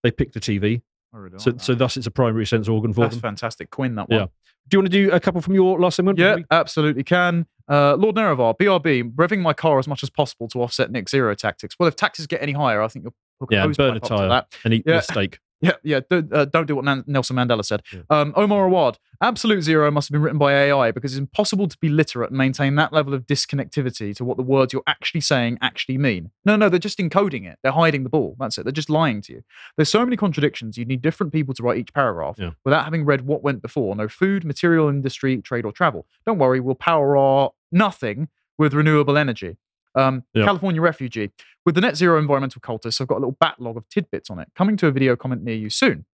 [0.02, 3.02] they pick the tv really so like so thus it's a primary sense organ for
[3.02, 3.70] that's them fantastic.
[3.70, 4.20] Coin that one.
[4.20, 4.26] Yeah.
[4.68, 7.46] Do you want to do a couple from your last segment Yeah, absolutely can.
[7.68, 11.34] Uh, Lord Nerevar, BRB, revving my car as much as possible to offset Net Zero
[11.34, 11.76] tactics.
[11.78, 14.02] Well, if taxes get any higher, I think you'll hook yeah a burn a hosepipe
[14.02, 14.54] up to tire that.
[14.64, 14.96] and eat Yeah.
[14.96, 16.00] a steak Yeah, yeah.
[16.08, 17.82] Don't, uh, don't do what Nan- Nelson Mandela said.
[17.92, 18.02] Yeah.
[18.10, 21.76] Um, Omar Awad, Absolute Zero must have been written by AI because it's impossible to
[21.78, 25.58] be literate and maintain that level of disconnectivity to what the words you're actually saying
[25.60, 26.30] actually mean.
[26.44, 27.58] No, no, they're just encoding it.
[27.62, 28.36] They're hiding the ball.
[28.38, 28.64] That's it.
[28.64, 29.42] They're just lying to you.
[29.76, 30.78] There's so many contradictions.
[30.78, 32.50] You need different people to write each paragraph Yeah.
[32.64, 33.96] without having read what went before.
[33.96, 36.06] No food, material industry, trade, or travel.
[36.24, 38.28] Don't worry, we'll power our nothing
[38.58, 39.56] with renewable energy.
[39.94, 40.44] Um, Yeah.
[40.44, 41.32] California refugee.
[41.66, 44.48] With the net zero environmental cultists, I've got a little backlog of tidbits on it.
[44.54, 46.06] Coming to a video comment near you soon.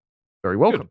[0.43, 0.91] Very welcome.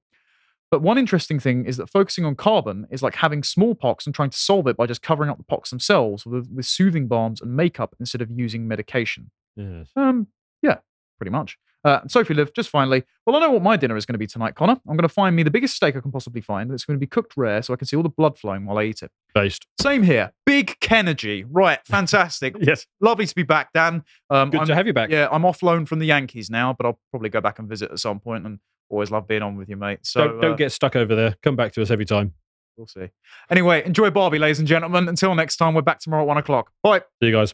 [0.72, 4.32] But one interesting thing is that focusing on carbon is like having smallpox and trying
[4.32, 7.56] to solve it by just covering up the pox themselves with, with soothing balms and
[7.56, 9.30] makeup instead of using medication.
[9.56, 10.28] yes Um,
[10.64, 10.78] yeah,
[11.20, 11.58] pretty much.
[11.84, 14.28] Uh, Sophie Liv, just finally, well, I know what my dinner is going to be
[14.28, 14.80] tonight, Connor.
[14.88, 16.72] I'm going to find me the biggest steak I can possibly find.
[16.72, 18.78] It's going to be cooked rare so I can see all the blood flowing while
[18.78, 19.12] I eat it.
[19.34, 20.32] based Same here.
[20.46, 21.44] Big Kennedy.
[21.44, 22.56] Right, fantastic.
[22.60, 24.04] yes Lovely to be back, Dan.
[24.30, 26.74] Um, good I'm- to have you back yeah, I'm off loan from the Yankees now,
[26.74, 29.58] but I'll probably go back and visit at some point and always love being on
[29.58, 30.00] with you, mate.
[30.04, 32.34] So don't, don't uh, get stuck over there come back to us every time
[32.78, 33.10] we'll see.
[33.50, 35.08] Anyway, enjoy Barbie, ladies and gentlemen.
[35.08, 36.72] Until next time, we're back tomorrow at one o'clock.
[36.82, 37.00] Bye.
[37.22, 37.54] see you guys